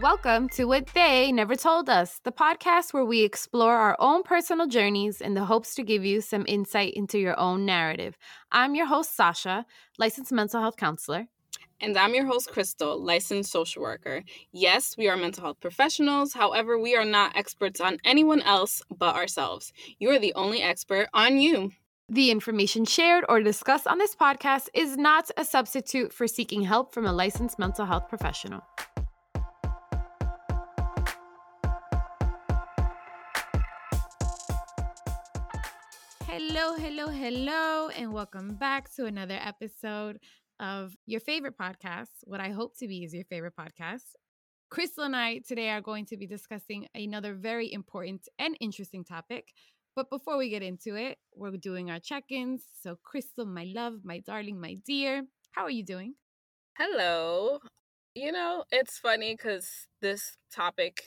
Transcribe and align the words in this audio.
Welcome 0.00 0.48
to 0.50 0.66
What 0.66 0.86
They 0.94 1.32
Never 1.32 1.56
Told 1.56 1.88
Us, 1.88 2.20
the 2.22 2.30
podcast 2.30 2.94
where 2.94 3.04
we 3.04 3.22
explore 3.22 3.74
our 3.74 3.96
own 3.98 4.22
personal 4.22 4.68
journeys 4.68 5.20
in 5.20 5.34
the 5.34 5.44
hopes 5.44 5.74
to 5.74 5.82
give 5.82 6.04
you 6.04 6.20
some 6.20 6.44
insight 6.46 6.94
into 6.94 7.18
your 7.18 7.36
own 7.36 7.66
narrative. 7.66 8.16
I'm 8.52 8.76
your 8.76 8.86
host, 8.86 9.16
Sasha, 9.16 9.66
licensed 9.98 10.30
mental 10.30 10.60
health 10.60 10.76
counselor. 10.76 11.26
And 11.80 11.98
I'm 11.98 12.14
your 12.14 12.26
host, 12.26 12.48
Crystal, 12.52 13.02
licensed 13.02 13.50
social 13.50 13.82
worker. 13.82 14.22
Yes, 14.52 14.96
we 14.96 15.08
are 15.08 15.16
mental 15.16 15.42
health 15.42 15.58
professionals. 15.58 16.32
However, 16.32 16.78
we 16.78 16.94
are 16.94 17.04
not 17.04 17.36
experts 17.36 17.80
on 17.80 17.98
anyone 18.04 18.42
else 18.42 18.82
but 18.96 19.16
ourselves. 19.16 19.72
You 19.98 20.10
are 20.10 20.20
the 20.20 20.34
only 20.34 20.62
expert 20.62 21.08
on 21.12 21.38
you. 21.38 21.72
The 22.08 22.30
information 22.30 22.84
shared 22.84 23.24
or 23.28 23.40
discussed 23.40 23.88
on 23.88 23.98
this 23.98 24.14
podcast 24.14 24.68
is 24.74 24.96
not 24.96 25.28
a 25.36 25.44
substitute 25.44 26.12
for 26.12 26.28
seeking 26.28 26.62
help 26.62 26.94
from 26.94 27.04
a 27.04 27.12
licensed 27.12 27.58
mental 27.58 27.84
health 27.84 28.08
professional. 28.08 28.62
Hello, 36.40 36.76
hello, 36.76 37.08
hello, 37.08 37.88
and 37.88 38.12
welcome 38.12 38.54
back 38.54 38.94
to 38.94 39.06
another 39.06 39.40
episode 39.42 40.20
of 40.60 40.94
your 41.04 41.18
favorite 41.18 41.58
podcast, 41.58 42.10
what 42.22 42.38
I 42.38 42.50
hope 42.50 42.78
to 42.78 42.86
be 42.86 43.02
is 43.02 43.12
your 43.12 43.24
favorite 43.24 43.54
podcast. 43.58 44.14
Crystal 44.70 45.02
and 45.02 45.16
I 45.16 45.38
today 45.38 45.70
are 45.70 45.80
going 45.80 46.06
to 46.06 46.16
be 46.16 46.28
discussing 46.28 46.86
another 46.94 47.34
very 47.34 47.72
important 47.72 48.28
and 48.38 48.56
interesting 48.60 49.02
topic. 49.02 49.48
But 49.96 50.10
before 50.10 50.38
we 50.38 50.48
get 50.48 50.62
into 50.62 50.94
it, 50.94 51.18
we're 51.34 51.56
doing 51.56 51.90
our 51.90 51.98
check 51.98 52.26
ins. 52.30 52.62
So, 52.82 52.96
Crystal, 53.02 53.44
my 53.44 53.64
love, 53.74 53.94
my 54.04 54.20
darling, 54.20 54.60
my 54.60 54.76
dear, 54.86 55.24
how 55.50 55.64
are 55.64 55.70
you 55.70 55.84
doing? 55.84 56.14
Hello. 56.76 57.58
You 58.14 58.30
know, 58.30 58.62
it's 58.70 58.96
funny 58.96 59.34
because 59.34 59.88
this 60.00 60.36
topic 60.54 61.02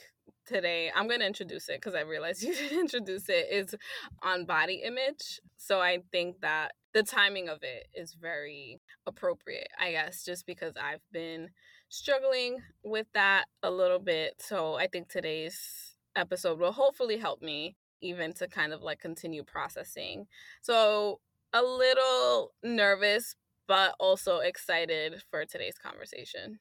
today. 0.46 0.92
I'm 0.96 1.08
going 1.08 1.20
to 1.20 1.28
introduce 1.28 1.70
it 1.70 1.78
because 1.78 1.96
I 1.96 2.02
realized 2.02 2.44
you 2.44 2.54
didn't 2.54 2.80
introduce 2.80 3.30
it. 3.30 3.48
Is 3.52 3.76
on 4.22 4.46
body 4.46 4.82
image. 4.86 5.40
So 5.58 5.80
I 5.80 6.00
think 6.12 6.42
that 6.42 6.74
the 6.94 7.04
timing 7.04 7.50
of 7.50 7.60
it 7.62 7.88
is 7.94 8.14
very 8.14 8.80
appropriate, 9.06 9.70
I 9.80 9.92
guess, 9.92 10.26
just 10.26 10.46
because 10.46 10.74
I've 10.76 11.02
been 11.12 11.50
struggling 11.90 12.58
with 12.84 13.08
that 13.14 13.46
a 13.64 13.72
little 13.72 14.00
bit. 14.00 14.36
So 14.40 14.76
I 14.76 14.88
think 14.88 15.10
today's 15.10 15.96
episode 16.16 16.60
will 16.60 16.74
hopefully 16.74 17.18
help 17.18 17.42
me 17.42 17.76
even 18.02 18.34
to 18.34 18.48
kind 18.48 18.74
of 18.74 18.82
like 18.82 19.00
continue 19.00 19.44
processing. 19.44 20.28
So 20.62 21.20
a 21.54 21.62
little 21.62 22.54
nervous, 22.64 23.36
but 23.68 23.96
also 24.00 24.40
excited 24.40 25.24
for 25.30 25.46
today's 25.46 25.78
conversation. 25.78 26.60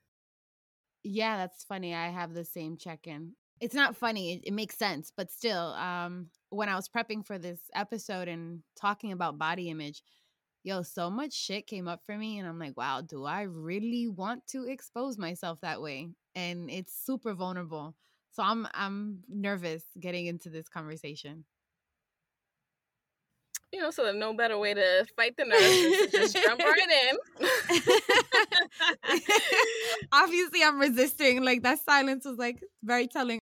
Yeah, 1.02 1.38
that's 1.38 1.64
funny. 1.64 1.94
I 1.94 2.08
have 2.08 2.34
the 2.34 2.44
same 2.44 2.76
check 2.76 3.06
in 3.06 3.32
it's 3.60 3.74
not 3.74 3.96
funny 3.96 4.34
it, 4.34 4.40
it, 4.44 4.52
makes 4.52 4.76
sense 4.76 5.12
but 5.16 5.30
still 5.30 5.74
um 5.74 6.26
when 6.50 6.68
i 6.68 6.74
was 6.74 6.88
prepping 6.88 7.24
for 7.24 7.38
this 7.38 7.60
episode 7.74 8.28
and 8.28 8.60
talking 8.76 9.12
about 9.12 9.38
body 9.38 9.70
image 9.70 10.02
yo 10.62 10.82
so 10.82 11.10
much 11.10 11.32
shit 11.32 11.66
came 11.66 11.88
up 11.88 12.00
for 12.04 12.16
me 12.16 12.38
and 12.38 12.48
i'm 12.48 12.58
like 12.58 12.76
wow 12.76 13.00
do 13.00 13.24
i 13.24 13.42
really 13.42 14.08
want 14.08 14.46
to 14.46 14.64
expose 14.66 15.18
myself 15.18 15.58
that 15.60 15.80
way 15.80 16.08
and 16.34 16.70
it's 16.70 16.94
super 17.04 17.34
vulnerable 17.34 17.94
so 18.32 18.42
i'm 18.42 18.66
i'm 18.74 19.20
nervous 19.28 19.84
getting 19.98 20.26
into 20.26 20.48
this 20.50 20.68
conversation 20.68 21.44
you 23.72 23.80
know, 23.80 23.90
so 23.90 24.02
there's 24.02 24.16
no 24.16 24.34
better 24.34 24.58
way 24.58 24.74
to 24.74 25.06
fight 25.16 25.36
the 25.36 25.44
nerves 25.44 26.10
just 26.10 26.36
jump 26.36 26.60
right 26.60 26.78
in. 27.08 27.16
Obviously, 30.12 30.62
I'm 30.64 30.80
resisting. 30.80 31.44
Like 31.44 31.62
that 31.62 31.78
silence 31.78 32.24
was 32.24 32.36
like 32.36 32.62
very 32.82 33.06
telling. 33.06 33.38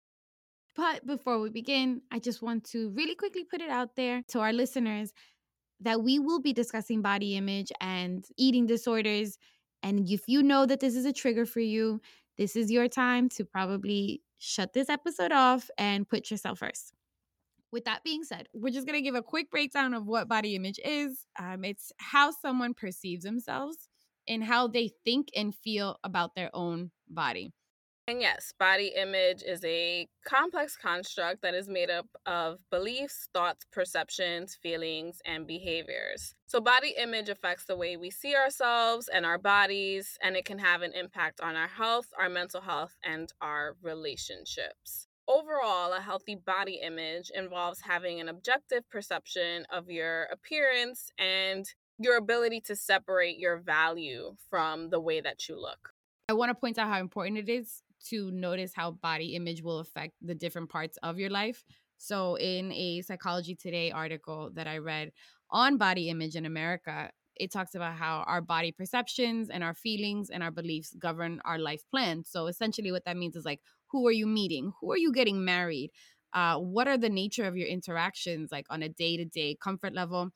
But 0.78 1.05
before 1.05 1.41
we 1.41 1.50
begin, 1.50 2.03
I 2.12 2.21
just 2.21 2.41
want 2.41 2.62
to 2.66 2.91
really 2.91 3.16
quickly 3.16 3.43
put 3.43 3.61
it 3.61 3.69
out 3.69 3.97
there 3.97 4.22
to 4.28 4.39
our 4.39 4.53
listeners 4.53 5.12
that 5.81 6.05
we 6.05 6.21
will 6.21 6.41
be 6.41 6.53
discussing 6.53 7.03
body 7.03 7.37
image 7.37 7.72
and 7.81 8.25
eating 8.37 8.65
disorders. 8.65 9.39
And 9.83 10.09
if 10.09 10.28
you 10.28 10.41
know 10.41 10.66
that 10.66 10.78
this 10.78 10.94
is 10.94 11.05
a 11.05 11.12
trigger 11.12 11.47
for 11.47 11.59
you, 11.59 12.00
this 12.37 12.55
is 12.55 12.71
your 12.71 12.87
time 12.87 13.28
to 13.31 13.44
probably 13.44 14.22
shut 14.39 14.72
this 14.72 14.89
episode 14.89 15.33
off 15.33 15.69
and 15.78 16.09
put 16.09 16.31
yourself 16.31 16.61
first. 16.61 16.95
With 17.72 17.84
that 17.87 18.05
being 18.05 18.22
said, 18.22 18.47
we're 18.55 18.72
just 18.72 18.87
going 18.87 18.99
to 18.99 19.05
give 19.05 19.16
a 19.16 19.22
quick 19.22 19.50
breakdown 19.50 19.95
of 19.95 20.06
what 20.06 20.28
body 20.28 20.55
image 20.55 20.78
is. 20.84 21.27
Um, 21.41 21.65
it's 21.65 21.91
how 21.99 22.31
someone 22.31 22.72
perceives 22.72 23.25
themselves 23.25 23.89
and 24.28 24.45
how 24.45 24.69
they 24.69 24.93
think 25.05 25.31
and 25.34 25.53
feel 25.56 25.99
about 26.05 26.37
their 26.37 26.50
own 26.55 26.93
body. 27.09 27.53
And 28.09 28.23
yes, 28.23 28.55
body 28.59 28.95
image 28.97 29.43
is 29.43 29.63
a 29.67 30.09
complex 30.25 30.79
construct 30.79 31.43
that 31.43 31.53
is 31.53 31.69
made 31.69 31.91
up 31.91 32.07
of 32.25 32.59
beliefs, 32.71 33.29
thoughts, 33.35 33.67
perceptions, 33.71 34.59
feelings, 34.63 35.21
and 35.27 35.47
behaviors. 35.47 36.35
So, 36.47 36.59
body 36.59 36.95
image 36.97 37.29
affects 37.29 37.67
the 37.67 37.77
way 37.77 37.99
we 37.99 38.11
see 38.11 38.35
ourselves 38.35 39.09
and 39.09 39.27
our 39.27 39.37
bodies, 39.37 40.17
and 40.23 40.37
it 40.37 40.47
can 40.47 40.59
have 40.59 40.81
an 40.81 40.95
impact 40.95 41.43
on 41.43 41.55
our 41.55 41.69
health, 41.69 42.07
our 42.19 42.31
mental 42.31 42.63
health, 42.63 42.97
and 43.05 43.31
our 43.43 43.77
relationships. 43.83 45.07
Overall, 45.29 45.93
a 45.93 46.01
healthy 46.01 46.35
body 46.35 46.81
image 46.83 47.31
involves 47.35 47.83
having 47.83 48.21
an 48.21 48.31
objective 48.31 48.89
perception 48.89 49.67
of 49.71 49.91
your 49.91 50.29
appearance 50.33 51.11
and 51.19 51.67
your 51.99 52.17
ability 52.17 52.63
to 52.63 52.75
separate 52.75 53.37
your 53.37 53.59
value 53.59 54.35
from 54.49 54.89
the 54.89 54.99
way 54.99 55.21
that 55.21 55.47
you 55.47 55.61
look. 55.61 55.91
I 56.31 56.33
want 56.33 56.51
to 56.51 56.55
point 56.55 56.79
out 56.79 56.89
how 56.89 57.01
important 57.01 57.37
it 57.37 57.51
is 57.51 57.83
to 58.06 58.31
notice 58.31 58.72
how 58.75 58.92
body 58.92 59.34
image 59.34 59.62
will 59.62 59.78
affect 59.78 60.14
the 60.20 60.34
different 60.34 60.70
parts 60.70 60.97
of 61.03 61.19
your 61.19 61.31
life. 61.31 61.64
So, 61.97 62.36
in 62.36 62.72
a 62.72 63.03
Psychology 63.03 63.54
Today 63.54 63.91
article 63.91 64.50
that 64.54 64.66
I 64.69 64.78
read 64.78 65.12
on 65.50 65.78
body 65.78 66.09
image 66.09 66.36
in 66.36 66.47
America, 66.47 67.10
it 67.36 67.53
talks 67.53 67.75
about 67.75 67.94
how 67.94 68.20
our 68.26 68.41
body 68.41 68.72
perceptions 68.72 69.48
and 69.50 69.62
our 69.62 69.75
feelings 69.75 70.31
and 70.31 70.42
our 70.42 70.50
beliefs 70.50 70.94
govern 70.98 71.41
our 71.44 71.59
life 71.59 71.82
plan. 71.91 72.25
So, 72.25 72.47
essentially, 72.47 72.92
what 72.92 73.04
that 73.04 73.16
means 73.16 73.36
is 73.36 73.44
like, 73.44 73.60
who 73.91 74.06
are 74.06 74.12
you 74.12 74.26
meeting? 74.26 74.72
Who 74.80 74.92
are 74.92 74.98
you 74.98 75.12
getting 75.12 75.44
married? 75.44 75.91
Uh, 76.32 76.59
what 76.59 76.86
are 76.86 76.98
the 76.98 77.09
nature 77.09 77.44
of 77.44 77.56
your 77.56 77.69
interactions, 77.69 78.53
like 78.53 78.66
on 78.70 78.82
a 78.82 78.88
day 78.88 79.16
to 79.16 79.25
day 79.25 79.56
comfort 79.60 79.94
level? 79.94 80.30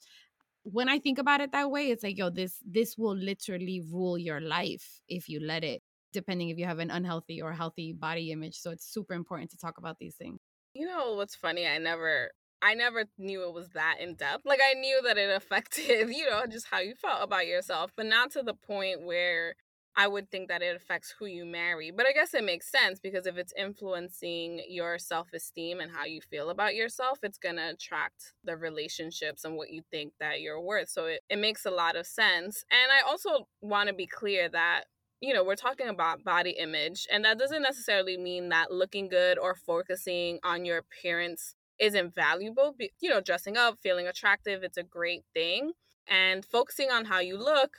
When 0.64 0.88
I 0.88 0.98
think 0.98 1.18
about 1.18 1.40
it 1.40 1.52
that 1.52 1.70
way, 1.70 1.90
it's 1.90 2.04
like, 2.04 2.18
yo, 2.18 2.30
this 2.30 2.62
this 2.64 2.96
will 2.96 3.16
literally 3.16 3.80
rule 3.80 4.16
your 4.18 4.40
life 4.40 5.00
if 5.08 5.28
you 5.28 5.40
let 5.40 5.64
it 5.64 5.82
depending 6.12 6.50
if 6.50 6.58
you 6.58 6.66
have 6.66 6.78
an 6.78 6.90
unhealthy 6.90 7.40
or 7.42 7.52
healthy 7.52 7.92
body 7.92 8.32
image. 8.32 8.56
So 8.56 8.70
it's 8.70 8.86
super 8.86 9.14
important 9.14 9.50
to 9.50 9.58
talk 9.58 9.78
about 9.78 9.98
these 9.98 10.14
things. 10.14 10.40
You 10.74 10.86
know 10.86 11.14
what's 11.14 11.34
funny? 11.34 11.66
I 11.66 11.78
never 11.78 12.30
I 12.62 12.74
never 12.74 13.06
knew 13.18 13.42
it 13.42 13.52
was 13.52 13.70
that 13.70 13.96
in 14.00 14.14
depth. 14.14 14.46
Like 14.46 14.60
I 14.64 14.74
knew 14.74 15.00
that 15.04 15.18
it 15.18 15.30
affected, 15.36 16.08
you 16.10 16.30
know, 16.30 16.44
just 16.46 16.68
how 16.70 16.78
you 16.78 16.94
felt 16.94 17.22
about 17.22 17.46
yourself, 17.46 17.90
but 17.96 18.06
not 18.06 18.30
to 18.32 18.42
the 18.42 18.54
point 18.54 19.02
where 19.02 19.54
I 19.94 20.08
would 20.08 20.30
think 20.30 20.48
that 20.48 20.62
it 20.62 20.74
affects 20.74 21.14
who 21.18 21.26
you 21.26 21.44
marry. 21.44 21.90
But 21.90 22.06
I 22.06 22.12
guess 22.12 22.32
it 22.32 22.44
makes 22.44 22.70
sense 22.70 22.98
because 22.98 23.26
if 23.26 23.36
it's 23.36 23.52
influencing 23.58 24.62
your 24.68 24.98
self 24.98 25.28
esteem 25.34 25.80
and 25.80 25.92
how 25.92 26.04
you 26.04 26.20
feel 26.22 26.48
about 26.48 26.74
yourself, 26.74 27.18
it's 27.22 27.36
going 27.36 27.56
to 27.56 27.70
attract 27.70 28.32
the 28.42 28.56
relationships 28.56 29.44
and 29.44 29.56
what 29.56 29.70
you 29.70 29.82
think 29.90 30.14
that 30.18 30.40
you're 30.40 30.60
worth. 30.60 30.88
So 30.88 31.06
it, 31.06 31.20
it 31.28 31.38
makes 31.38 31.66
a 31.66 31.70
lot 31.70 31.96
of 31.96 32.06
sense. 32.06 32.64
And 32.70 32.90
I 32.90 33.06
also 33.06 33.48
want 33.60 33.88
to 33.88 33.94
be 33.94 34.06
clear 34.06 34.48
that 34.48 34.84
you 35.22 35.32
know, 35.32 35.44
we're 35.44 35.54
talking 35.54 35.88
about 35.88 36.24
body 36.24 36.50
image, 36.50 37.06
and 37.10 37.24
that 37.24 37.38
doesn't 37.38 37.62
necessarily 37.62 38.18
mean 38.18 38.48
that 38.48 38.72
looking 38.72 39.08
good 39.08 39.38
or 39.38 39.54
focusing 39.54 40.40
on 40.42 40.64
your 40.64 40.78
appearance 40.78 41.54
isn't 41.78 42.12
valuable. 42.12 42.74
You 43.00 43.08
know, 43.08 43.20
dressing 43.20 43.56
up, 43.56 43.78
feeling 43.80 44.08
attractive, 44.08 44.64
it's 44.64 44.76
a 44.76 44.82
great 44.82 45.22
thing. 45.32 45.72
And 46.08 46.44
focusing 46.44 46.90
on 46.90 47.04
how 47.04 47.20
you 47.20 47.38
look 47.38 47.76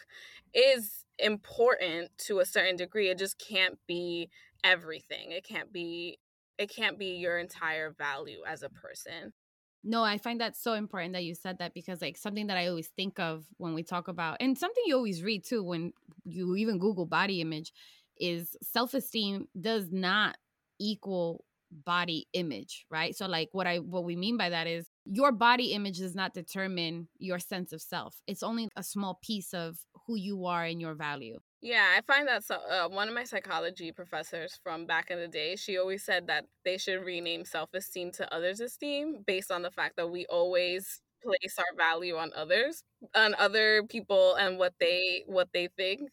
is 0.54 1.04
important 1.20 2.12
to 2.20 2.40
a 2.40 2.46
certain 2.46 2.78
degree. 2.78 3.10
It 3.10 3.18
just 3.18 3.38
can't 3.38 3.78
be 3.88 4.30
everything. 4.64 5.32
It 5.32 5.44
can't 5.44 5.72
be 5.74 6.20
it 6.58 6.70
can't 6.70 6.98
be 6.98 7.16
your 7.18 7.40
entire 7.40 7.92
value 7.92 8.42
as 8.48 8.64
a 8.64 8.70
person. 8.70 9.34
No, 9.84 10.04
I 10.04 10.18
find 10.18 10.40
that 10.40 10.56
so 10.56 10.74
important 10.74 11.14
that 11.14 11.26
you 11.26 11.36
said 11.36 11.58
that 11.60 11.74
because 11.74 12.02
like 12.02 12.16
something 12.18 12.48
that 12.48 12.58
I 12.58 12.68
always 12.68 12.88
think 12.88 13.20
of 13.20 13.46
when 13.58 13.74
we 13.74 13.84
talk 13.84 14.08
about 14.08 14.38
and 14.40 14.58
something 14.58 14.84
you 14.86 14.96
always 14.96 15.24
read 15.24 15.44
too 15.44 15.62
when 15.64 15.92
you 16.24 16.56
even 16.56 16.80
Google 16.80 17.06
body 17.06 17.42
image 17.42 17.74
is 18.18 18.56
self-esteem 18.62 19.48
does 19.60 19.92
not 19.92 20.38
equal 20.80 21.44
body 21.70 22.28
image, 22.34 22.86
right? 22.90 23.16
So 23.16 23.26
like 23.26 23.50
what 23.52 23.68
I 23.68 23.80
what 23.80 24.06
we 24.06 24.16
mean 24.16 24.38
by 24.38 24.50
that 24.50 24.68
is 24.68 24.86
your 25.06 25.32
body 25.32 25.74
image 25.74 26.00
does 26.00 26.16
not 26.16 26.34
determine 26.34 27.08
your 27.18 27.40
sense 27.40 27.74
of 27.74 27.82
self. 27.82 28.16
It's 28.28 28.44
only 28.44 28.70
a 28.76 28.84
small 28.84 29.20
piece 29.22 29.54
of 29.54 29.78
who 30.08 30.16
you 30.16 30.46
are 30.46 30.64
and 30.64 30.80
your 30.80 30.96
value. 30.96 31.40
Yeah, 31.62 31.96
I 31.98 32.02
find 32.02 32.28
that 32.28 32.44
so. 32.44 32.56
Uh, 32.56 32.90
one 32.90 33.08
of 33.08 33.14
my 33.14 33.24
psychology 33.24 33.92
professors 33.92 34.60
from 34.64 34.86
back 34.86 35.12
in 35.12 35.20
the 35.20 35.28
day, 35.28 35.56
she 35.56 35.78
always 35.78 36.04
said 36.04 36.28
that 36.28 36.46
they 36.66 36.78
should 36.78 37.06
rename 37.06 37.46
self 37.46 37.70
esteem 37.74 38.12
to 38.14 38.34
others' 38.34 38.60
esteem 38.60 39.24
based 39.26 39.52
on 39.52 39.62
the 39.62 39.72
fact 39.72 39.96
that 39.96 40.10
we 40.10 40.26
always 40.26 41.02
place 41.24 41.58
our 41.58 41.78
value 41.78 42.18
on 42.18 42.32
others 42.36 42.84
on 43.16 43.34
other 43.36 43.84
people 43.90 44.36
and 44.36 44.58
what 44.58 44.74
they 44.80 45.24
what 45.26 45.48
they 45.54 45.70
think 45.78 46.10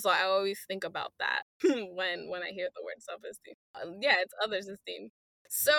so 0.00 0.08
i 0.08 0.22
always 0.22 0.60
think 0.66 0.84
about 0.84 1.12
that 1.18 1.42
when 1.62 2.30
when 2.30 2.42
i 2.42 2.50
hear 2.50 2.68
the 2.74 2.82
word 2.82 2.94
self-esteem 2.98 3.54
uh, 3.74 3.90
yeah 4.00 4.16
it's 4.20 4.32
others 4.42 4.66
esteem 4.66 5.10
so 5.48 5.72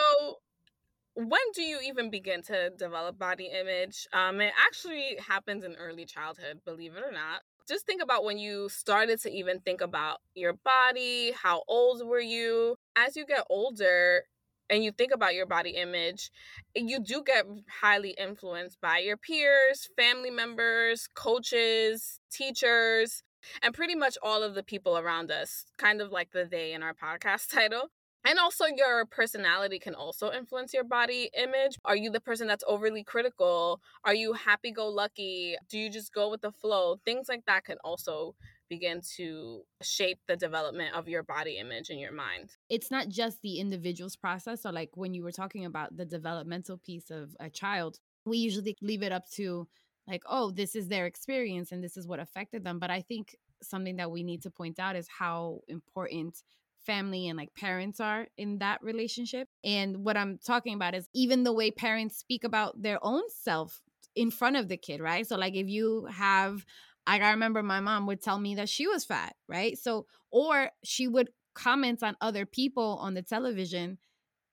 when 1.16 1.40
do 1.54 1.62
you 1.62 1.80
even 1.84 2.10
begin 2.10 2.42
to 2.44 2.72
develop 2.78 3.18
body 3.18 3.50
image? 3.60 4.08
Um 4.14 4.42
it 4.42 4.54
actually 4.68 5.18
happens 5.26 5.64
in 5.64 5.76
early 5.76 6.06
childhood 6.06 6.62
believe 6.66 6.96
it 6.96 7.04
or 7.04 7.12
not. 7.12 7.42
Just 7.68 7.86
think 7.86 8.04
about 8.04 8.24
when 8.24 8.38
you 8.38 8.70
started 8.70 9.20
to 9.22 9.32
even 9.32 9.60
think 9.60 9.82
about 9.82 10.20
your 10.36 10.54
body 10.54 11.32
how 11.32 11.64
old 11.68 12.06
were 12.06 12.20
you? 12.20 12.76
As 12.96 13.16
you 13.16 13.26
get 13.26 13.46
older 13.50 14.24
and 14.70 14.84
you 14.84 14.92
think 14.92 15.14
about 15.14 15.36
your 15.36 15.46
body 15.46 15.72
image, 15.72 16.32
you 16.76 17.00
do 17.00 17.24
get 17.24 17.46
highly 17.82 18.16
influenced 18.18 18.82
by 18.82 18.98
your 19.00 19.18
peers, 19.18 19.88
family 19.96 20.32
members, 20.32 21.08
coaches, 21.14 22.20
teachers, 22.32 23.24
and 23.62 23.74
pretty 23.74 23.96
much 23.96 24.18
all 24.24 24.44
of 24.44 24.56
the 24.56 24.64
people 24.64 24.98
around 24.98 25.32
us, 25.32 25.66
kind 25.78 26.02
of 26.02 26.12
like 26.12 26.32
the 26.32 26.48
they 26.50 26.74
in 26.74 26.84
our 26.84 26.94
podcast 26.94 27.50
title. 27.54 27.90
And 28.26 28.40
also, 28.40 28.66
your 28.66 29.06
personality 29.06 29.78
can 29.78 29.94
also 29.94 30.32
influence 30.32 30.74
your 30.74 30.84
body 30.84 31.30
image. 31.38 31.78
Are 31.86 31.96
you 31.96 32.10
the 32.10 32.20
person 32.20 32.48
that's 32.48 32.64
overly 32.68 33.04
critical? 33.04 33.82
Are 34.04 34.16
you 34.16 34.34
happy 34.34 34.72
go 34.72 34.88
lucky? 34.88 35.56
Do 35.70 35.78
you 35.78 35.92
just 35.92 36.12
go 36.12 36.30
with 36.30 36.42
the 36.42 36.52
flow? 36.52 36.98
Things 37.06 37.30
like 37.30 37.46
that 37.46 37.66
can 37.66 37.78
also 37.84 38.36
begin 38.68 39.02
to 39.18 39.62
shape 39.84 40.18
the 40.28 40.36
development 40.36 40.96
of 40.96 41.08
your 41.08 41.22
body 41.22 41.58
image 41.58 41.92
in 41.92 42.00
your 42.00 42.12
mind. 42.12 42.50
It's 42.68 42.90
not 42.90 43.10
just 43.10 43.44
the 43.44 43.60
individual's 43.60 44.16
process. 44.16 44.64
So, 44.64 44.72
like 44.72 44.90
when 44.96 45.14
you 45.14 45.24
were 45.24 45.32
talking 45.32 45.66
about 45.66 45.96
the 45.96 46.06
developmental 46.06 46.80
piece 46.80 47.12
of 47.12 47.36
a 47.40 47.50
child, 47.50 48.00
we 48.26 48.38
usually 48.40 48.76
leave 48.82 49.04
it 49.04 49.12
up 49.12 49.30
to, 49.36 49.68
like, 50.08 50.24
oh, 50.28 50.50
this 50.50 50.76
is 50.76 50.88
their 50.88 51.06
experience 51.06 51.72
and 51.72 51.84
this 51.84 51.96
is 51.96 52.08
what 52.08 52.20
affected 52.20 52.64
them. 52.64 52.80
But 52.80 52.90
I 52.90 53.02
think 53.02 53.36
something 53.62 53.98
that 53.98 54.10
we 54.12 54.24
need 54.24 54.42
to 54.44 54.50
point 54.50 54.80
out 54.80 54.96
is 54.96 55.08
how 55.08 55.62
important 55.68 56.42
family 56.86 57.28
and 57.28 57.38
like 57.38 57.54
parents 57.56 58.00
are 58.00 58.28
in 58.38 58.60
that 58.60 58.82
relationship. 58.84 59.48
And 59.64 60.04
what 60.04 60.18
I'm 60.18 60.40
talking 60.46 60.76
about 60.76 60.96
is 60.96 61.10
even 61.14 61.44
the 61.44 61.54
way 61.54 61.72
parents 61.72 62.18
speak 62.18 62.44
about 62.44 62.82
their 62.82 63.00
own 63.02 63.24
self 63.30 63.82
in 64.16 64.32
front 64.32 64.56
of 64.56 64.68
the 64.68 64.78
kid, 64.78 65.02
right? 65.02 65.28
So, 65.28 65.36
like, 65.38 65.56
if 65.56 65.68
you 65.68 66.06
have 66.06 66.66
I 67.08 67.32
remember 67.32 67.62
my 67.62 67.80
mom 67.82 68.08
would 68.08 68.22
tell 68.22 68.40
me 68.40 68.56
that 68.56 68.70
she 68.70 68.88
was 68.88 69.06
fat, 69.06 69.36
right? 69.48 69.78
So, 69.78 70.08
or 70.32 70.72
she 70.84 71.08
would 71.08 71.30
comment 71.54 72.02
on 72.04 72.18
other 72.20 72.46
people 72.46 72.98
on 73.02 73.14
the 73.14 73.22
television 73.22 73.98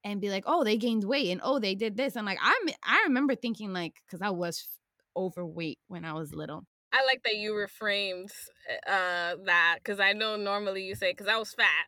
and 0.05 0.21
be 0.21 0.31
like, 0.31 0.45
"Oh, 0.47 0.65
they 0.65 0.77
gained 0.77 1.05
weight 1.05 1.31
and 1.31 1.41
oh, 1.43 1.59
they 1.59 1.75
did 1.75 1.97
this." 1.97 2.17
And 2.17 2.27
like 2.27 2.39
I'm 2.43 2.69
I 2.85 3.05
remember 3.05 3.35
thinking 3.35 3.73
like 3.73 4.03
cuz 4.11 4.21
I 4.23 4.31
was 4.31 4.67
overweight 5.17 5.79
when 5.89 6.05
I 6.05 6.13
was 6.13 6.35
little. 6.35 6.67
I 6.93 7.05
like 7.07 7.23
that 7.25 7.37
you 7.37 7.53
reframed 7.53 8.33
uh 8.87 9.37
that 9.47 9.79
cuz 9.85 9.99
I 9.99 10.13
know 10.13 10.37
normally 10.37 10.85
you 10.85 10.95
say 10.95 11.15
cuz 11.15 11.27
I 11.29 11.39
was 11.39 11.55
fat. 11.55 11.87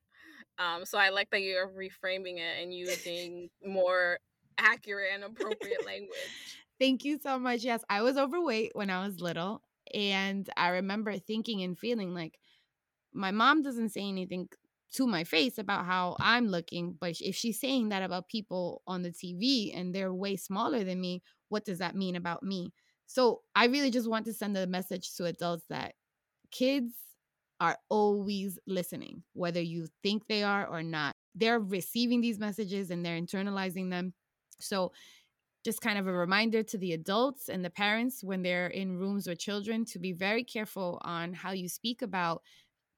Um 0.58 0.84
so 0.84 0.98
I 0.98 1.10
like 1.10 1.30
that 1.30 1.40
you're 1.42 1.68
reframing 1.68 2.38
it 2.38 2.62
and 2.62 2.72
using 2.72 3.50
more 3.64 4.18
accurate 4.58 5.10
and 5.14 5.24
appropriate 5.24 5.84
language. 5.84 6.64
Thank 6.78 7.04
you 7.04 7.18
so 7.22 7.38
much. 7.38 7.62
Yes, 7.62 7.84
I 7.88 8.02
was 8.02 8.16
overweight 8.16 8.72
when 8.74 8.90
I 8.90 9.04
was 9.06 9.20
little 9.20 9.62
and 9.92 10.48
I 10.56 10.68
remember 10.70 11.16
thinking 11.18 11.62
and 11.62 11.78
feeling 11.78 12.14
like 12.14 12.38
my 13.12 13.30
mom 13.30 13.62
doesn't 13.62 13.90
say 13.90 14.02
anything 14.02 14.48
to 14.94 15.06
my 15.06 15.24
face 15.24 15.58
about 15.58 15.86
how 15.86 16.16
I'm 16.20 16.48
looking, 16.48 16.96
but 17.00 17.16
if 17.20 17.34
she's 17.34 17.60
saying 17.60 17.88
that 17.88 18.02
about 18.02 18.28
people 18.28 18.82
on 18.86 19.02
the 19.02 19.12
TV 19.12 19.72
and 19.74 19.94
they're 19.94 20.14
way 20.14 20.36
smaller 20.36 20.84
than 20.84 21.00
me, 21.00 21.22
what 21.48 21.64
does 21.64 21.78
that 21.78 21.96
mean 21.96 22.16
about 22.16 22.42
me? 22.42 22.72
So 23.06 23.42
I 23.54 23.66
really 23.66 23.90
just 23.90 24.08
want 24.08 24.24
to 24.26 24.32
send 24.32 24.56
a 24.56 24.66
message 24.66 25.14
to 25.16 25.24
adults 25.26 25.64
that 25.68 25.94
kids 26.50 26.94
are 27.64 27.78
always 27.88 28.58
listening, 28.66 29.22
whether 29.32 29.60
you 29.60 29.86
think 30.02 30.26
they 30.26 30.42
are 30.42 30.66
or 30.66 30.82
not. 30.82 31.16
They're 31.34 31.58
receiving 31.58 32.20
these 32.20 32.38
messages 32.38 32.90
and 32.90 33.04
they're 33.04 33.18
internalizing 33.18 33.88
them. 33.88 34.12
So 34.60 34.92
just 35.64 35.80
kind 35.80 35.98
of 35.98 36.06
a 36.06 36.12
reminder 36.12 36.62
to 36.62 36.76
the 36.76 36.92
adults 36.92 37.48
and 37.48 37.64
the 37.64 37.70
parents 37.70 38.22
when 38.22 38.42
they're 38.42 38.66
in 38.66 38.98
rooms 38.98 39.26
with 39.26 39.38
children 39.38 39.86
to 39.86 39.98
be 39.98 40.12
very 40.12 40.44
careful 40.44 41.00
on 41.02 41.32
how 41.32 41.52
you 41.52 41.70
speak 41.70 42.02
about 42.02 42.42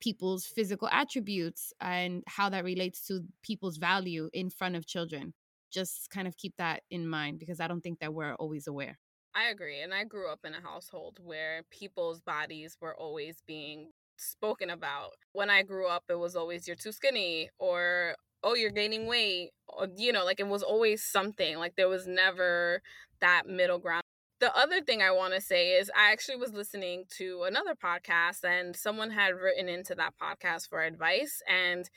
people's 0.01 0.47
physical 0.47 0.89
attributes 0.91 1.73
and 1.81 2.25
how 2.27 2.49
that 2.51 2.65
relates 2.65 3.07
to 3.07 3.21
people's 3.43 3.77
value 3.77 4.29
in 4.33 4.51
front 4.51 4.75
of 4.75 4.85
children. 4.85 5.33
Just 5.71 6.11
kind 6.11 6.27
of 6.27 6.37
keep 6.37 6.55
that 6.59 6.83
in 6.91 7.07
mind 7.07 7.39
because 7.39 7.61
I 7.61 7.69
don't 7.69 7.83
think 7.83 8.01
that 8.01 8.13
we're 8.13 8.35
always 8.35 8.67
aware. 8.67 8.99
I 9.33 9.51
agree. 9.51 9.81
And 9.81 9.93
I 9.93 10.05
grew 10.05 10.29
up 10.31 10.41
in 10.45 10.55
a 10.55 10.61
household 10.61 11.19
where 11.23 11.63
people's 11.71 12.21
bodies 12.21 12.79
were 12.81 12.97
always 12.97 13.43
being 13.47 13.91
spoken 14.17 14.71
about. 14.71 15.13
When 15.33 15.51
I 15.51 15.63
grew 15.63 15.89
up, 15.89 16.05
it 16.09 16.19
was 16.19 16.37
always 16.37 16.67
you're 16.67 16.77
too 16.77 16.93
skinny 16.93 17.51
or 17.59 18.17
oh 18.43 18.55
you're 18.55 18.71
gaining 18.71 19.07
weight 19.07 19.51
or, 19.69 19.89
you 19.97 20.13
know 20.13 20.25
like 20.25 20.39
it 20.41 20.47
was 20.47 20.63
always 20.63 21.03
something 21.03 21.57
like 21.59 21.75
there 21.75 21.89
was 21.89 22.07
never 22.07 22.83
that 23.21 23.45
middle 23.47 23.79
ground 23.79 24.03
the 24.39 24.55
other 24.55 24.83
thing 24.83 25.01
I 25.01 25.11
want 25.11 25.33
to 25.35 25.41
say 25.41 25.71
is 25.73 25.91
I 25.97 26.13
actually 26.13 26.37
was 26.37 26.53
listening 26.53 27.05
to 27.17 27.45
another 27.49 27.75
podcast 27.75 28.45
and 28.45 28.77
someone 28.77 29.11
had 29.11 29.35
written 29.35 29.69
into 29.69 29.95
that 29.95 30.13
podcast 30.21 30.69
for 30.69 30.83
advice 30.83 31.43
and 31.49 31.89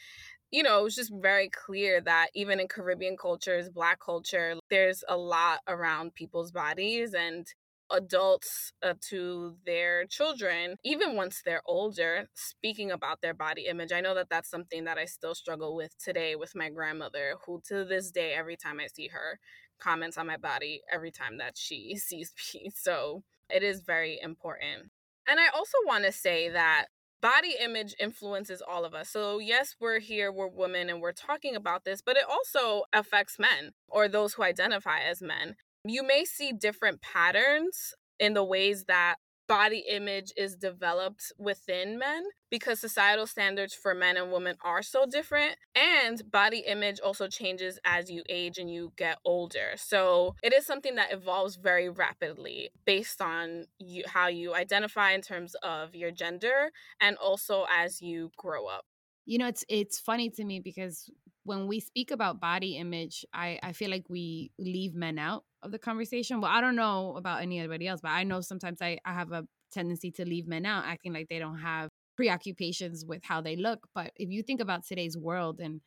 you 0.52 0.64
know, 0.64 0.80
it 0.80 0.84
was 0.84 0.96
just 0.96 1.12
very 1.14 1.50
clear 1.50 2.02
that 2.02 2.30
even 2.34 2.60
in 2.60 2.68
Caribbean 2.68 3.16
cultures, 3.18 3.70
black 3.70 4.00
culture, 4.00 4.56
there's 4.70 5.04
a 5.08 5.16
lot 5.16 5.60
around 5.68 6.16
people's 6.16 6.52
bodies 6.52 7.14
and 7.14 7.48
adults 7.92 8.72
uh, 8.84 8.94
to 9.10 9.56
their 9.66 10.06
children, 10.06 10.76
even 10.84 11.16
once 11.16 11.42
they're 11.44 11.62
older, 11.66 12.28
speaking 12.34 12.92
about 12.92 13.22
their 13.22 13.34
body 13.34 13.66
image. 13.68 13.92
I 13.92 14.02
know 14.02 14.16
that 14.16 14.30
that's 14.30 14.50
something 14.50 14.84
that 14.86 14.98
I 14.98 15.06
still 15.06 15.36
struggle 15.36 15.76
with 15.76 15.98
today 15.98 16.36
with 16.36 16.56
my 16.56 16.70
grandmother, 16.70 17.36
who 17.46 17.62
to 17.68 17.86
this 17.86 18.12
day, 18.12 18.34
every 18.34 18.56
time 18.56 18.80
I 18.80 18.88
see 18.88 19.08
her, 19.08 19.40
comments 19.80 20.18
on 20.18 20.28
my 20.28 20.38
body 20.38 20.82
every 20.92 21.12
time 21.12 21.38
that 21.38 21.58
she 21.58 21.96
sees 21.98 22.34
me. 22.54 22.72
So 22.76 23.24
it 23.50 23.64
is 23.64 23.82
very 23.82 24.20
important. 24.22 24.92
And 25.28 25.40
I 25.40 25.48
also 25.50 25.78
want 25.86 26.06
to 26.06 26.12
say 26.12 26.50
that 26.50 26.88
body 27.22 27.56
image 27.62 27.96
influences 28.00 28.62
all 28.66 28.86
of 28.86 28.94
us. 28.94 29.10
So, 29.10 29.40
yes, 29.40 29.76
we're 29.80 30.00
here, 30.00 30.32
we're 30.32 30.48
women, 30.48 30.90
and 30.90 31.02
we're 31.02 31.12
talking 31.12 31.56
about 31.56 31.84
this, 31.84 32.02
but 32.02 32.18
it 32.18 32.24
also 32.30 32.84
affects 32.94 33.38
men 33.38 33.72
or 33.88 34.08
those 34.08 34.34
who 34.34 34.44
identify 34.44 35.00
as 35.00 35.22
men 35.22 35.56
you 35.92 36.04
may 36.04 36.26
see 36.26 36.52
different 36.52 37.02
patterns 37.02 37.94
in 38.20 38.34
the 38.34 38.44
ways 38.44 38.86
that 38.86 39.16
body 39.50 39.84
image 39.90 40.32
is 40.38 40.56
developed 40.56 41.34
within 41.40 41.98
men 41.98 42.24
because 42.52 42.80
societal 42.80 43.26
standards 43.26 43.74
for 43.74 43.96
men 43.96 44.16
and 44.16 44.32
women 44.32 44.56
are 44.64 44.84
so 44.84 45.08
different 45.08 45.56
and 45.76 46.22
body 46.32 46.60
image 46.68 47.00
also 47.00 47.28
changes 47.28 47.80
as 47.84 48.12
you 48.12 48.22
age 48.30 48.60
and 48.60 48.72
you 48.72 48.94
get 48.96 49.18
older. 49.26 49.72
So 49.76 50.36
it 50.44 50.54
is 50.54 50.68
something 50.68 50.96
that 50.96 51.12
evolves 51.12 51.56
very 51.56 51.90
rapidly 51.90 52.70
based 52.86 53.22
on 53.22 53.66
you, 53.80 54.04
how 54.06 54.28
you 54.28 54.54
identify 54.54 55.14
in 55.14 55.22
terms 55.22 55.56
of 55.64 55.96
your 55.96 56.12
gender 56.12 56.70
and 57.02 57.18
also 57.18 57.66
as 57.76 58.02
you 58.02 58.30
grow 58.38 58.68
up 58.68 58.86
you 59.30 59.38
know 59.38 59.48
it's 59.48 59.64
it's 59.70 60.00
funny 60.00 60.30
to 60.30 60.44
me 60.44 60.60
because 60.60 61.10
when 61.44 61.68
we 61.68 61.80
speak 61.80 62.12
about 62.12 62.40
body 62.40 62.78
image 62.78 63.26
i 63.34 63.60
i 63.64 63.72
feel 63.72 63.90
like 63.90 64.06
we 64.10 64.52
leave 64.58 64.94
men 64.94 65.18
out 65.18 65.44
of 65.64 65.72
the 65.72 65.80
conversation. 65.80 66.42
Well, 66.42 66.52
I 66.52 66.62
don't 66.62 66.76
know 66.76 67.16
about 67.18 67.42
any 67.42 67.60
anybody 67.60 67.88
else, 67.88 68.02
but 68.02 68.10
I 68.10 68.24
know 68.24 68.42
sometimes 68.42 68.82
I, 68.82 68.98
I 69.06 69.14
have 69.14 69.32
a 69.32 69.46
tendency 69.72 70.12
to 70.12 70.26
leave 70.26 70.48
men 70.48 70.66
out, 70.66 70.86
acting 70.86 71.14
like 71.14 71.28
they 71.30 71.40
don't 71.40 71.60
have 71.60 71.90
preoccupations 72.16 73.06
with 73.06 73.24
how 73.24 73.42
they 73.42 73.56
look. 73.56 73.88
But 73.94 74.12
if 74.16 74.30
you 74.30 74.44
think 74.44 74.62
about 74.62 74.86
today's 74.86 75.18
world 75.18 75.60
and 75.60 75.82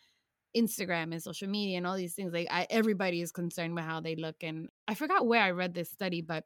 Instagram 0.56 1.12
and 1.12 1.22
social 1.22 1.48
media 1.48 1.78
and 1.78 1.86
all 1.86 1.96
these 1.96 2.14
things, 2.14 2.32
like 2.32 2.48
I, 2.50 2.66
everybody 2.70 3.20
is 3.20 3.32
concerned 3.32 3.74
with 3.74 3.84
how 3.84 4.00
they 4.00 4.16
look. 4.16 4.36
And 4.42 4.68
I 4.86 4.94
forgot 4.94 5.26
where 5.26 5.42
I 5.42 5.50
read 5.50 5.74
this 5.74 5.90
study, 5.90 6.20
but 6.20 6.44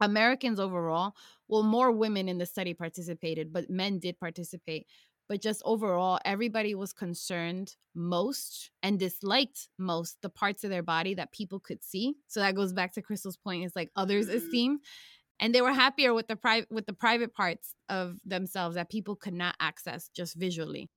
Americans 0.00 0.58
overall, 0.58 1.14
well, 1.48 1.62
more 1.62 1.92
women 1.92 2.28
in 2.28 2.38
the 2.38 2.46
study 2.46 2.74
participated, 2.74 3.52
but 3.52 3.70
men 3.70 3.98
did 3.98 4.18
participate 4.18 4.86
but 5.28 5.40
just 5.40 5.62
overall, 5.64 6.18
everybody 6.24 6.74
was 6.74 6.92
concerned 6.92 7.76
most 7.94 8.70
and 8.82 8.98
disliked 8.98 9.68
most 9.78 10.18
the 10.22 10.28
parts 10.28 10.64
of 10.64 10.70
their 10.70 10.82
body 10.82 11.14
that 11.14 11.32
people 11.32 11.60
could 11.60 11.82
see. 11.82 12.14
So 12.28 12.40
that 12.40 12.54
goes 12.54 12.72
back 12.72 12.92
to 12.94 13.02
Crystal's 13.02 13.36
point 13.36 13.64
is 13.64 13.72
like 13.74 13.90
others 13.96 14.26
mm-hmm. 14.26 14.36
esteem. 14.36 14.78
And 15.40 15.54
they 15.54 15.62
were 15.62 15.72
happier 15.72 16.14
with 16.14 16.28
the 16.28 16.36
private 16.36 16.70
with 16.70 16.86
the 16.86 16.92
private 16.92 17.34
parts 17.34 17.74
of 17.88 18.18
themselves 18.24 18.76
that 18.76 18.90
people 18.90 19.16
could 19.16 19.34
not 19.34 19.56
access 19.58 20.08
just 20.14 20.36
visually. 20.36 20.88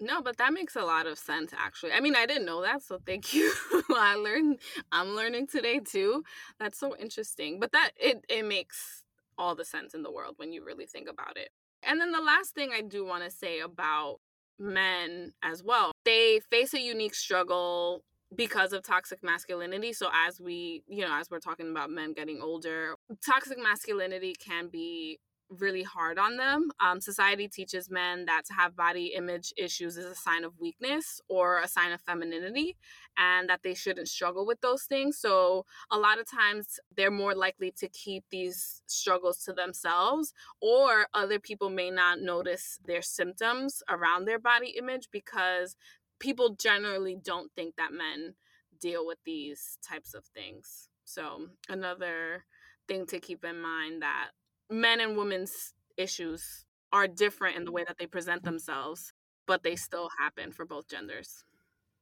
No, 0.00 0.22
but 0.22 0.38
that 0.38 0.52
makes 0.52 0.74
a 0.74 0.82
lot 0.82 1.06
of 1.06 1.18
sense 1.18 1.52
actually. 1.56 1.92
I 1.92 2.00
mean, 2.00 2.16
I 2.16 2.26
didn't 2.26 2.46
know 2.46 2.62
that, 2.62 2.82
so 2.82 2.98
thank 3.04 3.34
you. 3.34 3.52
I 3.90 4.14
learned 4.16 4.58
I'm 4.90 5.14
learning 5.14 5.48
today 5.48 5.80
too. 5.80 6.24
That's 6.58 6.78
so 6.78 6.96
interesting. 6.96 7.60
But 7.60 7.72
that 7.72 7.90
it 7.96 8.24
it 8.28 8.44
makes 8.44 9.04
all 9.36 9.54
the 9.54 9.64
sense 9.64 9.94
in 9.94 10.02
the 10.02 10.12
world 10.12 10.34
when 10.38 10.52
you 10.52 10.64
really 10.64 10.86
think 10.86 11.08
about 11.08 11.36
it. 11.36 11.50
And 11.86 12.00
then 12.00 12.12
the 12.12 12.20
last 12.20 12.54
thing 12.54 12.70
I 12.74 12.80
do 12.80 13.04
want 13.04 13.24
to 13.24 13.30
say 13.30 13.60
about 13.60 14.20
men 14.58 15.32
as 15.42 15.62
well, 15.62 15.92
they 16.04 16.40
face 16.50 16.74
a 16.74 16.80
unique 16.80 17.14
struggle 17.14 18.02
because 18.34 18.72
of 18.72 18.82
toxic 18.82 19.22
masculinity. 19.22 19.92
So 19.92 20.08
as 20.26 20.40
we, 20.40 20.82
you 20.88 21.04
know, 21.04 21.14
as 21.14 21.30
we're 21.30 21.40
talking 21.40 21.70
about 21.70 21.90
men 21.90 22.12
getting 22.12 22.40
older, 22.42 22.96
toxic 23.24 23.58
masculinity 23.58 24.34
can 24.34 24.68
be 24.68 25.18
really 25.50 25.82
hard 25.82 26.18
on 26.18 26.36
them. 26.36 26.70
Um, 26.80 27.00
society 27.00 27.48
teaches 27.48 27.90
men 27.90 28.24
that 28.26 28.44
to 28.46 28.54
have 28.54 28.76
body 28.76 29.12
image 29.16 29.52
issues 29.56 29.96
is 29.96 30.06
a 30.06 30.14
sign 30.14 30.44
of 30.44 30.58
weakness 30.58 31.20
or 31.28 31.60
a 31.60 31.68
sign 31.68 31.92
of 31.92 32.00
femininity, 32.00 32.76
and 33.18 33.48
that 33.48 33.62
they 33.62 33.74
shouldn't 33.74 34.08
struggle 34.08 34.46
with 34.46 34.60
those 34.60 34.84
things. 34.84 35.18
So, 35.18 35.66
a 35.90 35.98
lot 35.98 36.18
of 36.18 36.30
times 36.30 36.78
they're 36.96 37.10
more 37.10 37.34
likely 37.34 37.72
to 37.78 37.88
keep 37.88 38.24
these 38.30 38.82
struggles 38.86 39.38
to 39.44 39.52
themselves, 39.52 40.32
or 40.60 41.06
other 41.14 41.38
people 41.38 41.70
may 41.70 41.90
not 41.90 42.20
notice 42.20 42.78
their 42.84 43.02
symptoms 43.02 43.82
around 43.88 44.24
their 44.24 44.38
body 44.38 44.74
image 44.78 45.08
because 45.10 45.76
people 46.18 46.56
generally 46.58 47.16
don't 47.22 47.52
think 47.54 47.76
that 47.76 47.92
men 47.92 48.34
deal 48.80 49.06
with 49.06 49.18
these 49.24 49.78
types 49.86 50.14
of 50.14 50.24
things. 50.26 50.88
So, 51.04 51.48
another 51.68 52.44
thing 52.88 53.06
to 53.06 53.20
keep 53.20 53.44
in 53.44 53.60
mind 53.60 54.02
that 54.02 54.30
men 54.70 55.00
and 55.00 55.16
women's 55.16 55.74
issues 55.96 56.64
are 56.92 57.08
different 57.08 57.56
in 57.56 57.64
the 57.64 57.72
way 57.72 57.84
that 57.84 57.98
they 57.98 58.06
present 58.06 58.44
themselves, 58.44 59.12
but 59.46 59.62
they 59.62 59.76
still 59.76 60.08
happen 60.18 60.52
for 60.52 60.64
both 60.64 60.88
genders. 60.88 61.44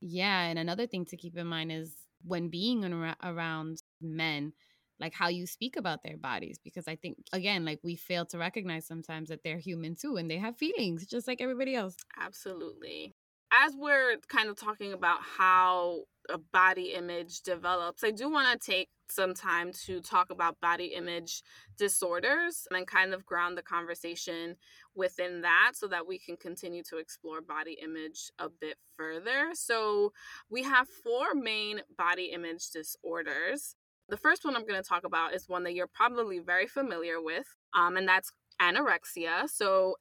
Yeah, 0.02 0.42
and 0.42 0.58
another 0.58 0.86
thing 0.86 1.04
to 1.06 1.16
keep 1.16 1.36
in 1.36 1.46
mind 1.46 1.70
is 1.72 1.96
when 2.24 2.48
being 2.48 2.84
around 3.22 3.82
men, 4.00 4.52
like 4.98 5.14
how 5.14 5.28
you 5.28 5.46
speak 5.46 5.76
about 5.76 6.02
their 6.04 6.16
bodies 6.16 6.58
because 6.62 6.86
i 6.86 6.94
think 6.94 7.16
again 7.32 7.64
like 7.64 7.80
we 7.82 7.96
fail 7.96 8.24
to 8.26 8.38
recognize 8.38 8.86
sometimes 8.86 9.30
that 9.30 9.40
they're 9.42 9.58
human 9.58 9.96
too 9.96 10.16
and 10.16 10.30
they 10.30 10.36
have 10.38 10.56
feelings 10.56 11.06
just 11.06 11.26
like 11.26 11.40
everybody 11.40 11.74
else. 11.74 11.96
Absolutely. 12.18 13.14
As 13.50 13.74
we're 13.76 14.16
kind 14.28 14.48
of 14.48 14.56
talking 14.56 14.92
about 14.92 15.20
how 15.22 16.04
a 16.30 16.38
body 16.38 16.94
image 16.94 17.42
develops, 17.42 18.04
I 18.04 18.10
do 18.10 18.30
want 18.30 18.60
to 18.60 18.70
take 18.72 18.88
some 19.08 19.34
time 19.34 19.72
to 19.86 20.00
talk 20.00 20.30
about 20.30 20.60
body 20.60 20.86
image 20.96 21.42
disorders 21.76 22.66
and 22.70 22.86
kind 22.86 23.12
of 23.12 23.26
ground 23.26 23.58
the 23.58 23.62
conversation 23.62 24.56
within 24.94 25.42
that 25.42 25.72
so 25.74 25.86
that 25.88 26.06
we 26.06 26.18
can 26.18 26.36
continue 26.36 26.82
to 26.84 26.96
explore 26.96 27.40
body 27.40 27.78
image 27.82 28.30
a 28.38 28.48
bit 28.48 28.76
further. 28.96 29.50
So, 29.54 30.12
we 30.50 30.62
have 30.62 30.88
four 30.88 31.34
main 31.34 31.82
body 31.98 32.30
image 32.32 32.70
disorders. 32.70 33.76
The 34.08 34.16
first 34.16 34.44
one 34.44 34.56
I'm 34.56 34.66
going 34.66 34.82
to 34.82 34.88
talk 34.88 35.04
about 35.04 35.34
is 35.34 35.48
one 35.48 35.64
that 35.64 35.74
you're 35.74 35.86
probably 35.86 36.38
very 36.38 36.66
familiar 36.66 37.20
with, 37.20 37.46
um, 37.74 37.96
and 37.96 38.08
that's 38.08 38.32
anorexia. 38.60 39.48
So, 39.48 39.96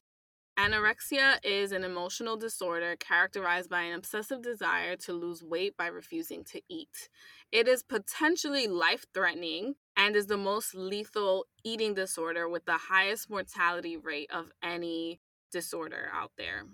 Anorexia 0.62 1.39
is 1.44 1.72
an 1.72 1.84
emotional 1.84 2.38
disorder 2.38 2.96
characterized 2.96 3.68
by 3.68 3.82
an 3.82 3.96
obsessive 3.96 4.44
desire 4.44 4.96
to 4.98 5.12
lose 5.12 5.41
weight 5.44 5.75
by 5.75 5.88
refusing 5.88 6.44
to 6.44 6.62
eat. 6.70 7.10
It 7.51 7.68
is 7.68 7.82
potentially 7.82 8.68
life 8.68 9.08
threatening 9.12 9.74
and 9.98 10.15
is 10.15 10.27
the 10.27 10.38
most 10.38 10.75
lethal 10.75 11.48
eating 11.63 11.96
disorder 11.96 12.48
with 12.48 12.65
the 12.65 12.77
highest 12.77 13.27
mortality 13.27 13.98
rate 13.98 14.30
of 14.32 14.51
any 14.62 15.20
disorder 15.51 16.12
out 16.13 16.32
there. 16.38 16.65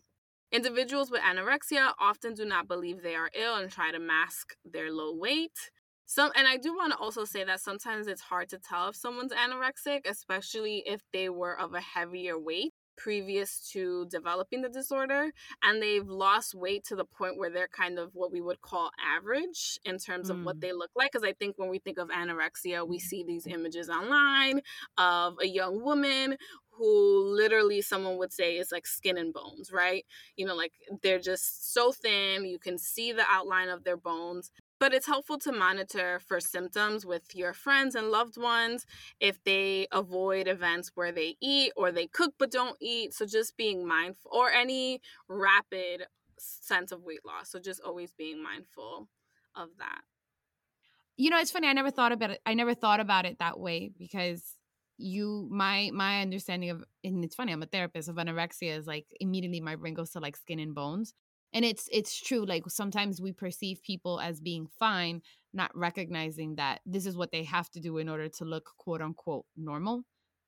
Individuals 0.51 1.09
with 1.09 1.21
anorexia 1.21 1.93
often 1.97 2.33
do 2.33 2.43
not 2.43 2.67
believe 2.67 3.01
they 3.01 3.15
are 3.15 3.31
ill 3.33 3.55
and 3.55 3.71
try 3.71 3.93
to 3.93 3.99
mask 3.99 4.57
their 4.65 4.91
low 4.91 5.15
weight. 5.15 5.71
Some 6.05 6.31
and 6.35 6.45
I 6.45 6.57
do 6.57 6.75
want 6.75 6.91
to 6.91 6.99
also 6.99 7.23
say 7.23 7.45
that 7.45 7.61
sometimes 7.61 8.07
it's 8.07 8.21
hard 8.21 8.49
to 8.49 8.57
tell 8.57 8.89
if 8.89 8.97
someone's 8.97 9.31
anorexic, 9.31 10.05
especially 10.05 10.83
if 10.85 11.03
they 11.13 11.29
were 11.29 11.57
of 11.57 11.73
a 11.73 11.79
heavier 11.79 12.37
weight 12.37 12.73
previous 12.97 13.69
to 13.71 14.05
developing 14.09 14.61
the 14.61 14.69
disorder 14.69 15.31
and 15.63 15.81
they've 15.81 16.07
lost 16.07 16.55
weight 16.55 16.83
to 16.83 16.95
the 16.95 17.05
point 17.05 17.37
where 17.37 17.49
they're 17.49 17.67
kind 17.67 17.99
of 17.99 18.11
what 18.13 18.31
we 18.31 18.41
would 18.41 18.61
call 18.61 18.91
average 19.15 19.79
in 19.85 19.97
terms 19.97 20.29
of 20.29 20.43
what 20.43 20.57
mm. 20.57 20.61
they 20.61 20.73
look 20.73 20.91
like 20.95 21.11
because 21.11 21.27
i 21.27 21.33
think 21.33 21.57
when 21.57 21.69
we 21.69 21.79
think 21.79 21.97
of 21.97 22.09
anorexia 22.09 22.87
we 22.87 22.99
see 22.99 23.23
these 23.23 23.47
images 23.47 23.89
online 23.89 24.59
of 24.97 25.35
a 25.41 25.47
young 25.47 25.83
woman 25.83 26.35
who 26.77 27.35
literally 27.35 27.81
someone 27.81 28.17
would 28.17 28.31
say 28.31 28.57
is 28.57 28.71
like 28.71 28.85
skin 28.85 29.17
and 29.17 29.33
bones, 29.33 29.71
right? 29.71 30.05
You 30.35 30.45
know, 30.45 30.55
like 30.55 30.73
they're 31.01 31.19
just 31.19 31.73
so 31.73 31.91
thin, 31.91 32.45
you 32.45 32.59
can 32.59 32.77
see 32.77 33.11
the 33.11 33.25
outline 33.29 33.69
of 33.69 33.83
their 33.83 33.97
bones. 33.97 34.51
But 34.79 34.93
it's 34.93 35.07
helpful 35.07 35.39
to 35.39 35.51
monitor 35.51 36.19
for 36.19 36.39
symptoms 36.39 37.05
with 37.05 37.35
your 37.35 37.53
friends 37.53 37.95
and 37.95 38.11
loved 38.11 38.37
ones 38.37 38.85
if 39.19 39.43
they 39.43 39.87
avoid 39.91 40.47
events 40.47 40.91
where 40.93 41.11
they 41.11 41.35
eat 41.41 41.73
or 41.75 41.91
they 41.91 42.07
cook 42.07 42.33
but 42.37 42.51
don't 42.51 42.77
eat. 42.79 43.13
So 43.13 43.25
just 43.25 43.57
being 43.57 43.87
mindful 43.87 44.31
or 44.31 44.51
any 44.51 45.01
rapid 45.27 46.05
sense 46.37 46.91
of 46.91 47.03
weight 47.03 47.25
loss. 47.25 47.49
So 47.49 47.59
just 47.59 47.81
always 47.81 48.11
being 48.11 48.41
mindful 48.41 49.09
of 49.55 49.69
that. 49.79 50.01
You 51.17 51.31
know, 51.31 51.39
it's 51.39 51.49
funny. 51.49 51.67
I 51.67 51.73
never 51.73 51.89
thought 51.89 52.11
about 52.11 52.29
it. 52.29 52.41
I 52.45 52.53
never 52.53 52.75
thought 52.75 52.99
about 52.99 53.25
it 53.25 53.39
that 53.39 53.59
way 53.59 53.89
because 53.97 54.55
you 54.97 55.47
my 55.51 55.91
my 55.93 56.21
understanding 56.21 56.71
of 56.71 56.83
and 57.03 57.23
it's 57.23 57.35
funny 57.35 57.51
i'm 57.51 57.61
a 57.61 57.67
therapist 57.67 58.09
of 58.09 58.15
anorexia 58.15 58.75
is 58.75 58.87
like 58.87 59.05
immediately 59.19 59.59
my 59.59 59.75
brain 59.75 59.93
goes 59.93 60.09
to 60.09 60.19
like 60.19 60.35
skin 60.35 60.59
and 60.59 60.73
bones 60.73 61.13
and 61.57 61.65
it's 61.65 61.89
it's 61.91 62.15
true 62.21 62.45
like 62.45 62.61
sometimes 62.67 63.19
we 63.19 63.31
perceive 63.31 63.81
people 63.81 64.19
as 64.19 64.39
being 64.39 64.67
fine 64.77 65.23
not 65.53 65.75
recognizing 65.75 66.55
that 66.55 66.81
this 66.85 67.07
is 67.07 67.17
what 67.17 67.31
they 67.31 67.43
have 67.43 67.67
to 67.71 67.79
do 67.79 67.97
in 67.97 68.07
order 68.07 68.29
to 68.29 68.45
look 68.45 68.69
quote 68.77 69.01
unquote 69.01 69.43
normal 69.57 70.03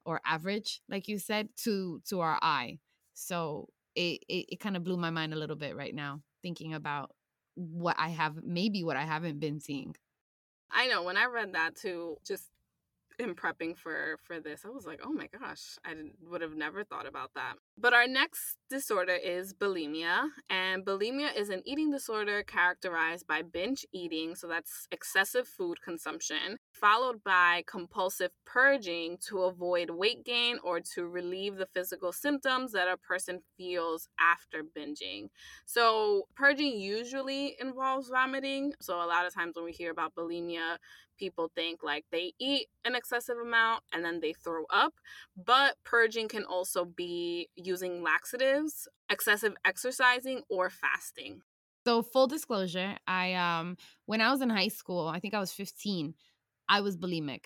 or 0.05 0.21
average 0.23 0.81
like 0.87 1.07
you 1.07 1.17
said 1.17 1.49
to 1.57 1.99
to 2.07 2.19
our 2.19 2.37
eye. 2.43 2.77
So 3.15 3.69
it 3.95 4.19
it, 4.29 4.45
it 4.49 4.59
kind 4.59 4.77
of 4.77 4.83
blew 4.83 4.97
my 4.97 5.09
mind 5.09 5.33
a 5.33 5.37
little 5.37 5.55
bit 5.55 5.75
right 5.75 5.95
now 5.95 6.21
thinking 6.43 6.75
about 6.75 7.11
what 7.55 7.95
i 7.99 8.09
have 8.09 8.35
maybe 8.43 8.83
what 8.83 8.95
i 8.95 9.03
haven't 9.03 9.39
been 9.39 9.59
seeing. 9.59 9.95
I 10.71 10.87
know 10.87 11.01
when 11.01 11.17
i 11.17 11.25
read 11.25 11.53
that 11.53 11.75
too 11.75 12.17
just 12.23 12.45
in 13.19 13.35
prepping 13.35 13.77
for 13.77 14.17
for 14.23 14.39
this 14.39 14.63
i 14.65 14.69
was 14.69 14.85
like 14.85 15.01
oh 15.03 15.11
my 15.11 15.27
gosh 15.39 15.77
i 15.85 15.93
would 16.29 16.41
have 16.41 16.55
never 16.55 16.83
thought 16.83 17.07
about 17.07 17.31
that. 17.35 17.53
But 17.77 17.93
our 17.93 18.07
next 18.07 18.57
disorder 18.69 19.15
is 19.15 19.53
bulimia 19.53 20.29
and 20.49 20.85
bulimia 20.85 21.35
is 21.35 21.49
an 21.49 21.61
eating 21.65 21.91
disorder 21.91 22.43
characterized 22.43 23.27
by 23.27 23.41
binge 23.41 23.85
eating 23.93 24.35
so 24.35 24.47
that's 24.47 24.87
excessive 24.91 25.47
food 25.47 25.81
consumption 25.81 26.57
followed 26.71 27.23
by 27.23 27.63
compulsive 27.67 28.31
purging 28.45 29.17
to 29.27 29.39
avoid 29.43 29.89
weight 29.89 30.23
gain 30.25 30.57
or 30.63 30.79
to 30.79 31.07
relieve 31.07 31.57
the 31.57 31.65
physical 31.65 32.11
symptoms 32.11 32.71
that 32.71 32.87
a 32.87 32.97
person 32.97 33.39
feels 33.57 34.07
after 34.19 34.63
binging. 34.63 35.27
So 35.65 36.23
purging 36.35 36.79
usually 36.79 37.55
involves 37.59 38.09
vomiting 38.09 38.73
so 38.81 38.95
a 38.95 39.05
lot 39.05 39.25
of 39.25 39.33
times 39.33 39.55
when 39.55 39.65
we 39.65 39.71
hear 39.71 39.91
about 39.91 40.15
bulimia 40.15 40.77
people 41.19 41.51
think 41.53 41.83
like 41.83 42.05
they 42.11 42.33
eat 42.39 42.67
an 42.85 42.95
excessive 42.95 43.37
amount 43.37 43.83
and 43.93 44.03
then 44.03 44.21
they 44.21 44.33
throw 44.33 44.63
up. 44.71 44.93
But 45.35 45.75
purging 45.83 46.27
can 46.27 46.45
also 46.45 46.85
be 46.85 47.49
using 47.55 48.01
laxatives, 48.01 48.87
excessive 49.09 49.55
exercising, 49.65 50.41
or 50.49 50.69
fasting. 50.69 51.41
So 51.85 52.01
full 52.01 52.27
disclosure, 52.27 52.97
I 53.07 53.33
um 53.33 53.77
when 54.05 54.21
I 54.21 54.31
was 54.31 54.41
in 54.41 54.49
high 54.49 54.67
school, 54.67 55.07
I 55.07 55.19
think 55.19 55.33
I 55.33 55.39
was 55.39 55.51
15, 55.51 56.13
I 56.67 56.81
was 56.81 56.97
bulimic. 56.97 57.45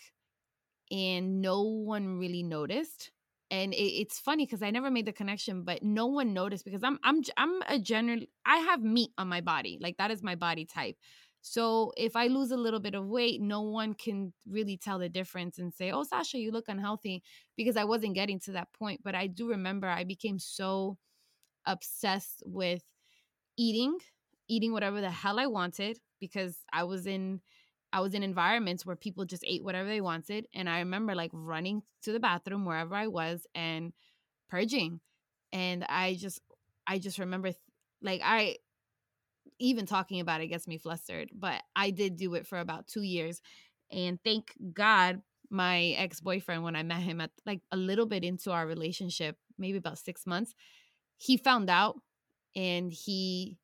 And 0.92 1.42
no 1.42 1.64
one 1.64 2.20
really 2.20 2.44
noticed. 2.44 3.12
And 3.50 3.74
it, 3.74 3.78
it's 4.02 4.20
funny 4.20 4.46
because 4.46 4.64
I 4.64 4.72
never 4.72 4.90
made 4.90 5.06
the 5.06 5.14
connection, 5.14 5.64
but 5.64 5.84
no 5.84 6.08
one 6.08 6.34
noticed 6.34 6.66
because 6.66 6.84
I'm 6.84 7.00
I'm 7.04 7.22
I'm 7.38 7.62
a 7.68 7.80
general 7.80 8.22
I 8.46 8.58
have 8.58 8.82
meat 8.82 9.12
on 9.18 9.28
my 9.28 9.42
body. 9.42 9.78
Like 9.80 9.98
that 9.98 10.12
is 10.12 10.24
my 10.24 10.36
body 10.36 10.66
type. 10.66 10.98
So 11.44 11.94
if 11.98 12.16
I 12.16 12.28
lose 12.28 12.52
a 12.52 12.58
little 12.58 12.80
bit 12.82 12.96
of 12.96 13.08
weight, 13.08 13.42
no 13.42 13.62
one 13.62 13.96
can 13.96 14.34
really 14.48 14.78
tell 14.78 15.00
the 15.00 15.10
difference 15.10 15.60
and 15.60 15.74
say, 15.74 15.92
"Oh, 15.92 16.04
Sasha, 16.04 16.40
you 16.40 16.52
look 16.52 16.70
unhealthy," 16.70 17.24
because 17.58 17.78
I 17.78 17.86
wasn't 17.86 18.16
getting 18.16 18.40
to 18.42 18.54
that 18.54 18.74
point. 18.74 19.02
But 19.04 19.16
I 19.16 19.28
do 19.28 19.50
remember 19.50 19.88
I 19.90 20.06
became 20.06 20.40
so 20.40 20.98
obsessed 21.66 22.44
with 22.46 22.84
eating, 23.58 23.98
eating 24.48 24.72
whatever 24.74 25.02
the 25.02 25.12
hell 25.12 25.40
I 25.40 25.48
wanted 25.48 26.00
because 26.20 26.60
I 26.72 26.84
was 26.84 27.08
in 27.08 27.42
I 27.92 28.00
was 28.00 28.16
in 28.16 28.24
environments 28.24 28.86
where 28.86 28.96
people 28.96 29.24
just 29.26 29.44
ate 29.48 29.64
whatever 29.64 29.88
they 29.88 30.02
wanted 30.02 30.48
and 30.54 30.68
I 30.68 30.80
remember 30.80 31.14
like 31.14 31.30
running 31.34 31.84
to 32.04 32.12
the 32.12 32.20
bathroom 32.20 32.66
wherever 32.66 32.96
I 32.96 33.08
was 33.08 33.46
and 33.54 33.94
purging. 34.50 35.02
And 35.54 35.86
I 35.90 36.16
just 36.16 36.42
I 36.88 37.00
just 37.00 37.20
remember 37.20 37.54
like 38.02 38.22
I 38.24 38.58
even 39.64 39.86
talking 39.86 40.20
about 40.20 40.42
it 40.42 40.48
gets 40.48 40.68
me 40.68 40.78
flustered. 40.78 41.30
But 41.34 41.64
I 41.74 41.90
did 41.90 42.18
do 42.18 42.34
it 42.36 42.46
for 42.46 42.60
about 42.60 42.86
two 42.86 43.02
years. 43.02 43.42
And 43.90 44.20
thank 44.22 44.54
God 44.74 45.22
my 45.50 45.96
ex 45.98 46.20
boyfriend, 46.20 46.64
when 46.64 46.76
I 46.76 46.84
met 46.84 47.02
him 47.02 47.22
at 47.22 47.32
like 47.46 47.62
a 47.72 47.78
little 47.78 48.06
bit 48.06 48.26
into 48.26 48.52
our 48.52 48.68
relationship, 48.68 49.38
maybe 49.58 49.78
about 49.78 50.00
six 50.00 50.28
months, 50.28 50.54
he 51.18 51.38
found 51.38 51.70
out 51.70 51.96
and 52.56 52.92
he 52.92 53.58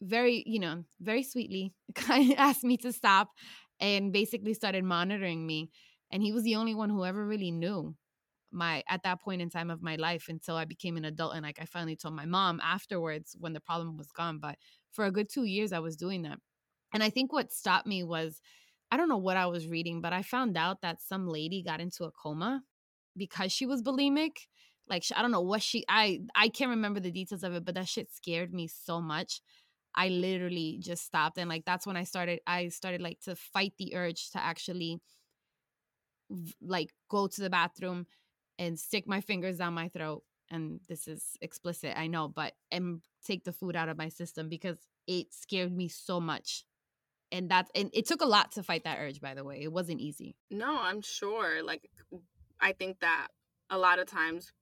very, 0.00 0.44
you 0.46 0.60
know, 0.60 0.84
very 1.00 1.24
sweetly 1.24 1.74
asked 2.36 2.62
me 2.62 2.76
to 2.76 2.92
stop 2.92 3.30
and 3.80 4.12
basically 4.12 4.54
started 4.54 4.84
monitoring 4.84 5.44
me. 5.44 5.70
And 6.12 6.22
he 6.22 6.32
was 6.32 6.44
the 6.44 6.56
only 6.56 6.74
one 6.74 6.90
who 6.90 7.04
ever 7.04 7.26
really 7.26 7.50
knew 7.50 7.96
my 8.52 8.84
at 8.88 9.02
that 9.02 9.20
point 9.20 9.42
in 9.42 9.50
time 9.50 9.70
of 9.70 9.82
my 9.82 9.96
life 9.96 10.26
until 10.28 10.56
I 10.56 10.66
became 10.66 10.96
an 10.96 11.04
adult 11.04 11.34
and 11.34 11.42
like 11.42 11.58
I 11.60 11.64
finally 11.64 11.96
told 11.96 12.14
my 12.14 12.26
mom 12.26 12.60
afterwards 12.62 13.34
when 13.40 13.54
the 13.54 13.60
problem 13.60 13.96
was 13.96 14.12
gone 14.12 14.38
but 14.38 14.56
for 14.92 15.04
a 15.04 15.10
good 15.12 15.28
2 15.28 15.44
years 15.44 15.72
I 15.72 15.78
was 15.80 15.96
doing 15.96 16.22
that 16.22 16.38
And 16.94 17.02
I 17.02 17.10
think 17.10 17.32
what 17.32 17.52
stopped 17.52 17.86
me 17.86 18.02
was 18.04 18.40
I 18.90 18.96
don't 18.98 19.08
know 19.08 19.18
what 19.18 19.38
I 19.38 19.46
was 19.46 19.68
reading, 19.68 20.02
but 20.02 20.12
I 20.12 20.22
found 20.22 20.56
out 20.56 20.82
that 20.82 21.00
some 21.00 21.26
lady 21.28 21.62
got 21.62 21.80
into 21.80 22.04
a 22.04 22.12
coma 22.12 22.64
because 23.16 23.52
she 23.52 23.66
was 23.66 23.82
bulimic. 23.82 24.32
Like 24.88 25.04
I 25.16 25.22
don't 25.22 25.30
know 25.30 25.40
what 25.42 25.62
she 25.62 25.84
I 25.88 26.20
I 26.34 26.48
can't 26.48 26.70
remember 26.70 27.00
the 27.00 27.10
details 27.12 27.42
of 27.44 27.54
it, 27.54 27.64
but 27.64 27.74
that 27.76 27.88
shit 27.88 28.10
scared 28.12 28.52
me 28.52 28.68
so 28.68 29.00
much. 29.00 29.40
I 29.94 30.08
literally 30.08 30.78
just 30.80 31.04
stopped 31.04 31.38
and 31.38 31.48
like 31.50 31.64
that's 31.66 31.86
when 31.86 31.96
I 31.96 32.04
started 32.04 32.40
I 32.46 32.68
started 32.68 33.02
like 33.02 33.20
to 33.22 33.36
fight 33.36 33.74
the 33.78 33.94
urge 33.96 34.30
to 34.32 34.40
actually 34.42 35.00
like 36.60 36.92
go 37.08 37.26
to 37.26 37.40
the 37.40 37.50
bathroom 37.50 38.06
and 38.58 38.78
stick 38.78 39.06
my 39.06 39.20
fingers 39.20 39.58
down 39.58 39.74
my 39.74 39.88
throat 39.88 40.22
and 40.52 40.80
this 40.88 41.08
is 41.08 41.36
explicit 41.40 41.94
I 41.96 42.06
know 42.06 42.28
but 42.28 42.52
and 42.70 43.00
take 43.26 43.44
the 43.44 43.52
food 43.52 43.74
out 43.74 43.88
of 43.88 43.96
my 43.96 44.08
system 44.08 44.48
because 44.48 44.78
it 45.06 45.32
scared 45.32 45.72
me 45.76 45.88
so 45.88 46.20
much. 46.20 46.64
And 47.32 47.50
that's 47.50 47.70
and 47.74 47.90
it 47.92 48.06
took 48.06 48.20
a 48.20 48.26
lot 48.26 48.52
to 48.52 48.62
fight 48.62 48.84
that 48.84 48.98
urge 49.00 49.20
by 49.20 49.34
the 49.34 49.42
way 49.42 49.62
it 49.62 49.72
wasn't 49.72 50.00
easy. 50.00 50.36
No 50.50 50.78
i'm 50.80 51.00
sure 51.00 51.62
like 51.62 51.90
i 52.60 52.72
think 52.72 53.00
that 53.00 53.28
a 53.70 53.78
lot 53.78 53.98
of 53.98 54.06
times 54.06 54.52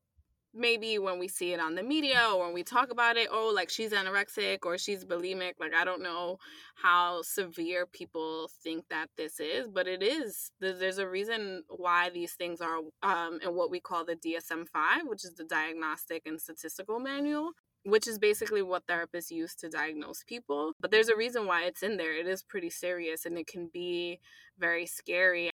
maybe 0.54 0.98
when 0.98 1.18
we 1.18 1.28
see 1.28 1.52
it 1.52 1.60
on 1.60 1.74
the 1.74 1.82
media 1.82 2.28
or 2.32 2.44
when 2.44 2.52
we 2.52 2.62
talk 2.62 2.90
about 2.90 3.16
it 3.16 3.28
oh 3.30 3.52
like 3.54 3.70
she's 3.70 3.92
anorexic 3.92 4.58
or 4.64 4.76
she's 4.76 5.04
bulimic 5.04 5.52
like 5.60 5.74
i 5.74 5.84
don't 5.84 6.02
know 6.02 6.38
how 6.74 7.22
severe 7.22 7.86
people 7.86 8.50
think 8.62 8.84
that 8.90 9.06
this 9.16 9.38
is 9.38 9.68
but 9.68 9.86
it 9.86 10.02
is 10.02 10.50
there's 10.60 10.98
a 10.98 11.08
reason 11.08 11.62
why 11.68 12.10
these 12.10 12.32
things 12.32 12.60
are 12.60 12.78
um, 13.02 13.38
in 13.44 13.54
what 13.54 13.70
we 13.70 13.78
call 13.78 14.04
the 14.04 14.16
dsm-5 14.16 14.66
which 15.04 15.24
is 15.24 15.34
the 15.34 15.44
diagnostic 15.44 16.22
and 16.26 16.40
statistical 16.40 16.98
manual 16.98 17.52
which 17.84 18.06
is 18.06 18.18
basically 18.18 18.62
what 18.62 18.86
therapists 18.86 19.30
use 19.30 19.54
to 19.54 19.68
diagnose 19.68 20.22
people. 20.24 20.72
But 20.80 20.90
there's 20.90 21.08
a 21.08 21.16
reason 21.16 21.46
why 21.46 21.64
it's 21.64 21.82
in 21.82 21.96
there. 21.96 22.14
It 22.14 22.26
is 22.26 22.42
pretty 22.42 22.70
serious 22.70 23.24
and 23.24 23.38
it 23.38 23.46
can 23.46 23.70
be 23.72 24.20
very 24.58 24.86
scary. 24.86 25.49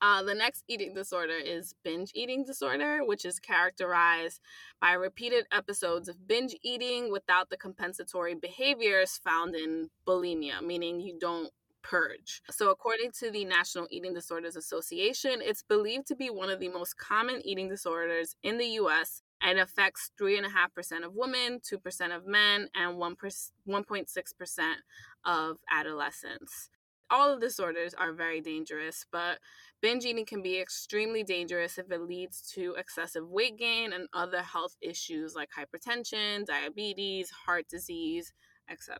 Uh, 0.00 0.22
the 0.22 0.34
next 0.34 0.64
eating 0.68 0.94
disorder 0.94 1.34
is 1.34 1.74
binge 1.82 2.12
eating 2.14 2.44
disorder, 2.44 3.00
which 3.04 3.24
is 3.24 3.38
characterized 3.38 4.40
by 4.80 4.92
repeated 4.92 5.46
episodes 5.52 6.08
of 6.08 6.28
binge 6.28 6.54
eating 6.62 7.10
without 7.10 7.50
the 7.50 7.56
compensatory 7.56 8.34
behaviors 8.34 9.20
found 9.24 9.54
in 9.54 9.90
bulimia, 10.06 10.62
meaning 10.62 11.00
you 11.00 11.18
don't 11.18 11.50
purge. 11.82 12.42
So, 12.50 12.70
according 12.70 13.12
to 13.18 13.30
the 13.30 13.44
National 13.44 13.86
Eating 13.90 14.14
Disorders 14.14 14.56
Association, 14.56 15.40
it's 15.40 15.62
believed 15.62 16.06
to 16.08 16.16
be 16.16 16.30
one 16.30 16.50
of 16.50 16.60
the 16.60 16.68
most 16.68 16.96
common 16.96 17.40
eating 17.44 17.68
disorders 17.68 18.36
in 18.42 18.58
the 18.58 18.66
US 18.80 19.22
it 19.42 19.58
affects 19.58 20.10
3.5% 20.20 21.04
of 21.04 21.14
women, 21.14 21.60
2% 21.60 22.16
of 22.16 22.26
men, 22.26 22.68
and 22.74 22.96
1%, 22.96 23.50
1.6% 23.68 24.74
of 25.24 25.58
adolescents. 25.70 26.70
All 27.10 27.32
of 27.32 27.40
disorders 27.40 27.94
are 27.94 28.12
very 28.12 28.40
dangerous, 28.40 29.04
but 29.10 29.38
binge 29.80 30.04
eating 30.04 30.26
can 30.26 30.42
be 30.42 30.60
extremely 30.60 31.22
dangerous 31.22 31.78
if 31.78 31.90
it 31.90 32.02
leads 32.02 32.42
to 32.52 32.74
excessive 32.76 33.26
weight 33.28 33.58
gain 33.58 33.92
and 33.92 34.08
other 34.12 34.42
health 34.42 34.76
issues 34.82 35.34
like 35.34 35.48
hypertension, 35.56 36.44
diabetes, 36.44 37.30
heart 37.30 37.66
disease, 37.68 38.32
etc. 38.70 38.98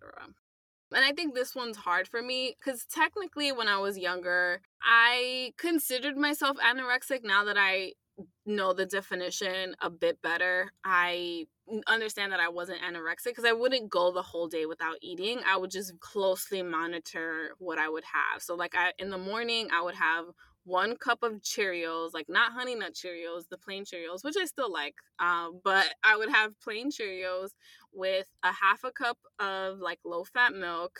And 0.90 1.04
I 1.04 1.12
think 1.12 1.34
this 1.34 1.54
one's 1.54 1.76
hard 1.76 2.08
for 2.08 2.22
me 2.22 2.56
because 2.58 2.86
technically, 2.86 3.52
when 3.52 3.68
I 3.68 3.78
was 3.78 3.98
younger, 3.98 4.62
I 4.82 5.52
considered 5.58 6.16
myself 6.16 6.56
anorexic. 6.58 7.20
Now 7.24 7.44
that 7.44 7.56
I 7.58 7.92
know 8.46 8.72
the 8.72 8.86
definition 8.86 9.74
a 9.80 9.90
bit 9.90 10.20
better. 10.22 10.72
I 10.84 11.46
understand 11.86 12.32
that 12.32 12.40
I 12.40 12.48
wasn't 12.48 12.80
anorexic 12.80 13.26
because 13.26 13.44
I 13.44 13.52
wouldn't 13.52 13.90
go 13.90 14.10
the 14.10 14.22
whole 14.22 14.48
day 14.48 14.66
without 14.66 14.96
eating. 15.02 15.40
I 15.46 15.56
would 15.56 15.70
just 15.70 15.98
closely 16.00 16.62
monitor 16.62 17.50
what 17.58 17.78
I 17.78 17.88
would 17.88 18.04
have. 18.04 18.42
So 18.42 18.54
like 18.54 18.74
I 18.74 18.92
in 18.98 19.10
the 19.10 19.18
morning 19.18 19.68
I 19.72 19.82
would 19.82 19.94
have 19.94 20.26
one 20.64 20.96
cup 20.96 21.22
of 21.22 21.40
Cheerios, 21.40 22.10
like 22.12 22.26
not 22.28 22.52
honey 22.52 22.74
nut 22.74 22.94
Cheerios, 22.94 23.44
the 23.50 23.56
plain 23.56 23.84
Cheerios, 23.84 24.22
which 24.22 24.36
I 24.40 24.44
still 24.44 24.70
like. 24.70 24.94
Um, 25.18 25.60
but 25.64 25.86
I 26.04 26.16
would 26.16 26.28
have 26.30 26.58
plain 26.60 26.90
Cheerios 26.90 27.50
with 27.92 28.26
a 28.42 28.52
half 28.52 28.84
a 28.84 28.92
cup 28.92 29.18
of 29.38 29.78
like 29.78 29.98
low 30.04 30.24
fat 30.24 30.52
milk, 30.54 30.98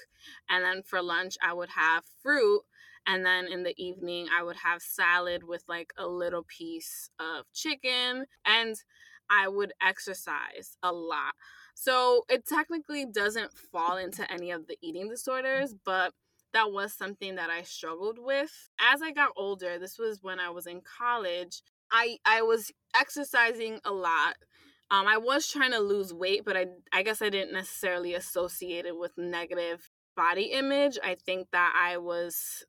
and 0.48 0.64
then 0.64 0.82
for 0.82 1.02
lunch 1.02 1.36
I 1.42 1.52
would 1.52 1.70
have 1.70 2.04
fruit 2.22 2.62
and 3.08 3.24
then 3.24 3.48
in 3.48 3.64
the 3.64 3.74
evening, 3.82 4.28
I 4.38 4.42
would 4.44 4.56
have 4.56 4.82
salad 4.82 5.42
with 5.42 5.64
like 5.66 5.92
a 5.96 6.06
little 6.06 6.44
piece 6.44 7.10
of 7.18 7.46
chicken. 7.54 8.26
And 8.44 8.76
I 9.30 9.48
would 9.48 9.72
exercise 9.82 10.76
a 10.82 10.92
lot. 10.92 11.34
So 11.74 12.24
it 12.28 12.46
technically 12.46 13.06
doesn't 13.06 13.52
fall 13.52 13.96
into 13.96 14.30
any 14.30 14.50
of 14.50 14.66
the 14.66 14.76
eating 14.82 15.08
disorders, 15.08 15.74
but 15.84 16.12
that 16.52 16.72
was 16.72 16.92
something 16.92 17.36
that 17.36 17.50
I 17.50 17.62
struggled 17.62 18.18
with. 18.18 18.70
As 18.80 19.02
I 19.02 19.12
got 19.12 19.32
older, 19.36 19.78
this 19.78 19.98
was 19.98 20.18
when 20.22 20.40
I 20.40 20.50
was 20.50 20.66
in 20.66 20.80
college, 20.80 21.62
I 21.90 22.18
I 22.24 22.42
was 22.42 22.72
exercising 22.98 23.80
a 23.84 23.92
lot. 23.92 24.36
Um, 24.90 25.06
I 25.06 25.18
was 25.18 25.46
trying 25.46 25.72
to 25.72 25.78
lose 25.78 26.12
weight, 26.12 26.44
but 26.44 26.56
I 26.56 26.66
I 26.92 27.02
guess 27.02 27.22
I 27.22 27.28
didn't 27.28 27.52
necessarily 27.52 28.14
associate 28.14 28.86
it 28.86 28.98
with 28.98 29.12
negative 29.16 29.90
body 30.16 30.44
image. 30.44 30.98
I 31.04 31.14
think 31.14 31.48
that 31.52 31.74
I 31.78 31.98
was 31.98 32.64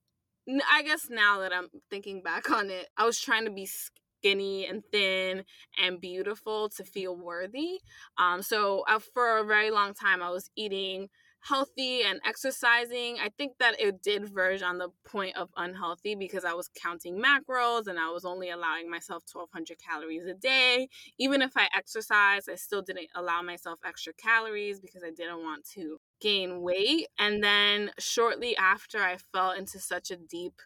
I 0.72 0.84
guess 0.84 1.08
now 1.10 1.40
that 1.40 1.54
I'm 1.54 1.70
thinking 1.90 2.22
back 2.22 2.50
on 2.50 2.70
it, 2.70 2.88
I 2.98 3.06
was 3.06 3.20
trying 3.20 3.46
to 3.46 3.52
be 3.52 3.68
skinny 3.68 4.66
and 4.66 4.84
thin 4.92 5.44
and 5.82 6.02
beautiful 6.02 6.70
to 6.70 6.84
feel 6.84 7.16
worthy. 7.16 7.80
Um, 8.18 8.42
so 8.42 8.84
uh, 8.88 9.00
for 9.14 9.38
a 9.38 9.46
very 9.46 9.72
long 9.72 9.94
time, 9.94 10.22
I 10.22 10.30
was 10.30 10.50
eating 10.56 11.10
healthy 11.42 12.04
and 12.04 12.20
exercising. 12.26 13.18
I 13.22 13.30
think 13.38 13.54
that 13.60 13.80
it 13.80 14.02
did 14.02 14.30
verge 14.30 14.62
on 14.62 14.78
the 14.78 14.90
point 15.06 15.38
of 15.38 15.50
unhealthy 15.56 16.16
because 16.16 16.46
I 16.46 16.54
was 16.54 16.70
counting 16.70 17.22
macros 17.22 17.88
and 17.88 17.98
I 18.00 18.10
was 18.10 18.26
only 18.26 18.50
allowing 18.50 18.90
myself 18.90 19.24
1200 19.32 19.78
calories 19.80 20.26
a 20.26 20.34
day. 20.34 20.90
Even 21.18 21.42
if 21.42 21.52
I 21.56 21.68
exercised, 21.76 22.50
I 22.50 22.56
still 22.56 22.82
didn't 22.82 23.08
allow 23.16 23.42
myself 23.42 23.80
extra 23.86 24.14
calories 24.14 24.80
because 24.80 25.04
I 25.04 25.12
didn't 25.12 25.44
want 25.44 25.66
to 25.76 25.98
gain 26.20 26.62
weight. 26.62 27.08
And 27.18 27.44
then 27.44 27.92
shortly 28.00 28.56
after, 28.58 29.00
I 29.00 29.18
fell 29.34 29.52
into 29.52 29.80
such 29.80 30.12
a 30.12 30.18
deep 30.18 30.62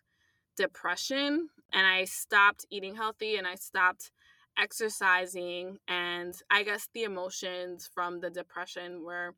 depression 0.58 1.50
and 1.72 1.88
I 1.88 2.06
stopped 2.06 2.66
eating 2.70 2.96
healthy 2.96 3.38
and 3.38 3.48
I 3.48 3.56
stopped 3.56 4.12
exercising. 4.58 5.78
And 5.88 6.34
I 6.50 6.64
guess 6.64 6.88
the 6.94 7.04
emotions 7.04 7.90
from 7.94 8.20
the 8.20 8.30
depression 8.30 9.04
were 9.04 9.36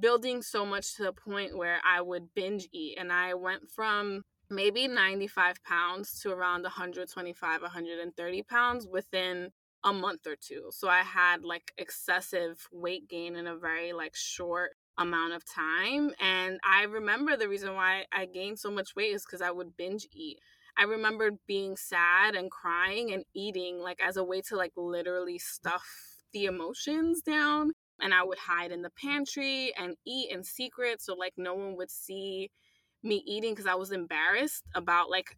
building 0.00 0.42
so 0.42 0.64
much 0.66 0.94
to 0.94 1.04
the 1.04 1.12
point 1.12 1.56
where 1.56 1.78
I 1.84 2.00
would 2.00 2.34
binge 2.34 2.68
eat. 2.72 2.98
And 2.98 3.12
I 3.12 3.34
went 3.34 3.70
from 3.74 4.22
maybe 4.50 4.86
95 4.86 5.62
pounds 5.64 6.20
to 6.20 6.30
around 6.30 6.62
125, 6.62 7.62
130 7.62 8.42
pounds 8.42 8.86
within 8.86 9.50
a 9.84 9.92
month 9.92 10.26
or 10.26 10.36
two. 10.40 10.68
So 10.70 10.88
I 10.88 11.02
had 11.02 11.44
like 11.44 11.72
excessive 11.78 12.66
weight 12.72 13.08
gain 13.08 13.36
in 13.36 13.46
a 13.46 13.56
very 13.56 13.92
like 13.92 14.14
short 14.14 14.72
amount 14.98 15.34
of 15.34 15.44
time. 15.44 16.12
And 16.20 16.58
I 16.64 16.84
remember 16.84 17.36
the 17.36 17.48
reason 17.48 17.74
why 17.74 18.04
I 18.12 18.26
gained 18.26 18.58
so 18.58 18.70
much 18.70 18.96
weight 18.96 19.14
is 19.14 19.24
because 19.24 19.42
I 19.42 19.50
would 19.50 19.76
binge 19.76 20.06
eat. 20.12 20.38
I 20.78 20.84
remember 20.84 21.30
being 21.46 21.76
sad 21.76 22.34
and 22.34 22.50
crying 22.50 23.12
and 23.12 23.24
eating 23.34 23.78
like 23.78 24.00
as 24.02 24.16
a 24.16 24.24
way 24.24 24.42
to 24.42 24.56
like 24.56 24.72
literally 24.76 25.38
stuff 25.38 25.86
the 26.32 26.44
emotions 26.44 27.22
down. 27.22 27.72
And 28.00 28.12
I 28.12 28.22
would 28.22 28.38
hide 28.38 28.72
in 28.72 28.82
the 28.82 28.90
pantry 28.90 29.72
and 29.78 29.96
eat 30.06 30.30
in 30.30 30.42
secret 30.42 31.00
so 31.00 31.14
like 31.14 31.34
no 31.36 31.54
one 31.54 31.76
would 31.76 31.90
see 31.90 32.50
me 33.02 33.22
eating 33.26 33.52
because 33.52 33.66
I 33.66 33.74
was 33.74 33.92
embarrassed 33.92 34.64
about 34.74 35.10
like 35.10 35.36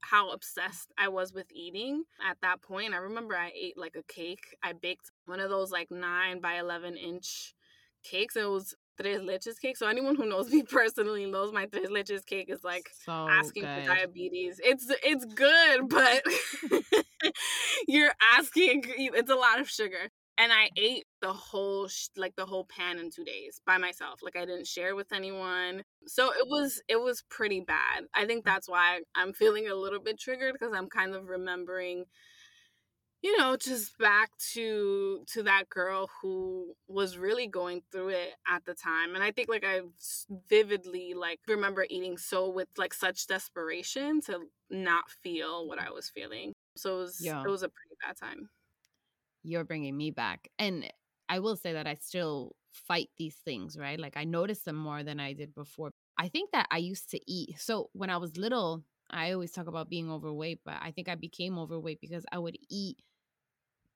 how 0.00 0.30
obsessed 0.30 0.92
I 0.98 1.08
was 1.08 1.32
with 1.32 1.46
eating 1.52 2.04
at 2.28 2.36
that 2.42 2.62
point. 2.62 2.94
I 2.94 2.98
remember 2.98 3.34
I 3.34 3.50
ate 3.60 3.76
like 3.76 3.96
a 3.96 4.02
cake. 4.02 4.56
I 4.62 4.72
baked 4.72 5.10
one 5.26 5.40
of 5.40 5.50
those 5.50 5.72
like 5.72 5.90
9 5.90 6.40
by 6.40 6.58
11 6.58 6.96
inch 6.96 7.54
cakes. 8.04 8.36
It 8.36 8.48
was 8.48 8.74
tres 9.00 9.20
leches 9.20 9.60
cake. 9.60 9.76
So 9.76 9.88
anyone 9.88 10.14
who 10.14 10.26
knows 10.26 10.50
me 10.50 10.62
personally 10.68 11.26
knows 11.26 11.52
my 11.52 11.66
tres 11.66 11.88
leches 11.88 12.24
cake 12.24 12.50
is 12.50 12.62
like 12.64 12.88
so 13.04 13.28
asking 13.28 13.64
good. 13.64 13.82
for 13.82 13.94
diabetes. 13.94 14.60
It's 14.62 14.86
it's 15.02 15.24
good, 15.24 15.88
but 15.88 16.22
you're 17.88 18.14
asking. 18.36 18.84
It's 18.86 19.30
a 19.30 19.34
lot 19.34 19.60
of 19.60 19.68
sugar. 19.68 20.10
And 20.38 20.52
I 20.52 20.70
ate 20.76 21.06
the 21.22 21.32
whole 21.32 21.88
like 22.16 22.36
the 22.36 22.44
whole 22.44 22.66
pan 22.66 22.98
in 22.98 23.10
two 23.10 23.24
days 23.24 23.60
by 23.66 23.78
myself. 23.78 24.20
Like 24.22 24.36
I 24.36 24.44
didn't 24.44 24.66
share 24.66 24.94
with 24.94 25.12
anyone. 25.12 25.82
So 26.06 26.30
it 26.30 26.46
mm. 26.46 26.50
was 26.50 26.82
it 26.88 27.00
was 27.00 27.22
pretty 27.30 27.60
bad. 27.60 28.04
I 28.14 28.26
think 28.26 28.42
mm. 28.42 28.46
that's 28.46 28.68
why 28.68 29.00
I'm 29.14 29.32
feeling 29.32 29.68
a 29.68 29.74
little 29.74 30.00
bit 30.00 30.20
triggered 30.20 30.52
because 30.52 30.74
I'm 30.74 30.88
kind 30.88 31.14
of 31.14 31.28
remembering 31.28 32.04
you 33.22 33.36
know 33.38 33.56
just 33.56 33.98
back 33.98 34.30
to 34.52 35.24
to 35.26 35.42
that 35.42 35.68
girl 35.68 36.08
who 36.20 36.74
was 36.86 37.18
really 37.18 37.46
going 37.46 37.82
through 37.90 38.10
it 38.10 38.34
at 38.48 38.64
the 38.64 38.74
time 38.74 39.14
and 39.14 39.24
i 39.24 39.32
think 39.32 39.48
like 39.48 39.64
i 39.64 39.80
vividly 40.48 41.14
like 41.14 41.40
remember 41.48 41.86
eating 41.90 42.16
so 42.16 42.48
with 42.48 42.68
like 42.76 42.94
such 42.94 43.26
desperation 43.26 44.20
to 44.20 44.40
not 44.70 45.10
feel 45.22 45.66
what 45.66 45.78
i 45.78 45.90
was 45.90 46.08
feeling 46.08 46.52
so 46.76 46.98
it 46.98 47.00
was 47.00 47.18
yeah. 47.20 47.42
it 47.42 47.48
was 47.48 47.62
a 47.62 47.68
pretty 47.68 47.96
bad 48.06 48.16
time 48.16 48.48
you're 49.46 49.64
bringing 49.64 49.96
me 49.96 50.10
back 50.10 50.48
and 50.58 50.90
i 51.28 51.38
will 51.38 51.56
say 51.56 51.72
that 51.72 51.86
i 51.86 51.94
still 51.94 52.54
fight 52.76 53.08
these 53.16 53.36
things, 53.36 53.78
right? 53.78 53.98
Like 53.98 54.16
I 54.18 54.24
notice 54.24 54.60
them 54.60 54.76
more 54.76 55.02
than 55.02 55.18
I 55.18 55.32
did 55.32 55.54
before. 55.54 55.92
I 56.18 56.28
think 56.28 56.50
that 56.52 56.66
I 56.70 56.76
used 56.76 57.10
to 57.12 57.20
eat. 57.26 57.58
So 57.58 57.88
when 57.94 58.10
I 58.10 58.18
was 58.18 58.36
little, 58.36 58.84
I 59.10 59.32
always 59.32 59.52
talk 59.52 59.66
about 59.66 59.88
being 59.88 60.10
overweight, 60.10 60.60
but 60.64 60.74
I 60.82 60.90
think 60.90 61.08
I 61.08 61.14
became 61.14 61.58
overweight 61.58 62.00
because 62.02 62.26
I 62.30 62.38
would 62.38 62.56
eat 62.68 62.98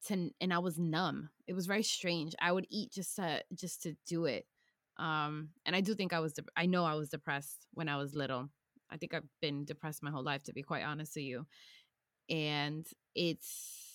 to 0.06 0.30
and 0.40 0.52
I 0.52 0.58
was 0.58 0.78
numb. 0.78 1.30
It 1.46 1.54
was 1.54 1.66
very 1.66 1.82
strange. 1.82 2.34
I 2.40 2.52
would 2.52 2.66
eat 2.70 2.92
just 2.92 3.16
to 3.16 3.42
just 3.54 3.82
to 3.82 3.94
do 4.06 4.24
it. 4.24 4.46
Um 4.96 5.50
and 5.66 5.76
I 5.76 5.80
do 5.80 5.94
think 5.94 6.12
I 6.12 6.20
was 6.20 6.32
de- 6.32 6.44
I 6.56 6.66
know 6.66 6.84
I 6.84 6.94
was 6.94 7.10
depressed 7.10 7.66
when 7.74 7.88
I 7.88 7.96
was 7.96 8.14
little. 8.14 8.48
I 8.90 8.96
think 8.96 9.14
I've 9.14 9.28
been 9.40 9.64
depressed 9.64 10.02
my 10.02 10.10
whole 10.10 10.24
life 10.24 10.42
to 10.44 10.52
be 10.52 10.62
quite 10.62 10.84
honest 10.84 11.16
with 11.16 11.24
you. 11.24 11.46
And 12.28 12.86
it's 13.14 13.89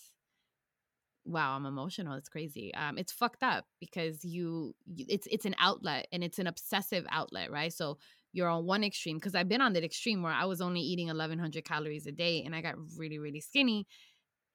wow 1.26 1.56
i'm 1.56 1.66
emotional 1.66 2.14
it's 2.14 2.30
crazy 2.30 2.74
um 2.76 2.98
it's 2.98 3.12
fucked 3.12 3.44
up 3.44 3.66
because 3.80 4.24
you, 4.24 4.76
it's 4.98 5.28
it's 5.32 5.46
an 5.46 5.56
outlet 5.60 6.08
and 6.12 6.24
it's 6.24 6.40
an 6.40 6.48
obsessive 6.48 7.06
outlet 7.10 7.52
right 7.52 7.74
so 7.74 7.98
you're 8.32 8.50
on 8.50 8.66
one 8.66 8.84
extreme 8.84 9.18
because 9.18 9.36
i've 9.36 9.50
been 9.50 9.62
on 9.62 9.74
that 9.74 9.84
extreme 9.84 10.22
where 10.22 10.34
i 10.34 10.46
was 10.46 10.62
only 10.62 10.82
eating 10.82 11.08
1100 11.08 11.66
calories 11.66 12.06
a 12.06 12.12
day 12.12 12.44
and 12.46 12.56
i 12.56 12.62
got 12.62 12.76
really 12.98 13.18
really 13.18 13.42
skinny 13.42 13.88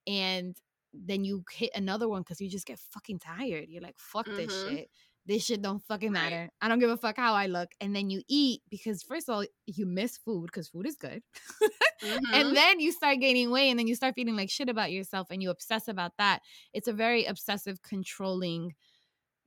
and 0.07 0.57
then 0.93 1.25
you 1.25 1.45
hit 1.53 1.71
another 1.75 2.09
one 2.09 2.23
because 2.23 2.41
you 2.41 2.49
just 2.49 2.67
get 2.67 2.79
fucking 2.93 3.19
tired 3.19 3.67
you're 3.69 3.83
like 3.83 3.99
fuck 3.99 4.27
mm-hmm. 4.27 4.37
this 4.37 4.67
shit 4.69 4.91
this 5.31 5.45
shit 5.45 5.63
don't 5.63 5.83
fucking 5.85 6.11
matter. 6.11 6.41
Right. 6.41 6.51
I 6.61 6.69
don't 6.69 6.81
give 6.81 6.91
a 6.91 6.97
fuck 6.97 7.17
how 7.17 7.35
I 7.35 7.47
look. 7.47 7.71
And 7.81 7.95
then 7.95 8.11
you 8.11 8.23
eat 8.29 8.63
because 8.69 9.05
first 9.05 9.29
of 9.29 9.37
all, 9.37 9.45
you 9.65 9.87
miss 9.87 10.19
food 10.19 10.47
because 10.47 10.69
food 10.69 10.87
is 10.87 10.97
good. 10.97 11.23
mm-hmm. 12.03 12.35
And 12.35 12.57
then 12.57 12.81
you 12.81 12.91
start 12.91 13.21
gaining 13.21 13.53
weight 13.53 13.71
and 13.71 13.79
then 13.79 13.87
you 13.87 13.95
start 13.95 14.17
feeling 14.17 14.35
like 14.35 14.51
shit 14.51 14.69
about 14.69 14.91
yourself 14.91 15.29
and 15.31 15.41
you 15.41 15.51
obsess 15.51 15.87
about 15.87 16.13
that. 16.19 16.41
It's 16.75 16.89
a 16.89 16.93
very 16.93 17.27
obsessive 17.27 17.81
controlling 17.81 18.75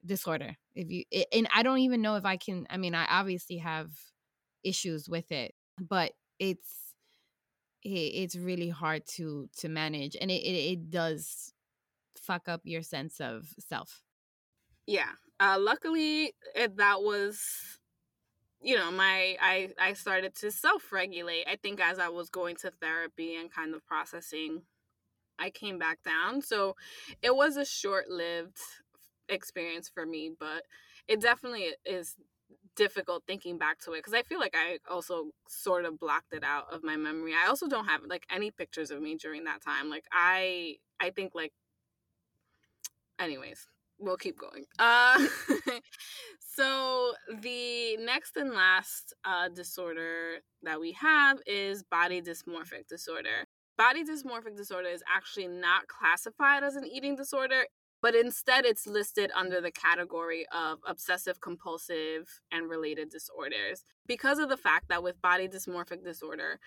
disorder. 0.06 0.56
If 0.74 0.90
you 0.90 1.04
it, 1.12 1.28
and 1.34 1.50
I 1.54 1.64
don't 1.64 1.80
even 1.80 2.02
know 2.02 2.16
if 2.16 2.24
I 2.24 2.38
can 2.38 2.66
I 2.70 2.78
mean, 2.78 2.96
I 2.96 3.06
obviously 3.10 3.58
have 3.58 3.90
issues 4.64 5.10
with 5.10 5.34
it, 5.34 5.54
but 5.78 6.14
it's 6.40 6.94
it, 7.84 7.90
it's 7.90 8.38
really 8.38 8.70
hard 8.70 9.06
to 9.16 9.50
to 9.58 9.68
manage 9.68 10.16
and 10.20 10.32
it, 10.32 10.44
it, 10.46 10.72
it 10.72 10.90
does 10.90 11.52
fuck 12.18 12.48
up 12.48 12.62
your 12.64 12.84
sense 12.84 13.20
of 13.20 13.48
self. 13.60 14.02
Yeah, 14.86 15.12
uh, 15.44 15.58
luckily, 15.60 16.34
it, 16.56 16.78
that 16.78 17.02
was, 17.02 17.42
you 18.62 18.78
know, 18.78 18.92
my 18.92 19.36
I 19.42 19.72
I 19.78 19.92
started 19.94 20.36
to 20.36 20.52
self 20.52 20.92
regulate. 20.94 21.46
I 21.48 21.58
think 21.58 21.82
as 21.82 22.00
I 22.00 22.08
was 22.08 22.30
going 22.30 22.56
to 22.58 22.72
therapy 22.82 23.36
and 23.36 23.52
kind 23.52 23.76
of 23.76 23.86
processing, 23.86 24.62
I 25.38 25.50
came 25.50 25.78
back 25.78 26.00
down. 26.04 26.42
So 26.42 26.78
it 27.22 27.36
was 27.36 27.58
a 27.58 27.66
short 27.66 28.10
lived 28.10 28.58
experience 29.28 29.90
for 29.94 30.06
me, 30.06 30.32
but 30.40 30.64
it 31.10 31.20
definitely 31.20 31.72
is 31.86 32.16
difficult 32.76 33.24
thinking 33.28 33.58
back 33.58 33.80
to 33.80 33.92
it 33.92 33.98
because 33.98 34.14
I 34.14 34.24
feel 34.24 34.40
like 34.40 34.56
I 34.58 34.80
also 34.90 35.32
sort 35.50 35.84
of 35.84 36.00
blocked 36.00 36.34
it 36.34 36.44
out 36.46 36.74
of 36.74 36.86
my 36.86 36.96
memory. 36.96 37.34
I 37.34 37.50
also 37.50 37.68
don't 37.68 37.88
have 37.88 38.02
like 38.08 38.26
any 38.32 38.50
pictures 38.50 38.92
of 38.92 39.02
me 39.02 39.16
during 39.16 39.44
that 39.44 39.62
time. 39.62 39.90
Like 39.90 40.06
I 40.14 40.78
I 41.02 41.10
think 41.10 41.34
like 41.36 41.52
anyways, 43.20 43.68
we'll 44.04 44.18
keep 44.18 44.38
going. 44.38 44.66
Uh, 44.80 45.26
so 46.40 47.14
the 47.42 47.98
next 47.98 48.38
and 48.38 48.52
last 48.52 49.14
uh, 49.26 49.50
disorder 49.50 50.40
that 50.62 50.80
we 50.80 50.92
have 50.94 51.40
is 51.46 51.84
body 51.84 52.22
dysmorphic 52.22 52.88
disorder. 52.90 53.48
Body 53.78 54.04
dysmorphic 54.04 54.56
disorder 54.56 54.90
is 54.90 55.04
actually 55.14 55.48
not 55.48 55.88
classified 55.88 56.64
as 56.64 56.76
an 56.76 56.86
eating 56.86 57.16
disorder, 57.16 57.64
but 58.02 58.16
instead 58.16 58.66
it's 58.66 58.86
listed 58.86 59.32
under 59.36 59.62
the 59.62 59.72
category 59.72 60.46
of 60.54 60.80
obsessive 60.86 61.42
compulsive 61.42 62.42
and 62.52 62.70
related 62.70 63.10
disorders 63.10 63.84
because 64.08 64.40
of 64.40 64.50
the 64.50 64.58
fact 64.58 64.90
that 64.90 65.02
with 65.02 65.22
body 65.22 65.48
dysmorphic 65.48 66.04
disorder, 66.04 66.60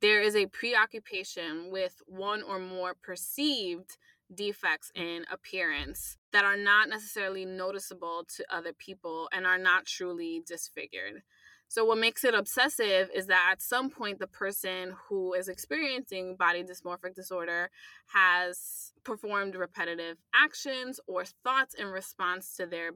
there 0.00 0.20
is 0.20 0.36
a 0.36 0.46
preoccupation 0.46 1.70
with 1.70 2.00
one 2.06 2.42
or 2.42 2.58
more 2.58 2.94
perceived 3.02 3.96
defects 4.34 4.92
in 4.94 5.24
appearance 5.32 6.17
that 6.32 6.44
are 6.44 6.56
not 6.56 6.88
necessarily 6.88 7.44
noticeable 7.44 8.24
to 8.36 8.44
other 8.50 8.72
people 8.72 9.28
and 9.32 9.46
are 9.46 9.58
not 9.58 9.86
truly 9.86 10.42
disfigured. 10.46 11.22
So, 11.70 11.84
what 11.84 11.98
makes 11.98 12.24
it 12.24 12.32
obsessive 12.34 13.10
is 13.14 13.26
that 13.26 13.48
at 13.52 13.60
some 13.60 13.90
point, 13.90 14.18
the 14.18 14.26
person 14.26 14.94
who 15.08 15.34
is 15.34 15.48
experiencing 15.48 16.36
body 16.36 16.64
dysmorphic 16.64 17.14
disorder 17.14 17.70
has 18.06 18.92
performed 19.04 19.54
repetitive 19.54 20.16
actions 20.34 20.98
or 21.06 21.24
thoughts 21.44 21.74
in 21.74 21.86
response 21.88 22.56
to 22.56 22.64
their 22.64 22.90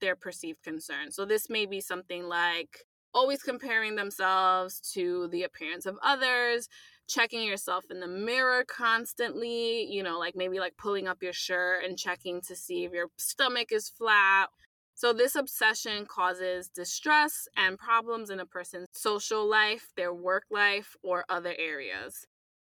their 0.00 0.16
perceived 0.16 0.62
concern. 0.62 1.10
So, 1.10 1.26
this 1.26 1.50
may 1.50 1.66
be 1.66 1.80
something 1.82 2.24
like 2.24 2.86
always 3.12 3.42
comparing 3.42 3.96
themselves 3.96 4.80
to 4.92 5.28
the 5.28 5.42
appearance 5.42 5.84
of 5.84 5.98
others, 6.02 6.68
checking 7.06 7.42
yourself 7.42 7.84
in 7.90 8.00
the 8.00 8.06
mirror 8.06 8.64
constantly, 8.64 9.84
you 9.84 10.02
know, 10.02 10.18
like 10.18 10.34
maybe 10.36 10.58
like 10.58 10.76
pulling 10.76 11.08
up 11.08 11.22
your 11.22 11.32
shirt 11.32 11.84
and 11.84 11.98
checking 11.98 12.40
to 12.42 12.56
see 12.56 12.84
if 12.84 12.92
your 12.92 13.08
stomach 13.16 13.72
is 13.72 13.88
flat. 13.88 14.48
So, 14.94 15.12
this 15.12 15.36
obsession 15.36 16.06
causes 16.06 16.68
distress 16.68 17.48
and 17.56 17.78
problems 17.78 18.30
in 18.30 18.40
a 18.40 18.46
person's 18.46 18.88
social 18.92 19.48
life, 19.48 19.88
their 19.96 20.14
work 20.14 20.44
life, 20.50 20.96
or 21.02 21.24
other 21.28 21.54
areas. 21.58 22.26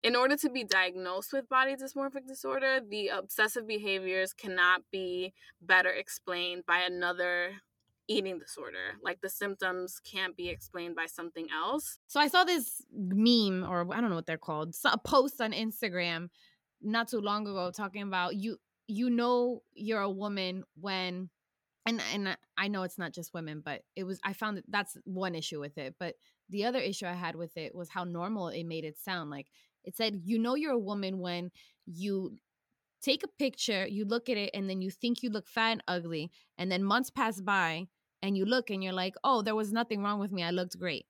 In 0.03 0.15
order 0.15 0.35
to 0.37 0.49
be 0.49 0.63
diagnosed 0.63 1.31
with 1.31 1.49
body 1.49 1.75
dysmorphic 1.75 2.27
disorder, 2.27 2.79
the 2.79 3.09
obsessive 3.09 3.67
behaviors 3.67 4.33
cannot 4.33 4.81
be 4.91 5.33
better 5.61 5.89
explained 5.89 6.63
by 6.65 6.79
another 6.79 7.53
eating 8.17 8.39
disorder. 8.39 8.97
Like 9.03 9.21
the 9.21 9.29
symptoms 9.29 9.99
can't 10.03 10.35
be 10.35 10.49
explained 10.49 10.95
by 10.95 11.05
something 11.05 11.47
else. 11.53 11.97
So 12.07 12.19
I 12.19 12.27
saw 12.27 12.43
this 12.43 12.81
meme, 12.91 13.65
or 13.67 13.87
I 13.93 14.01
don't 14.01 14.09
know 14.09 14.15
what 14.15 14.27
they're 14.27 14.37
called, 14.37 14.75
a 14.85 14.97
post 14.97 15.41
on 15.41 15.51
Instagram 15.51 16.29
not 16.81 17.09
too 17.09 17.21
long 17.21 17.47
ago 17.47 17.71
talking 17.71 18.03
about 18.03 18.35
you. 18.35 18.57
You 18.87 19.09
know 19.09 19.61
you're 19.73 20.01
a 20.01 20.09
woman 20.09 20.63
when, 20.79 21.29
and 21.85 22.01
and 22.13 22.37
I 22.57 22.67
know 22.67 22.83
it's 22.83 22.97
not 22.97 23.13
just 23.13 23.33
women, 23.33 23.61
but 23.63 23.83
it 23.95 24.03
was. 24.03 24.19
I 24.23 24.33
found 24.33 24.57
that 24.57 24.65
that's 24.67 24.97
one 25.05 25.35
issue 25.35 25.59
with 25.59 25.77
it. 25.77 25.95
But 25.99 26.15
the 26.49 26.65
other 26.65 26.79
issue 26.79 27.05
I 27.05 27.13
had 27.13 27.35
with 27.35 27.55
it 27.55 27.73
was 27.73 27.89
how 27.89 28.03
normal 28.03 28.49
it 28.49 28.65
made 28.65 28.83
it 28.83 28.97
sound. 28.97 29.29
Like 29.29 29.47
it 29.83 29.95
said, 29.95 30.21
you 30.25 30.37
know 30.37 30.55
you're 30.55 30.73
a 30.73 30.79
woman 30.79 31.19
when 31.19 31.51
you 31.85 32.37
take 33.01 33.23
a 33.23 33.27
picture, 33.27 33.87
you 33.87 34.05
look 34.05 34.29
at 34.29 34.37
it, 34.37 34.51
and 34.53 34.69
then 34.69 34.81
you 34.81 34.91
think 34.91 35.23
you 35.23 35.29
look 35.29 35.47
fat 35.47 35.71
and 35.71 35.83
ugly, 35.87 36.31
and 36.57 36.71
then 36.71 36.83
months 36.83 37.09
pass 37.09 37.41
by 37.41 37.87
and 38.21 38.37
you 38.37 38.45
look 38.45 38.69
and 38.69 38.83
you're 38.83 38.93
like, 38.93 39.15
oh, 39.23 39.41
there 39.41 39.55
was 39.55 39.71
nothing 39.71 40.03
wrong 40.03 40.19
with 40.19 40.31
me. 40.31 40.43
I 40.43 40.51
looked 40.51 40.77
great. 40.77 41.05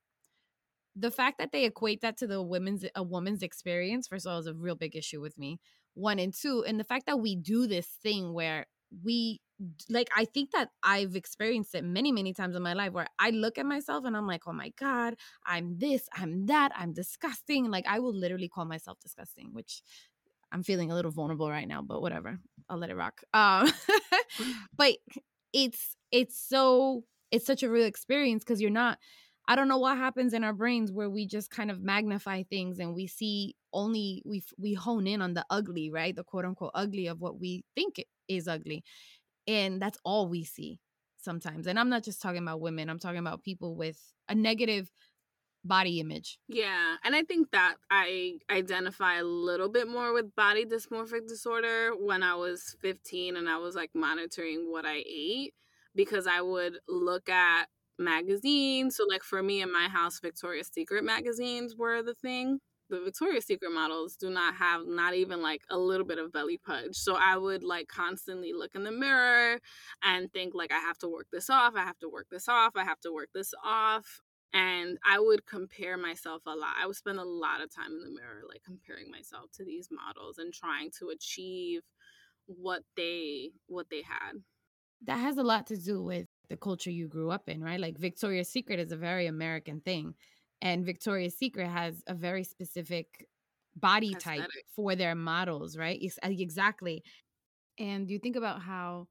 The 0.95 1.12
fact 1.12 1.38
that 1.39 1.52
they 1.52 1.65
equate 1.65 2.02
that 2.02 2.17
to 2.17 2.28
the 2.28 2.41
women's 2.41 2.86
a 2.95 3.04
woman's 3.04 3.43
experience, 3.43 4.08
first 4.08 4.26
of 4.26 4.34
all, 4.34 4.39
is 4.39 4.47
a 4.47 4.54
real 4.54 4.76
big 4.76 4.95
issue 4.95 5.21
with 5.21 5.38
me. 5.38 5.60
One 5.93 6.19
and 6.19 6.34
two, 6.34 6.63
and 6.65 6.80
the 6.80 6.84
fact 6.84 7.06
that 7.06 7.19
we 7.19 7.36
do 7.36 7.67
this 7.67 7.88
thing 8.02 8.34
where 8.34 8.65
we 9.04 9.39
like 9.89 10.10
I 10.15 10.26
think 10.26 10.52
that 10.52 10.69
I've 10.84 11.15
experienced 11.15 11.76
it 11.76 11.84
many, 11.84 12.12
many 12.12 12.34
times 12.34 12.56
in 12.56 12.62
my 12.62 12.74
life 12.74 12.93
where 12.93 13.08
I 13.19 13.30
look 13.30 13.58
at 13.58 13.65
myself 13.65 14.06
and 14.06 14.17
I'm 14.17 14.28
like, 14.28 14.43
oh 14.47 14.54
my 14.54 14.71
God, 14.80 15.15
I'm 15.45 15.78
this, 15.78 16.08
I'm 16.13 16.47
that, 16.47 16.71
I'm 16.76 16.93
disgusting. 16.93 17.69
Like 17.69 17.86
I 17.88 18.00
will 18.00 18.13
literally 18.13 18.50
call 18.50 18.65
myself 18.65 19.00
disgusting, 19.00 19.50
which 19.54 19.82
I'm 20.52 20.63
feeling 20.63 20.91
a 20.91 20.95
little 20.95 21.12
vulnerable 21.12 21.50
right 21.50 21.67
now, 21.67 21.82
but 21.82 22.02
whatever. 22.02 22.39
I'll 22.69 22.78
let 22.78 22.89
it 22.89 22.95
rock. 22.95 23.21
Um 23.34 23.71
but 24.76 24.95
it's 25.53 25.95
it's 26.11 26.39
so 26.39 27.03
it's 27.31 27.45
such 27.45 27.63
a 27.63 27.69
real 27.69 27.85
experience 27.85 28.43
because 28.43 28.61
you're 28.61 28.69
not 28.69 28.97
I 29.47 29.55
don't 29.55 29.67
know 29.67 29.79
what 29.79 29.97
happens 29.97 30.33
in 30.33 30.43
our 30.43 30.53
brains 30.53 30.91
where 30.91 31.09
we 31.09 31.25
just 31.25 31.49
kind 31.49 31.71
of 31.71 31.81
magnify 31.81 32.43
things 32.43 32.79
and 32.79 32.93
we 32.93 33.07
see 33.07 33.55
only 33.73 34.21
we 34.25 34.43
we 34.57 34.73
hone 34.73 35.07
in 35.07 35.21
on 35.21 35.33
the 35.33 35.45
ugly, 35.49 35.89
right? 35.89 36.15
The 36.15 36.23
quote 36.23 36.45
unquote 36.45 36.71
ugly 36.75 37.07
of 37.07 37.19
what 37.19 37.39
we 37.39 37.63
think 37.75 38.03
is 38.27 38.47
ugly. 38.47 38.83
And 39.47 39.81
that's 39.81 39.97
all 40.05 40.29
we 40.29 40.43
see 40.43 40.79
sometimes. 41.17 41.67
And 41.67 41.79
I'm 41.79 41.89
not 41.89 42.03
just 42.03 42.21
talking 42.21 42.41
about 42.43 42.61
women, 42.61 42.89
I'm 42.89 42.99
talking 42.99 43.19
about 43.19 43.43
people 43.43 43.75
with 43.75 43.99
a 44.29 44.35
negative 44.35 44.89
body 45.63 46.00
image. 46.00 46.39
Yeah, 46.47 46.95
and 47.04 47.15
I 47.15 47.24
think 47.24 47.52
that 47.52 47.76
I 47.89 48.39
identify 48.50 49.15
a 49.15 49.24
little 49.24 49.69
bit 49.69 49.88
more 49.88 50.13
with 50.13 50.36
body 50.36 50.65
dysmorphic 50.65 51.28
disorder 51.28 51.91
when 52.00 52.24
I 52.24 52.36
was 52.36 52.76
15 52.82 53.36
and 53.36 53.50
I 53.50 53.58
was 53.58 53.76
like 53.76 53.91
monitoring 53.93 54.71
what 54.71 54.86
I 54.86 55.04
ate 55.08 55.54
because 55.95 56.28
I 56.28 56.41
would 56.41 56.80
look 56.88 57.30
at 57.30 57.65
magazines. 58.00 58.95
So, 58.97 59.06
like 59.08 59.24
for 59.24 59.41
me 59.43 59.62
in 59.62 59.71
my 59.71 59.88
house, 59.88 60.19
Victoria's 60.19 60.69
Secret 60.74 61.04
magazines 61.04 61.76
were 61.76 62.02
the 62.02 62.15
thing. 62.15 62.60
The 62.89 63.00
Victoria's 63.00 63.45
Secret 63.45 63.71
models 63.71 64.17
do 64.17 64.30
not 64.30 64.56
have 64.56 64.82
not 64.86 65.13
even 65.13 65.41
like 65.41 65.62
a 65.69 65.78
little 65.78 66.06
bit 66.06 66.19
of 66.19 66.34
belly 66.34 66.58
pudge. 66.58 66.95
So 66.95 67.15
I 67.15 67.38
would 67.38 67.63
like 67.63 67.88
constantly 67.88 68.52
look 68.52 68.71
in 68.76 68.84
the 68.84 68.91
mirror 68.91 69.60
and 70.04 70.32
think 70.34 70.54
like 70.54 70.74
I 70.74 70.80
have 70.80 70.97
to 71.00 71.08
work 71.08 71.28
this 71.32 71.50
off, 71.50 71.76
I 71.76 71.84
have 71.84 72.00
to 72.00 72.10
work 72.10 72.28
this 72.30 72.50
off, 72.50 72.74
I 72.76 72.84
have 72.84 73.00
to 73.02 73.13
work 73.13 73.30
this 73.34 73.54
off. 73.63 74.21
And 74.53 74.97
I 75.05 75.19
would 75.19 75.45
compare 75.45 75.97
myself 75.97 76.43
a 76.45 76.55
lot. 76.55 76.75
I 76.77 76.85
would 76.85 76.95
spend 76.95 77.19
a 77.19 77.23
lot 77.23 77.61
of 77.61 77.73
time 77.73 77.93
in 77.93 78.01
the 78.03 78.09
mirror 78.11 78.43
like 78.47 78.63
comparing 78.63 79.09
myself 79.09 79.51
to 79.53 79.65
these 79.65 79.89
models 79.91 80.37
and 80.37 80.53
trying 80.53 80.91
to 80.99 81.09
achieve 81.09 81.83
what 82.47 82.83
they 82.97 83.51
what 83.67 83.89
they 83.89 84.01
had 84.01 84.43
that 85.03 85.17
has 85.17 85.37
a 85.37 85.43
lot 85.43 85.67
to 85.67 85.77
do 85.77 86.01
with 86.01 86.27
the 86.49 86.57
culture 86.57 86.91
you 86.91 87.07
grew 87.07 87.31
up 87.31 87.49
in, 87.49 87.61
right? 87.63 87.79
Like 87.79 87.97
Victoria's 87.97 88.49
Secret 88.49 88.79
is 88.79 88.91
a 88.91 88.97
very 88.97 89.25
American 89.25 89.81
thing. 89.81 90.15
And 90.61 90.85
Victoria's 90.85 91.35
Secret 91.37 91.67
has 91.67 92.03
a 92.07 92.13
very 92.13 92.43
specific 92.43 93.27
body 93.75 94.15
Aesthetic. 94.15 94.15
type 94.15 94.51
for 94.67 94.95
their 94.95 95.15
models, 95.15 95.75
right? 95.77 95.99
Exactly. 96.23 97.03
And 97.79 98.09
you 98.09 98.19
think 98.19 98.35
about 98.35 98.61
how 98.61 99.07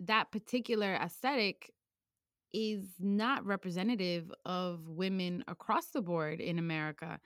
that 0.00 0.32
particular 0.32 0.94
aesthetic 0.94 1.72
is 2.52 2.86
not 2.98 3.44
representative 3.46 4.30
of 4.44 4.88
women 4.88 5.44
across 5.48 5.86
the 5.88 6.02
board 6.02 6.40
in 6.40 6.58
America. 6.58 7.20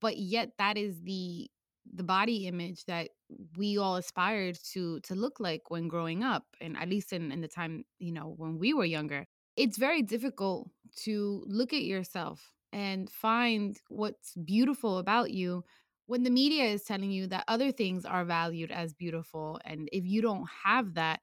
But 0.00 0.18
yet 0.18 0.52
that 0.58 0.76
is 0.76 1.00
the 1.02 1.50
the 1.94 2.02
body 2.02 2.46
image 2.46 2.84
that 2.86 3.10
we 3.56 3.78
all 3.78 3.96
aspired 3.96 4.58
to 4.72 5.00
to 5.00 5.14
look 5.14 5.38
like 5.40 5.70
when 5.70 5.88
growing 5.88 6.22
up 6.22 6.44
and 6.60 6.76
at 6.76 6.88
least 6.88 7.12
in, 7.12 7.30
in 7.32 7.40
the 7.40 7.48
time 7.48 7.84
you 7.98 8.12
know 8.12 8.34
when 8.36 8.58
we 8.58 8.74
were 8.74 8.84
younger 8.84 9.24
it's 9.56 9.78
very 9.78 10.02
difficult 10.02 10.68
to 10.96 11.44
look 11.46 11.72
at 11.72 11.82
yourself 11.82 12.52
and 12.72 13.08
find 13.10 13.78
what's 13.88 14.34
beautiful 14.34 14.98
about 14.98 15.30
you 15.30 15.64
when 16.06 16.22
the 16.22 16.30
media 16.30 16.64
is 16.64 16.82
telling 16.82 17.10
you 17.10 17.26
that 17.26 17.44
other 17.48 17.72
things 17.72 18.04
are 18.04 18.24
valued 18.24 18.70
as 18.70 18.92
beautiful 18.92 19.60
and 19.64 19.88
if 19.92 20.04
you 20.04 20.20
don't 20.20 20.48
have 20.64 20.94
that 20.94 21.20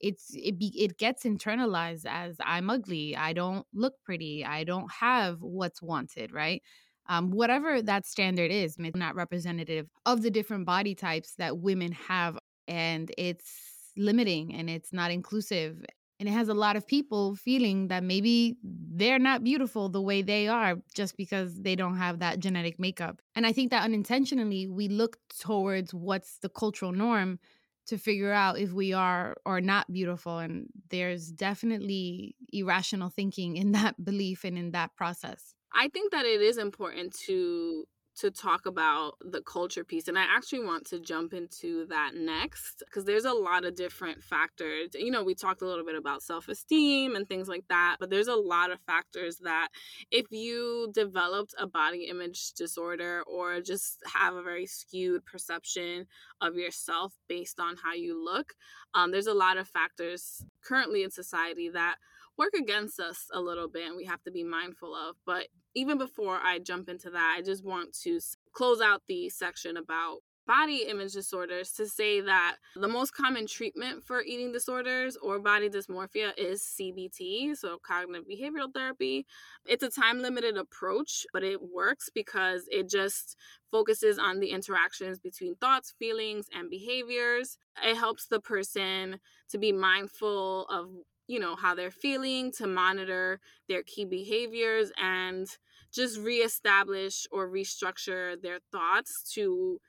it's 0.00 0.30
it 0.34 0.58
be, 0.58 0.72
it 0.80 0.98
gets 0.98 1.24
internalized 1.24 2.06
as 2.06 2.36
i'm 2.40 2.70
ugly 2.70 3.16
i 3.16 3.32
don't 3.32 3.66
look 3.72 3.94
pretty 4.04 4.44
i 4.44 4.64
don't 4.64 4.90
have 4.90 5.38
what's 5.40 5.82
wanted 5.82 6.32
right 6.32 6.62
um, 7.10 7.30
whatever 7.30 7.80
that 7.80 8.06
standard 8.06 8.50
is 8.50 8.76
it's 8.78 8.96
not 8.96 9.14
representative 9.14 9.88
of 10.06 10.22
the 10.22 10.30
different 10.30 10.66
body 10.66 10.94
types 10.94 11.34
that 11.36 11.58
women 11.58 11.92
have 11.92 12.38
and 12.66 13.10
it's 13.16 13.92
limiting 13.96 14.54
and 14.54 14.68
it's 14.68 14.92
not 14.92 15.10
inclusive 15.10 15.82
and 16.20 16.28
it 16.28 16.32
has 16.32 16.48
a 16.48 16.54
lot 16.54 16.74
of 16.76 16.86
people 16.86 17.36
feeling 17.36 17.88
that 17.88 18.02
maybe 18.02 18.56
they're 18.62 19.20
not 19.20 19.44
beautiful 19.44 19.88
the 19.88 20.02
way 20.02 20.20
they 20.20 20.48
are 20.48 20.76
just 20.92 21.16
because 21.16 21.62
they 21.62 21.76
don't 21.76 21.96
have 21.96 22.18
that 22.18 22.40
genetic 22.40 22.78
makeup. 22.78 23.22
And 23.36 23.46
I 23.46 23.52
think 23.52 23.70
that 23.70 23.84
unintentionally 23.84 24.66
we 24.66 24.88
look 24.88 25.18
towards 25.38 25.94
what's 25.94 26.38
the 26.38 26.48
cultural 26.48 26.90
norm 26.90 27.38
to 27.88 27.98
figure 27.98 28.32
out 28.32 28.58
if 28.58 28.72
we 28.72 28.92
are 28.92 29.36
or 29.44 29.60
not 29.60 29.92
beautiful. 29.92 30.38
And 30.38 30.68
there's 30.90 31.30
definitely 31.30 32.36
irrational 32.52 33.10
thinking 33.10 33.56
in 33.56 33.72
that 33.72 34.02
belief 34.04 34.44
and 34.44 34.56
in 34.56 34.72
that 34.72 34.94
process. 34.96 35.54
I 35.74 35.88
think 35.88 36.12
that 36.12 36.24
it 36.24 36.40
is 36.40 36.58
important 36.58 37.14
to 37.26 37.84
to 38.18 38.30
talk 38.30 38.66
about 38.66 39.14
the 39.20 39.40
culture 39.40 39.84
piece. 39.84 40.08
And 40.08 40.18
I 40.18 40.24
actually 40.24 40.64
want 40.64 40.86
to 40.88 40.98
jump 40.98 41.32
into 41.32 41.86
that 41.86 42.14
next 42.14 42.82
because 42.84 43.04
there's 43.04 43.24
a 43.24 43.32
lot 43.32 43.64
of 43.64 43.76
different 43.76 44.24
factors. 44.24 44.90
You 44.94 45.10
know, 45.10 45.22
we 45.22 45.34
talked 45.34 45.62
a 45.62 45.66
little 45.66 45.84
bit 45.84 45.94
about 45.94 46.22
self 46.22 46.48
esteem 46.48 47.14
and 47.14 47.28
things 47.28 47.48
like 47.48 47.64
that, 47.68 47.96
but 48.00 48.10
there's 48.10 48.28
a 48.28 48.34
lot 48.34 48.70
of 48.72 48.80
factors 48.80 49.38
that 49.44 49.68
if 50.10 50.26
you 50.32 50.90
developed 50.92 51.54
a 51.58 51.66
body 51.66 52.04
image 52.04 52.52
disorder 52.54 53.22
or 53.26 53.60
just 53.60 54.02
have 54.06 54.34
a 54.34 54.42
very 54.42 54.66
skewed 54.66 55.24
perception 55.24 56.06
of 56.40 56.56
yourself 56.56 57.14
based 57.28 57.60
on 57.60 57.76
how 57.82 57.94
you 57.94 58.22
look, 58.22 58.54
um, 58.94 59.12
there's 59.12 59.26
a 59.26 59.34
lot 59.34 59.58
of 59.58 59.68
factors 59.68 60.44
currently 60.64 61.04
in 61.04 61.10
society 61.10 61.68
that 61.68 61.96
work 62.36 62.54
against 62.54 63.00
us 63.00 63.26
a 63.32 63.40
little 63.40 63.68
bit 63.68 63.86
and 63.86 63.96
we 63.96 64.04
have 64.04 64.22
to 64.22 64.30
be 64.30 64.44
mindful 64.44 64.94
of. 64.94 65.16
But 65.26 65.48
even 65.78 65.96
before 65.96 66.40
I 66.42 66.58
jump 66.58 66.88
into 66.88 67.08
that, 67.10 67.36
I 67.38 67.42
just 67.42 67.64
want 67.64 67.96
to 68.02 68.18
close 68.52 68.80
out 68.80 69.02
the 69.06 69.28
section 69.28 69.76
about 69.76 70.18
body 70.44 70.86
image 70.88 71.12
disorders 71.12 71.72
to 71.72 71.86
say 71.86 72.20
that 72.22 72.56
the 72.74 72.88
most 72.88 73.14
common 73.14 73.46
treatment 73.46 74.02
for 74.02 74.22
eating 74.22 74.50
disorders 74.50 75.16
or 75.22 75.38
body 75.38 75.68
dysmorphia 75.68 76.32
is 76.36 76.62
CBT, 76.62 77.54
so 77.56 77.78
cognitive 77.86 78.24
behavioral 78.26 78.72
therapy. 78.74 79.24
It's 79.66 79.84
a 79.84 79.90
time 79.90 80.20
limited 80.20 80.56
approach, 80.56 81.26
but 81.32 81.44
it 81.44 81.60
works 81.62 82.08
because 82.12 82.64
it 82.72 82.88
just 82.88 83.36
focuses 83.70 84.18
on 84.18 84.40
the 84.40 84.50
interactions 84.50 85.20
between 85.20 85.54
thoughts, 85.56 85.94
feelings, 85.96 86.46
and 86.52 86.70
behaviors. 86.70 87.58
It 87.84 87.96
helps 87.96 88.26
the 88.26 88.40
person 88.40 89.20
to 89.50 89.58
be 89.58 89.70
mindful 89.70 90.66
of 90.66 90.88
you 91.28 91.38
know 91.38 91.54
how 91.54 91.74
they're 91.74 91.90
feeling 91.90 92.50
to 92.52 92.66
monitor 92.66 93.38
their 93.68 93.82
key 93.82 94.06
behaviors 94.06 94.90
and 95.00 95.46
just 95.92 96.18
reestablish 96.18 97.26
or 97.30 97.48
restructure 97.48 98.40
their 98.40 98.58
thoughts 98.72 99.32
to 99.34 99.80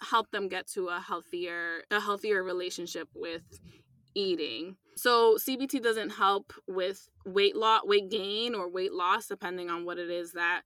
help 0.00 0.30
them 0.30 0.48
get 0.48 0.66
to 0.68 0.88
a 0.88 1.00
healthier 1.00 1.82
a 1.90 2.00
healthier 2.00 2.42
relationship 2.42 3.08
with 3.14 3.42
eating. 4.14 4.76
So 4.96 5.36
CBT 5.36 5.82
doesn't 5.82 6.10
help 6.10 6.52
with 6.66 7.08
weight 7.24 7.56
loss, 7.56 7.82
weight 7.84 8.10
gain 8.10 8.54
or 8.54 8.68
weight 8.70 8.92
loss 8.92 9.26
depending 9.26 9.70
on 9.70 9.84
what 9.84 9.98
it 9.98 10.10
is 10.10 10.32
that 10.32 10.62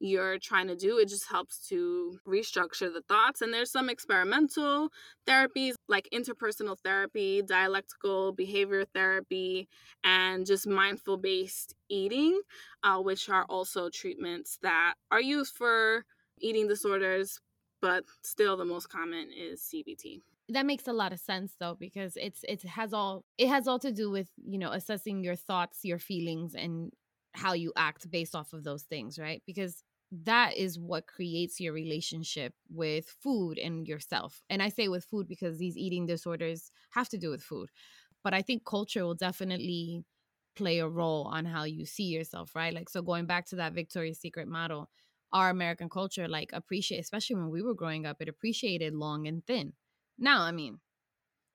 you're 0.00 0.38
trying 0.38 0.68
to 0.68 0.76
do. 0.76 0.98
It 0.98 1.08
just 1.08 1.28
helps 1.28 1.66
to 1.68 2.18
restructure 2.26 2.92
the 2.92 3.02
thoughts. 3.08 3.40
And 3.40 3.52
there's 3.52 3.70
some 3.70 3.88
experimental 3.88 4.90
therapies 5.26 5.74
like 5.88 6.08
interpersonal 6.12 6.78
therapy, 6.78 7.42
dialectical 7.42 8.32
behavior 8.32 8.84
therapy, 8.84 9.68
and 10.04 10.46
just 10.46 10.66
mindful 10.66 11.16
based 11.16 11.74
eating, 11.88 12.40
uh, 12.82 12.98
which 12.98 13.28
are 13.28 13.44
also 13.48 13.90
treatments 13.90 14.58
that 14.62 14.94
are 15.10 15.20
used 15.20 15.54
for 15.54 16.04
eating 16.40 16.68
disorders, 16.68 17.40
but 17.80 18.04
still 18.22 18.56
the 18.56 18.64
most 18.64 18.88
common 18.88 19.28
is 19.36 19.62
CBT 19.62 20.22
that 20.50 20.64
makes 20.64 20.88
a 20.88 20.92
lot 20.92 21.12
of 21.12 21.20
sense 21.20 21.54
though 21.60 21.76
because 21.78 22.16
it's 22.16 22.44
it 22.48 22.62
has 22.62 22.92
all 22.92 23.24
it 23.36 23.48
has 23.48 23.68
all 23.68 23.78
to 23.78 23.92
do 23.92 24.10
with 24.10 24.28
you 24.46 24.58
know 24.58 24.72
assessing 24.72 25.22
your 25.22 25.36
thoughts 25.36 25.80
your 25.82 25.98
feelings 25.98 26.54
and 26.54 26.90
how 27.34 27.52
you 27.52 27.72
act 27.76 28.10
based 28.10 28.34
off 28.34 28.52
of 28.52 28.64
those 28.64 28.82
things 28.84 29.18
right 29.18 29.42
because 29.46 29.84
that 30.10 30.56
is 30.56 30.78
what 30.78 31.06
creates 31.06 31.60
your 31.60 31.72
relationship 31.72 32.54
with 32.70 33.08
food 33.08 33.58
and 33.58 33.86
yourself. 33.86 34.42
And 34.48 34.62
I 34.62 34.70
say 34.70 34.88
with 34.88 35.04
food 35.04 35.28
because 35.28 35.58
these 35.58 35.76
eating 35.76 36.06
disorders 36.06 36.70
have 36.90 37.08
to 37.10 37.18
do 37.18 37.30
with 37.30 37.42
food. 37.42 37.70
But 38.24 38.34
I 38.34 38.42
think 38.42 38.64
culture 38.64 39.04
will 39.04 39.14
definitely 39.14 40.04
play 40.56 40.78
a 40.78 40.88
role 40.88 41.24
on 41.24 41.44
how 41.44 41.64
you 41.64 41.84
see 41.84 42.04
yourself, 42.04 42.54
right? 42.54 42.74
Like, 42.74 42.88
so 42.88 43.02
going 43.02 43.26
back 43.26 43.46
to 43.46 43.56
that 43.56 43.74
Victoria's 43.74 44.18
Secret 44.18 44.48
model, 44.48 44.88
our 45.32 45.50
American 45.50 45.88
culture, 45.88 46.26
like, 46.26 46.50
appreciate, 46.52 46.98
especially 47.00 47.36
when 47.36 47.50
we 47.50 47.62
were 47.62 47.74
growing 47.74 48.06
up, 48.06 48.16
it 48.20 48.28
appreciated 48.28 48.94
long 48.94 49.26
and 49.28 49.46
thin. 49.46 49.74
Now, 50.18 50.42
I 50.42 50.52
mean, 50.52 50.80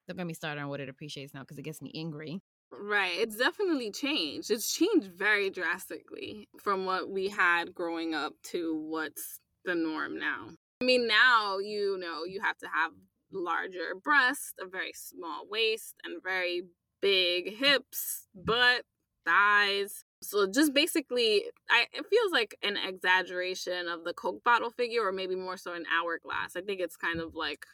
don't 0.07 0.17
get 0.17 0.27
me 0.27 0.33
started 0.33 0.61
on 0.61 0.69
what 0.69 0.81
it 0.81 0.89
appreciates 0.89 1.33
now 1.33 1.41
because 1.41 1.57
it 1.57 1.63
gets 1.63 1.81
me 1.81 1.91
angry. 1.95 2.41
Right. 2.81 3.19
It's 3.19 3.37
definitely 3.37 3.91
changed. 3.91 4.51
It's 4.51 4.73
changed 4.73 5.07
very 5.07 5.49
drastically 5.49 6.47
from 6.59 6.85
what 6.85 7.09
we 7.09 7.29
had 7.29 7.73
growing 7.73 8.13
up 8.13 8.33
to 8.45 8.75
what's 8.75 9.39
the 9.65 9.75
norm 9.75 10.17
now. 10.17 10.49
I 10.81 10.85
mean, 10.85 11.07
now, 11.07 11.59
you 11.59 11.97
know, 11.97 12.23
you 12.25 12.41
have 12.41 12.57
to 12.59 12.67
have 12.67 12.91
larger 13.31 13.95
breasts, 14.03 14.53
a 14.59 14.65
very 14.65 14.91
small 14.93 15.47
waist, 15.49 15.95
and 16.03 16.21
very 16.21 16.63
big 17.01 17.55
hips, 17.55 18.27
butt, 18.35 18.83
thighs. 19.25 20.03
So 20.21 20.47
just 20.47 20.73
basically, 20.73 21.43
I, 21.69 21.85
it 21.93 22.05
feels 22.09 22.31
like 22.31 22.57
an 22.63 22.77
exaggeration 22.77 23.87
of 23.87 24.03
the 24.03 24.13
Coke 24.13 24.43
bottle 24.43 24.69
figure, 24.69 25.05
or 25.05 25.11
maybe 25.11 25.35
more 25.35 25.57
so 25.57 25.73
an 25.73 25.85
hourglass. 25.93 26.55
I 26.55 26.61
think 26.61 26.79
it's 26.79 26.97
kind 26.97 27.19
of 27.19 27.35
like 27.35 27.65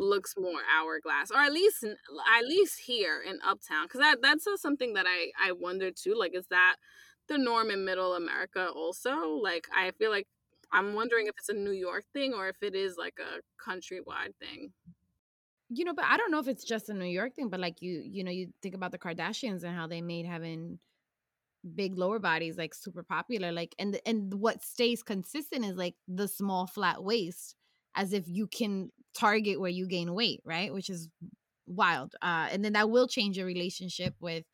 looks 0.00 0.34
more 0.38 0.60
hourglass 0.74 1.30
or 1.30 1.38
at 1.38 1.52
least 1.52 1.84
at 1.84 2.44
least 2.44 2.80
here 2.86 3.20
in 3.26 3.38
uptown 3.46 3.84
because 3.84 4.00
that 4.00 4.16
that's 4.22 4.46
something 4.56 4.94
that 4.94 5.06
i 5.06 5.30
i 5.40 5.52
wonder 5.52 5.90
too 5.90 6.14
like 6.16 6.34
is 6.34 6.46
that 6.48 6.76
the 7.28 7.38
norm 7.38 7.70
in 7.70 7.84
middle 7.84 8.14
america 8.14 8.68
also? 8.74 9.28
Like 9.42 9.68
i 9.74 9.92
feel 9.92 10.10
like 10.10 10.26
i'm 10.72 10.94
wondering 10.94 11.26
if 11.26 11.34
it's 11.38 11.48
a 11.48 11.54
new 11.54 11.72
york 11.72 12.04
thing 12.12 12.34
or 12.34 12.48
if 12.48 12.56
it 12.62 12.74
is 12.74 12.96
like 12.98 13.18
a 13.20 13.40
countrywide 13.70 14.34
thing. 14.40 14.72
You 15.68 15.84
know 15.84 15.94
but 15.94 16.06
i 16.06 16.16
don't 16.16 16.32
know 16.32 16.40
if 16.40 16.48
it's 16.48 16.64
just 16.64 16.88
a 16.88 16.94
new 16.94 17.04
york 17.04 17.34
thing 17.36 17.48
but 17.48 17.60
like 17.60 17.80
you 17.80 18.02
you 18.04 18.24
know 18.24 18.32
you 18.32 18.48
think 18.62 18.74
about 18.74 18.90
the 18.90 18.98
kardashians 18.98 19.62
and 19.62 19.76
how 19.76 19.86
they 19.86 20.00
made 20.00 20.26
having 20.26 20.78
big 21.74 21.96
lower 21.96 22.18
bodies 22.18 22.56
like 22.56 22.74
super 22.74 23.02
popular 23.02 23.52
like 23.52 23.74
and 23.78 24.00
and 24.06 24.32
what 24.34 24.64
stays 24.64 25.02
consistent 25.02 25.64
is 25.64 25.76
like 25.76 25.94
the 26.08 26.26
small 26.26 26.66
flat 26.66 27.04
waist 27.04 27.54
as 27.94 28.12
if 28.12 28.24
you 28.26 28.46
can 28.46 28.90
target 29.14 29.60
where 29.60 29.70
you 29.70 29.86
gain 29.86 30.14
weight, 30.14 30.40
right? 30.44 30.72
Which 30.72 30.90
is 30.90 31.08
wild. 31.66 32.14
Uh, 32.22 32.48
and 32.50 32.64
then 32.64 32.72
that 32.74 32.90
will 32.90 33.08
change 33.08 33.36
your 33.36 33.46
relationship 33.46 34.14
with 34.20 34.44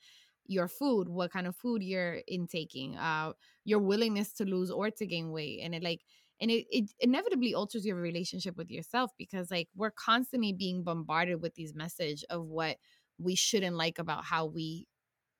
your 0.46 0.68
food, 0.68 1.08
what 1.08 1.32
kind 1.32 1.46
of 1.46 1.56
food 1.56 1.82
you're 1.82 2.20
intaking, 2.28 2.96
uh, 2.96 3.32
your 3.64 3.80
willingness 3.80 4.32
to 4.34 4.44
lose 4.44 4.70
or 4.70 4.90
to 4.90 5.06
gain 5.06 5.30
weight. 5.30 5.60
And 5.62 5.74
it 5.74 5.82
like, 5.82 6.02
and 6.40 6.50
it, 6.50 6.66
it 6.70 6.90
inevitably 7.00 7.54
alters 7.54 7.86
your 7.86 7.96
relationship 7.96 8.56
with 8.56 8.70
yourself 8.70 9.10
because 9.18 9.50
like 9.50 9.68
we're 9.74 9.90
constantly 9.90 10.52
being 10.52 10.82
bombarded 10.82 11.40
with 11.40 11.54
these 11.54 11.74
message 11.74 12.24
of 12.30 12.44
what 12.44 12.76
we 13.18 13.34
shouldn't 13.34 13.76
like 13.76 13.98
about 13.98 14.24
how 14.24 14.46
we 14.46 14.86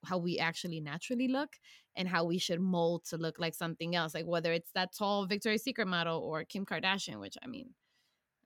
how 0.04 0.18
we 0.18 0.38
actually 0.38 0.80
naturally 0.80 1.28
look 1.28 1.50
and 1.96 2.08
how 2.08 2.24
we 2.24 2.38
should 2.38 2.60
mold 2.60 3.04
to 3.04 3.16
look 3.16 3.38
like 3.38 3.54
something 3.54 3.94
else 3.94 4.14
like 4.14 4.26
whether 4.26 4.52
it's 4.52 4.70
that 4.74 4.90
tall 4.96 5.26
victoria's 5.26 5.62
secret 5.62 5.86
model 5.86 6.20
or 6.20 6.44
kim 6.44 6.64
kardashian 6.64 7.18
which 7.20 7.36
i 7.42 7.46
mean 7.46 7.70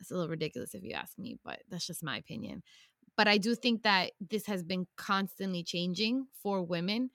it's 0.00 0.10
a 0.10 0.14
little 0.14 0.28
ridiculous 0.30 0.74
if 0.74 0.82
you 0.82 0.92
ask 0.92 1.18
me, 1.18 1.36
but 1.44 1.60
that's 1.68 1.86
just 1.86 2.02
my 2.02 2.16
opinion. 2.16 2.62
but 3.16 3.28
I 3.28 3.38
do 3.38 3.54
think 3.54 3.82
that 3.82 4.12
this 4.20 4.46
has 4.46 4.62
been 4.62 4.86
constantly 4.96 5.62
changing 5.62 6.26
for 6.42 6.62
women. 6.62 7.10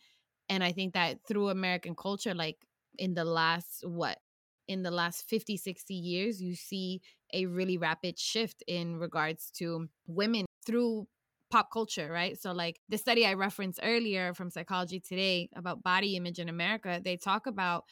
And 0.50 0.64
I 0.64 0.72
think 0.72 0.94
that 0.94 1.20
through 1.28 1.50
American 1.50 1.96
culture, 1.96 2.36
like 2.36 2.58
in 2.98 3.14
the 3.16 3.26
last, 3.26 3.84
what, 3.88 4.20
in 4.68 4.84
the 4.84 4.92
last 4.92 5.28
50, 5.28 5.58
60 5.58 5.94
years, 5.96 6.42
you 6.42 6.56
see 6.56 7.02
a 7.34 7.46
really 7.48 7.78
rapid 7.78 8.20
shift 8.20 8.64
in 8.68 8.98
regards 8.98 9.52
to 9.52 9.88
women 10.08 10.46
through 10.66 11.08
pop 11.52 11.72
culture, 11.72 12.12
right? 12.12 12.40
So, 12.40 12.52
like 12.52 12.80
the 12.90 12.98
study 12.98 13.26
I 13.26 13.34
referenced 13.34 13.80
earlier 13.84 14.34
from 14.34 14.50
Psychology 14.50 15.00
Today 15.00 15.50
about 15.56 15.84
body 15.84 16.16
image 16.16 16.40
in 16.40 16.50
America, 16.50 17.02
they 17.04 17.18
talk 17.18 17.48
about 17.48 17.86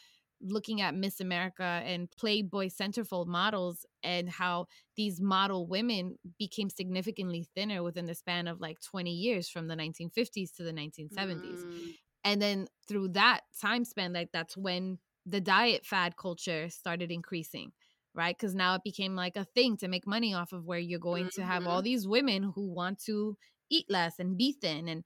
looking 0.43 0.82
at 0.82 0.95
Miss 0.95 1.19
America 1.19 1.82
and 1.86 2.10
Playboy 2.12 2.67
centerfold 2.67 3.27
models 3.27 3.86
and 4.03 4.29
how 4.29 4.67
these 4.95 5.21
model 5.21 5.67
women 5.67 6.17
became 6.38 6.69
significantly 6.69 7.47
thinner 7.56 7.82
within 7.84 8.06
the 8.06 8.15
span 8.15 8.47
of 8.47 8.60
like 8.60 8.79
20 8.82 9.12
years 9.12 9.49
from 9.49 9.67
the 9.67 9.75
1950s 9.75 10.56
to 10.58 10.63
the 10.63 10.73
1970s. 10.73 11.63
Mm. 11.63 11.93
And 12.25 12.41
then 12.41 12.67
through 12.88 13.10
that 13.10 13.41
time 13.60 13.86
span, 13.86 14.13
like 14.13 14.29
that's 14.32 14.56
when 14.58 14.99
the 15.25 15.41
diet 15.41 15.86
fad 15.86 16.15
culture 16.17 16.69
started 16.69 17.12
increasing, 17.12 17.71
right? 18.13 18.36
Because 18.38 18.56
now 18.56 18.75
it 18.75 18.84
became 18.84 19.15
like 19.15 19.38
a 19.38 19.45
thing 19.45 19.77
to 19.77 19.88
make 19.88 20.06
money 20.06 20.34
off 20.34 20.53
of 20.53 20.65
where 20.65 20.79
you're 20.79 20.99
going 20.99 21.25
mm-hmm. 21.25 21.41
to 21.41 21.47
have 21.47 21.65
all 21.67 21.77
mm-hmm. 21.77 21.86
these 21.86 22.08
women 22.08 22.43
who 22.56 22.71
want 22.71 22.99
to 23.06 23.38
eat 23.69 23.86
less 23.89 24.19
and 24.19 24.38
be 24.38 24.53
thin 24.53 24.88
and 24.88 25.03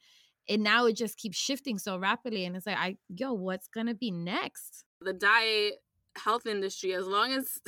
and 0.49 0.63
now 0.63 0.85
it 0.85 0.95
just 0.95 1.17
keeps 1.17 1.37
shifting 1.37 1.77
so 1.77 1.97
rapidly 1.97 2.45
and 2.45 2.55
it's 2.55 2.65
like 2.65 2.77
i 2.77 2.97
yo 3.07 3.33
what's 3.33 3.67
gonna 3.67 3.93
be 3.93 4.11
next 4.11 4.83
the 5.01 5.13
diet 5.13 5.75
health 6.17 6.45
industry 6.47 6.93
as 6.93 7.05
long 7.07 7.31
as 7.31 7.59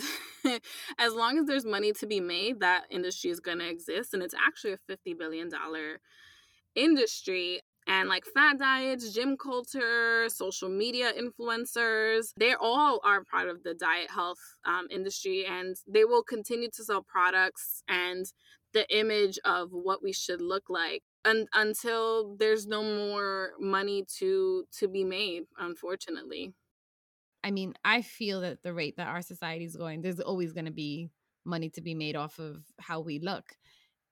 as 0.97 1.13
long 1.13 1.37
as 1.37 1.45
there's 1.45 1.65
money 1.65 1.91
to 1.93 2.07
be 2.07 2.19
made 2.19 2.59
that 2.59 2.85
industry 2.89 3.29
is 3.29 3.39
going 3.39 3.59
to 3.59 3.69
exist 3.69 4.13
and 4.13 4.23
it's 4.23 4.33
actually 4.33 4.73
a 4.73 4.77
50 4.87 5.13
billion 5.13 5.49
dollar 5.49 5.99
industry 6.75 7.61
and 7.87 8.09
like 8.09 8.25
fat 8.33 8.57
diets 8.59 9.13
gym 9.13 9.35
culture 9.37 10.27
social 10.29 10.69
media 10.69 11.11
influencers 11.13 12.33
they 12.37 12.53
all 12.59 12.99
are 13.03 13.23
part 13.23 13.49
of 13.49 13.63
the 13.63 13.73
diet 13.73 14.09
health 14.09 14.39
um, 14.65 14.87
industry 14.91 15.45
and 15.45 15.75
they 15.87 16.05
will 16.05 16.23
continue 16.23 16.69
to 16.71 16.83
sell 16.83 17.01
products 17.03 17.83
and 17.87 18.27
the 18.73 18.87
image 18.95 19.39
of 19.45 19.69
what 19.71 20.03
we 20.03 20.13
should 20.13 20.41
look 20.41 20.69
like 20.69 21.03
un- 21.25 21.47
until 21.53 22.35
there's 22.37 22.67
no 22.67 22.83
more 22.83 23.51
money 23.59 24.05
to 24.17 24.65
to 24.71 24.87
be 24.87 25.03
made 25.03 25.43
unfortunately 25.57 26.53
I 27.43 27.51
mean, 27.51 27.73
I 27.85 28.01
feel 28.01 28.41
that 28.41 28.63
the 28.63 28.73
rate 28.73 28.97
that 28.97 29.07
our 29.07 29.21
society 29.21 29.65
is 29.65 29.75
going, 29.75 30.01
there's 30.01 30.19
always 30.19 30.51
going 30.53 30.65
to 30.65 30.71
be 30.71 31.09
money 31.45 31.69
to 31.71 31.81
be 31.81 31.95
made 31.95 32.15
off 32.15 32.39
of 32.39 32.63
how 32.79 32.99
we 32.99 33.19
look. 33.19 33.55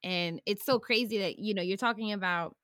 And 0.03 0.41
it's 0.45 0.65
so 0.65 0.79
crazy 0.79 1.19
that, 1.19 1.39
you 1.39 1.53
know, 1.53 1.61
you're 1.61 1.77
talking 1.77 2.13
about 2.13 2.55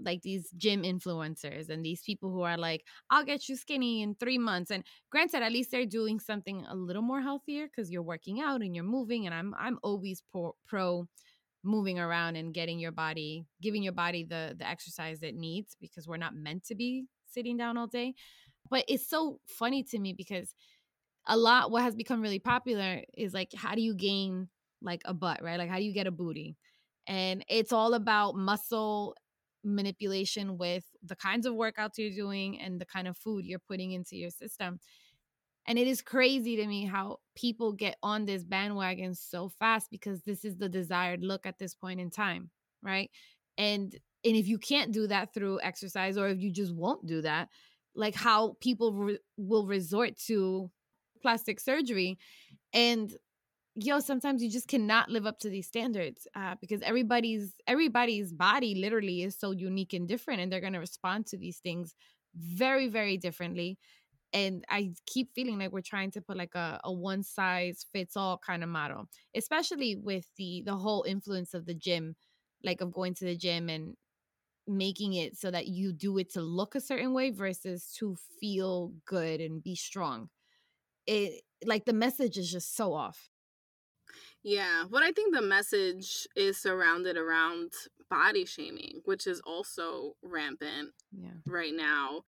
like 0.00 0.22
these 0.22 0.50
gym 0.56 0.82
influencers 0.82 1.68
and 1.68 1.84
these 1.84 2.02
people 2.02 2.30
who 2.30 2.42
are 2.42 2.56
like, 2.56 2.84
I'll 3.10 3.24
get 3.24 3.48
you 3.48 3.56
skinny 3.56 4.02
in 4.02 4.14
three 4.14 4.38
months. 4.38 4.70
And 4.70 4.84
granted, 5.10 5.42
at 5.42 5.52
least 5.52 5.70
they're 5.70 5.86
doing 5.86 6.20
something 6.20 6.64
a 6.68 6.74
little 6.74 7.02
more 7.02 7.20
healthier 7.20 7.66
because 7.66 7.90
you're 7.90 8.02
working 8.02 8.40
out 8.40 8.62
and 8.62 8.74
you're 8.74 8.84
moving. 8.84 9.26
And 9.26 9.34
I'm 9.34 9.54
I'm 9.58 9.78
always 9.82 10.22
pro, 10.32 10.54
pro 10.66 11.06
moving 11.62 11.98
around 11.98 12.36
and 12.36 12.54
getting 12.54 12.78
your 12.78 12.92
body, 12.92 13.46
giving 13.62 13.82
your 13.82 13.92
body 13.92 14.24
the 14.24 14.54
the 14.58 14.66
exercise 14.66 15.22
it 15.22 15.34
needs 15.34 15.76
because 15.80 16.08
we're 16.08 16.16
not 16.16 16.34
meant 16.34 16.64
to 16.64 16.74
be 16.74 17.06
sitting 17.26 17.56
down 17.56 17.76
all 17.76 17.86
day. 17.86 18.14
But 18.70 18.84
it's 18.88 19.08
so 19.08 19.40
funny 19.46 19.82
to 19.84 19.98
me 19.98 20.12
because 20.12 20.54
a 21.26 21.36
lot 21.36 21.70
what 21.70 21.82
has 21.82 21.94
become 21.94 22.20
really 22.20 22.38
popular 22.38 23.02
is 23.16 23.34
like 23.34 23.52
how 23.54 23.74
do 23.74 23.82
you 23.82 23.94
gain 23.94 24.48
like 24.82 25.02
a 25.04 25.14
butt, 25.14 25.42
right? 25.42 25.58
Like 25.58 25.68
how 25.70 25.76
do 25.76 25.84
you 25.84 25.92
get 25.92 26.06
a 26.06 26.10
booty? 26.10 26.56
And 27.06 27.44
it's 27.48 27.72
all 27.72 27.94
about 27.94 28.36
muscle 28.36 29.16
manipulation 29.62 30.56
with 30.56 30.84
the 31.02 31.16
kinds 31.16 31.44
of 31.46 31.54
workouts 31.54 31.98
you're 31.98 32.14
doing 32.14 32.58
and 32.60 32.80
the 32.80 32.86
kind 32.86 33.06
of 33.08 33.16
food 33.16 33.44
you're 33.44 33.58
putting 33.58 33.92
into 33.92 34.16
your 34.16 34.30
system. 34.30 34.80
And 35.66 35.78
it 35.78 35.86
is 35.86 36.02
crazy 36.02 36.56
to 36.56 36.66
me 36.66 36.84
how 36.86 37.18
people 37.36 37.72
get 37.72 37.96
on 38.02 38.24
this 38.24 38.44
bandwagon 38.44 39.14
so 39.14 39.48
fast 39.48 39.90
because 39.90 40.22
this 40.22 40.44
is 40.44 40.56
the 40.56 40.68
desired 40.68 41.22
look 41.22 41.46
at 41.46 41.58
this 41.58 41.74
point 41.74 42.00
in 42.00 42.10
time, 42.10 42.50
right? 42.82 43.10
And 43.58 43.94
and 44.24 44.36
if 44.36 44.48
you 44.48 44.58
can't 44.58 44.92
do 44.92 45.06
that 45.06 45.32
through 45.32 45.60
exercise 45.62 46.18
or 46.18 46.28
if 46.28 46.40
you 46.40 46.50
just 46.52 46.74
won't 46.74 47.06
do 47.06 47.22
that, 47.22 47.48
like 47.94 48.14
how 48.14 48.56
people 48.60 48.92
re- 48.92 49.18
will 49.36 49.66
resort 49.66 50.16
to 50.26 50.70
plastic 51.22 51.60
surgery. 51.60 52.18
And 52.72 53.12
yo 53.76 54.00
sometimes 54.00 54.42
you 54.42 54.50
just 54.50 54.68
cannot 54.68 55.08
live 55.10 55.26
up 55.26 55.38
to 55.38 55.48
these 55.48 55.66
standards 55.66 56.26
uh, 56.34 56.54
because 56.60 56.82
everybody's 56.82 57.54
everybody's 57.66 58.32
body 58.32 58.74
literally 58.74 59.22
is 59.22 59.38
so 59.38 59.52
unique 59.52 59.92
and 59.92 60.08
different 60.08 60.40
and 60.40 60.52
they're 60.52 60.60
going 60.60 60.72
to 60.72 60.80
respond 60.80 61.26
to 61.26 61.36
these 61.38 61.58
things 61.58 61.94
very 62.34 62.88
very 62.88 63.16
differently. 63.16 63.78
And 64.32 64.64
i 64.68 64.92
keep 65.06 65.34
feeling 65.34 65.58
like 65.58 65.72
we're 65.72 65.80
trying 65.82 66.12
to 66.12 66.20
put 66.20 66.36
like 66.36 66.54
a, 66.54 66.80
a 66.84 66.92
one 66.92 67.22
size 67.24 67.84
fits 67.92 68.16
all 68.16 68.38
kind 68.38 68.62
of 68.62 68.68
model 68.68 69.08
especially 69.34 69.96
with 69.96 70.26
the 70.36 70.62
the 70.64 70.76
whole 70.76 71.02
influence 71.02 71.52
of 71.54 71.66
the 71.66 71.74
gym 71.74 72.14
like 72.62 72.80
of 72.80 72.92
going 72.92 73.14
to 73.14 73.24
the 73.24 73.36
gym 73.36 73.68
and 73.68 73.96
making 74.70 75.14
it 75.14 75.36
so 75.36 75.50
that 75.50 75.68
you 75.68 75.92
do 75.92 76.18
it 76.18 76.32
to 76.32 76.40
look 76.40 76.74
a 76.74 76.80
certain 76.80 77.12
way 77.12 77.30
versus 77.30 77.94
to 77.98 78.16
feel 78.40 78.92
good 79.04 79.40
and 79.40 79.62
be 79.62 79.74
strong. 79.74 80.28
It 81.06 81.42
like 81.64 81.84
the 81.84 81.92
message 81.92 82.38
is 82.38 82.50
just 82.50 82.76
so 82.76 82.94
off. 82.94 83.30
Yeah, 84.42 84.84
but 84.90 85.02
I 85.02 85.12
think 85.12 85.34
the 85.34 85.42
message 85.42 86.26
is 86.34 86.56
surrounded 86.56 87.16
around 87.16 87.72
body 88.08 88.44
shaming, 88.44 89.02
which 89.04 89.26
is 89.26 89.40
also 89.40 90.14
rampant 90.22 90.90
yeah. 91.12 91.30
right 91.46 91.74
now. 91.74 92.22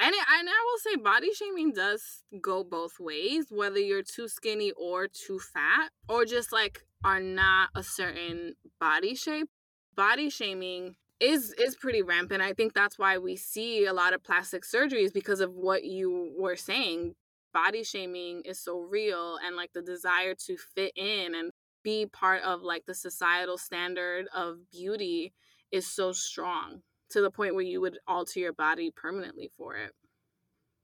And 0.00 0.14
it, 0.14 0.24
and 0.38 0.48
I 0.48 0.64
will 0.64 0.78
say 0.78 0.96
body 0.96 1.32
shaming 1.34 1.72
does 1.72 2.22
go 2.40 2.62
both 2.62 3.00
ways, 3.00 3.46
whether 3.50 3.78
you're 3.78 4.02
too 4.02 4.28
skinny 4.28 4.72
or 4.72 5.08
too 5.08 5.40
fat 5.40 5.90
or 6.08 6.24
just 6.24 6.52
like 6.52 6.84
are 7.04 7.20
not 7.20 7.70
a 7.74 7.82
certain 7.82 8.54
body 8.80 9.14
shape. 9.14 9.48
Body 9.96 10.30
shaming 10.30 10.94
is 11.20 11.52
is 11.58 11.76
pretty 11.76 12.02
rampant. 12.02 12.42
I 12.42 12.52
think 12.52 12.74
that's 12.74 12.98
why 12.98 13.18
we 13.18 13.36
see 13.36 13.86
a 13.86 13.92
lot 13.92 14.14
of 14.14 14.22
plastic 14.22 14.64
surgeries 14.64 15.12
because 15.12 15.40
of 15.40 15.52
what 15.52 15.84
you 15.84 16.32
were 16.38 16.56
saying. 16.56 17.14
Body 17.52 17.82
shaming 17.82 18.42
is 18.44 18.60
so 18.60 18.78
real 18.80 19.38
and 19.44 19.56
like 19.56 19.72
the 19.72 19.82
desire 19.82 20.34
to 20.46 20.56
fit 20.74 20.92
in 20.96 21.34
and 21.34 21.50
be 21.82 22.06
part 22.06 22.42
of 22.42 22.62
like 22.62 22.84
the 22.86 22.94
societal 22.94 23.56
standard 23.56 24.26
of 24.34 24.58
beauty 24.70 25.32
is 25.72 25.86
so 25.86 26.12
strong 26.12 26.82
to 27.10 27.20
the 27.20 27.30
point 27.30 27.54
where 27.54 27.64
you 27.64 27.80
would 27.80 27.98
alter 28.06 28.40
your 28.40 28.52
body 28.52 28.90
permanently 28.94 29.50
for 29.56 29.76
it. 29.76 29.92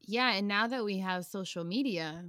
Yeah, 0.01 0.33
and 0.33 0.49
now 0.49 0.67
that 0.67 0.85
we 0.85 0.99
have 0.99 1.25
social 1.25 1.65
media 1.65 2.25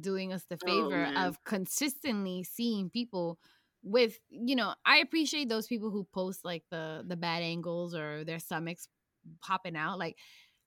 doing 0.00 0.32
us 0.32 0.44
the 0.48 0.58
oh, 0.64 0.66
favor 0.66 1.12
oh, 1.16 1.26
of 1.26 1.44
consistently 1.44 2.42
seeing 2.42 2.90
people 2.90 3.38
with 3.86 4.18
you 4.30 4.56
know 4.56 4.74
i 4.84 4.98
appreciate 4.98 5.48
those 5.48 5.68
people 5.68 5.90
who 5.90 6.04
post 6.12 6.44
like 6.44 6.64
the 6.70 7.04
the 7.06 7.16
bad 7.16 7.40
angles 7.42 7.94
or 7.94 8.24
their 8.24 8.40
stomachs 8.40 8.88
popping 9.40 9.76
out 9.76 9.98
like 9.98 10.16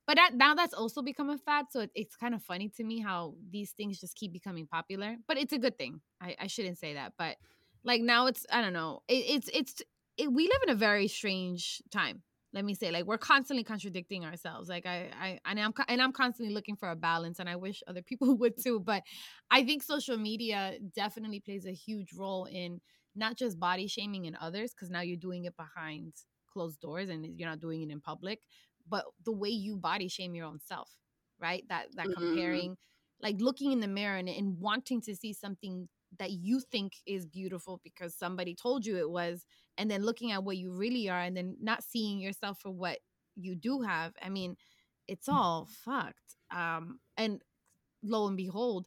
but 0.08 0.16
that, 0.16 0.34
now 0.34 0.56
that's 0.56 0.74
also 0.74 1.02
become 1.02 1.30
a 1.30 1.38
fad 1.38 1.66
so 1.70 1.82
it, 1.82 1.92
it's 1.94 2.16
kind 2.16 2.34
of 2.34 2.42
funny 2.42 2.70
to 2.70 2.84
me 2.84 3.00
how 3.00 3.36
these 3.52 3.72
things 3.72 4.00
just 4.00 4.16
keep 4.16 4.32
becoming 4.32 4.66
popular 4.66 5.18
but 5.28 5.38
it's 5.38 5.52
a 5.52 5.58
good 5.58 5.78
thing 5.78 6.00
i, 6.22 6.36
I 6.40 6.48
shouldn't 6.48 6.78
say 6.78 6.94
that 6.94 7.14
but 7.18 7.36
like 7.84 8.02
now 8.02 8.28
it's 8.28 8.46
i 8.52 8.62
don't 8.62 8.74
know 8.74 9.02
it, 9.10 9.26
it's 9.28 9.50
it's 9.54 9.82
it, 10.18 10.32
we 10.32 10.44
live 10.44 10.62
in 10.64 10.70
a 10.70 10.76
very 10.76 11.10
strange 11.10 11.82
time 11.92 12.24
let 12.54 12.64
me 12.64 12.74
say 12.74 12.90
like 12.90 13.06
we're 13.06 13.18
constantly 13.18 13.66
contradicting 13.66 14.26
ourselves 14.26 14.70
like 14.70 14.86
i 14.86 15.10
i 15.22 15.40
and 15.46 15.60
i'm 15.60 15.74
and 15.90 16.02
i'm 16.02 16.14
constantly 16.14 16.54
looking 16.54 16.78
for 16.78 16.90
a 16.90 16.96
balance 16.96 17.40
and 17.40 17.50
i 17.50 17.56
wish 17.58 17.84
other 17.86 18.02
people 18.02 18.36
would 18.38 18.62
too 18.62 18.80
but 18.80 19.04
i 19.52 19.64
think 19.64 19.84
social 19.84 20.18
media 20.18 20.76
definitely 20.96 21.42
plays 21.42 21.66
a 21.66 21.74
huge 21.74 22.14
role 22.14 22.46
in 22.46 22.80
not 23.16 23.36
just 23.36 23.60
body 23.60 23.88
shaming 23.88 24.26
in 24.26 24.38
others 24.40 24.72
because 24.72 24.90
now 24.90 25.02
you're 25.02 25.18
doing 25.18 25.46
it 25.46 25.56
behind 25.58 26.14
closed 26.52 26.80
doors 26.80 27.10
and 27.10 27.40
you're 27.40 27.50
not 27.50 27.60
doing 27.60 27.82
it 27.82 27.92
in 27.92 28.02
public 28.02 28.40
but 28.88 29.06
the 29.26 29.32
way 29.32 29.50
you 29.50 29.78
body 29.78 30.08
shame 30.08 30.36
your 30.36 30.46
own 30.46 30.60
self 30.60 30.90
right 31.40 31.64
that 31.70 31.88
that 31.96 32.08
mm-hmm. 32.08 32.26
comparing 32.26 32.78
like 33.22 33.36
looking 33.40 33.72
in 33.72 33.82
the 33.82 33.88
mirror 33.88 34.18
and, 34.18 34.30
and 34.30 34.60
wanting 34.60 35.02
to 35.02 35.16
see 35.16 35.34
something 35.34 35.88
that 36.18 36.32
you 36.32 36.60
think 36.72 36.94
is 37.06 37.26
beautiful 37.26 37.80
because 37.84 38.16
somebody 38.16 38.56
told 38.56 38.86
you 38.86 38.98
it 38.98 39.10
was 39.10 39.46
and 39.78 39.92
then 39.92 40.04
looking 40.04 40.32
at 40.32 40.44
what 40.44 40.58
you 40.58 40.72
really 40.72 41.08
are 41.10 41.22
and 41.22 41.38
then 41.38 41.56
not 41.62 41.84
seeing 41.84 42.20
yourself 42.20 42.60
for 42.60 42.72
what 42.72 42.98
you 43.36 43.56
do 43.56 43.82
have 43.82 44.14
i 44.24 44.30
mean 44.30 44.56
it's 45.08 45.28
mm. 45.28 45.34
all 45.34 45.68
fucked 45.86 46.36
um 46.52 47.00
and 47.18 47.42
lo 48.04 48.28
and 48.28 48.38
behold 48.38 48.86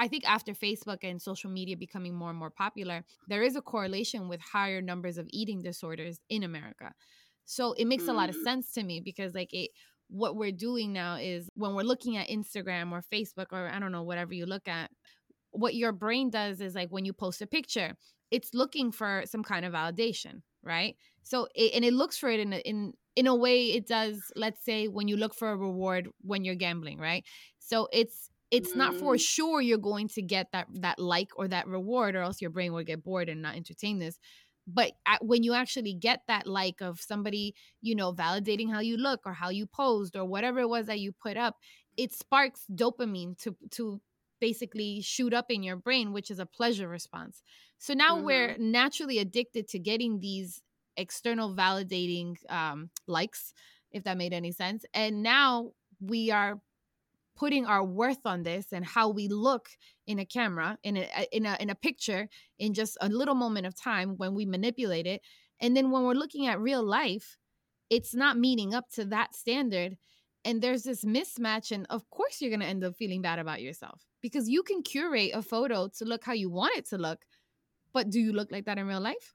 I 0.00 0.08
think 0.08 0.24
after 0.26 0.54
Facebook 0.54 1.00
and 1.02 1.20
social 1.20 1.50
media 1.50 1.76
becoming 1.76 2.14
more 2.14 2.30
and 2.30 2.38
more 2.38 2.50
popular, 2.50 3.04
there 3.28 3.42
is 3.42 3.54
a 3.54 3.60
correlation 3.60 4.28
with 4.28 4.40
higher 4.40 4.80
numbers 4.80 5.18
of 5.18 5.26
eating 5.30 5.60
disorders 5.60 6.18
in 6.30 6.42
America. 6.42 6.92
So 7.44 7.74
it 7.74 7.84
makes 7.84 8.08
a 8.08 8.14
lot 8.14 8.30
of 8.30 8.36
mm. 8.36 8.42
sense 8.42 8.72
to 8.72 8.82
me 8.82 9.00
because 9.04 9.34
like 9.34 9.52
it 9.52 9.70
what 10.08 10.36
we're 10.36 10.52
doing 10.52 10.94
now 10.94 11.16
is 11.16 11.50
when 11.54 11.74
we're 11.74 11.82
looking 11.82 12.16
at 12.16 12.28
Instagram 12.28 12.92
or 12.92 13.02
Facebook 13.12 13.48
or 13.52 13.68
I 13.68 13.78
don't 13.78 13.92
know 13.92 14.02
whatever 14.02 14.32
you 14.32 14.46
look 14.46 14.68
at, 14.68 14.90
what 15.50 15.74
your 15.74 15.92
brain 15.92 16.30
does 16.30 16.62
is 16.62 16.74
like 16.74 16.88
when 16.88 17.04
you 17.04 17.12
post 17.12 17.42
a 17.42 17.46
picture, 17.46 17.94
it's 18.30 18.54
looking 18.54 18.92
for 18.92 19.24
some 19.26 19.42
kind 19.42 19.66
of 19.66 19.74
validation, 19.74 20.40
right? 20.62 20.96
So 21.22 21.46
it, 21.54 21.74
and 21.74 21.84
it 21.84 21.92
looks 21.92 22.16
for 22.16 22.30
it 22.30 22.40
in 22.40 22.54
a, 22.54 22.58
in 22.58 22.94
in 23.16 23.26
a 23.26 23.36
way 23.36 23.66
it 23.66 23.86
does. 23.86 24.32
Let's 24.34 24.64
say 24.64 24.88
when 24.88 25.08
you 25.08 25.18
look 25.18 25.34
for 25.34 25.50
a 25.50 25.56
reward 25.56 26.08
when 26.22 26.44
you're 26.44 26.54
gambling, 26.54 26.98
right? 26.98 27.22
So 27.58 27.86
it's 27.92 28.30
it's 28.50 28.72
mm. 28.72 28.76
not 28.76 28.94
for 28.94 29.14
mm. 29.14 29.20
sure 29.20 29.60
you're 29.60 29.78
going 29.78 30.08
to 30.08 30.22
get 30.22 30.48
that 30.52 30.66
that 30.74 30.98
like 30.98 31.30
or 31.36 31.48
that 31.48 31.66
reward, 31.66 32.14
or 32.16 32.22
else 32.22 32.40
your 32.40 32.50
brain 32.50 32.72
will 32.72 32.84
get 32.84 33.02
bored 33.02 33.28
and 33.28 33.42
not 33.42 33.56
entertain 33.56 33.98
this. 33.98 34.18
But 34.66 34.92
at, 35.06 35.24
when 35.24 35.42
you 35.42 35.54
actually 35.54 35.94
get 35.94 36.22
that 36.28 36.46
like 36.46 36.80
of 36.80 37.00
somebody, 37.00 37.54
you 37.80 37.94
know, 37.94 38.12
validating 38.12 38.70
how 38.70 38.80
you 38.80 38.96
look 38.96 39.20
or 39.24 39.32
how 39.32 39.48
you 39.50 39.66
posed 39.66 40.16
or 40.16 40.24
whatever 40.24 40.60
it 40.60 40.68
was 40.68 40.86
that 40.86 41.00
you 41.00 41.12
put 41.12 41.36
up, 41.36 41.56
it 41.96 42.12
sparks 42.12 42.64
dopamine 42.72 43.36
to 43.42 43.56
to 43.72 44.00
basically 44.40 45.02
shoot 45.02 45.34
up 45.34 45.50
in 45.50 45.62
your 45.62 45.76
brain, 45.76 46.12
which 46.12 46.30
is 46.30 46.38
a 46.38 46.46
pleasure 46.46 46.88
response. 46.88 47.42
So 47.78 47.94
now 47.94 48.16
mm-hmm. 48.16 48.24
we're 48.24 48.56
naturally 48.58 49.18
addicted 49.18 49.68
to 49.68 49.78
getting 49.78 50.20
these 50.20 50.62
external 50.96 51.54
validating 51.54 52.36
um, 52.48 52.90
likes, 53.06 53.52
if 53.92 54.04
that 54.04 54.16
made 54.16 54.32
any 54.32 54.52
sense. 54.52 54.84
And 54.94 55.22
now 55.22 55.72
we 56.00 56.30
are 56.30 56.60
putting 57.40 57.64
our 57.64 57.82
worth 57.82 58.26
on 58.26 58.42
this 58.42 58.66
and 58.70 58.84
how 58.84 59.08
we 59.08 59.26
look 59.26 59.70
in 60.06 60.18
a 60.18 60.26
camera 60.26 60.76
in 60.82 60.98
a 60.98 61.08
in 61.32 61.46
a 61.46 61.56
in 61.58 61.70
a 61.70 61.74
picture 61.74 62.28
in 62.58 62.74
just 62.74 62.98
a 63.00 63.08
little 63.08 63.34
moment 63.34 63.66
of 63.66 63.74
time 63.74 64.10
when 64.18 64.34
we 64.34 64.44
manipulate 64.44 65.06
it. 65.06 65.22
And 65.58 65.74
then 65.74 65.90
when 65.90 66.04
we're 66.04 66.22
looking 66.22 66.46
at 66.46 66.60
real 66.60 66.84
life 66.84 67.38
it's 67.88 68.14
not 68.14 68.38
meeting 68.38 68.72
up 68.72 68.88
to 68.90 69.04
that 69.06 69.34
standard. 69.34 69.96
And 70.44 70.62
there's 70.62 70.84
this 70.84 71.04
mismatch 71.04 71.72
and 71.72 71.86
of 71.90 72.08
course 72.10 72.40
you're 72.40 72.50
going 72.50 72.60
to 72.60 72.66
end 72.66 72.84
up 72.84 72.94
feeling 72.96 73.22
bad 73.22 73.38
about 73.38 73.62
yourself 73.62 74.06
because 74.20 74.48
you 74.48 74.62
can 74.62 74.82
curate 74.82 75.32
a 75.34 75.42
photo 75.42 75.88
to 75.98 76.04
look 76.04 76.24
how 76.24 76.34
you 76.34 76.50
want 76.50 76.76
it 76.76 76.86
to 76.90 76.98
look 76.98 77.20
but 77.92 78.10
do 78.10 78.20
you 78.20 78.32
look 78.32 78.52
like 78.52 78.64
that 78.66 78.78
in 78.78 78.86
real 78.86 79.00
life 79.00 79.34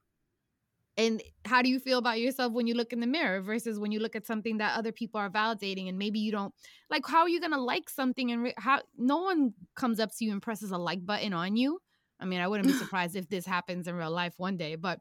and 0.97 1.21
how 1.43 1.61
do 1.61 1.69
you 1.69 1.79
feel 1.79 1.97
about 1.97 2.19
yourself 2.19 2.53
when 2.53 2.67
you 2.67 2.73
look 2.73 2.93
in 2.93 2.99
the 2.99 3.07
mirror 3.07 3.41
versus 3.41 3.79
when 3.79 3.91
you 3.91 3.99
look 3.99 4.15
at 4.15 4.25
something 4.25 4.57
that 4.57 4.77
other 4.77 4.91
people 4.91 5.19
are 5.19 5.29
validating 5.29 5.89
and 5.89 5.97
maybe 5.97 6.19
you 6.19 6.31
don't 6.31 6.53
like 6.89 7.05
how 7.05 7.21
are 7.21 7.29
you 7.29 7.39
going 7.39 7.51
to 7.51 7.61
like 7.61 7.89
something 7.89 8.31
and 8.31 8.43
re- 8.43 8.53
how 8.57 8.81
no 8.97 9.17
one 9.17 9.53
comes 9.75 9.99
up 9.99 10.09
to 10.15 10.25
you 10.25 10.31
and 10.31 10.41
presses 10.41 10.71
a 10.71 10.77
like 10.77 11.05
button 11.05 11.33
on 11.33 11.55
you 11.55 11.79
i 12.19 12.25
mean 12.25 12.39
i 12.39 12.47
wouldn't 12.47 12.67
be 12.67 12.73
surprised 12.77 13.15
if 13.15 13.27
this 13.29 13.45
happens 13.45 13.87
in 13.87 13.95
real 13.95 14.11
life 14.11 14.33
one 14.37 14.57
day 14.57 14.75
but 14.75 14.99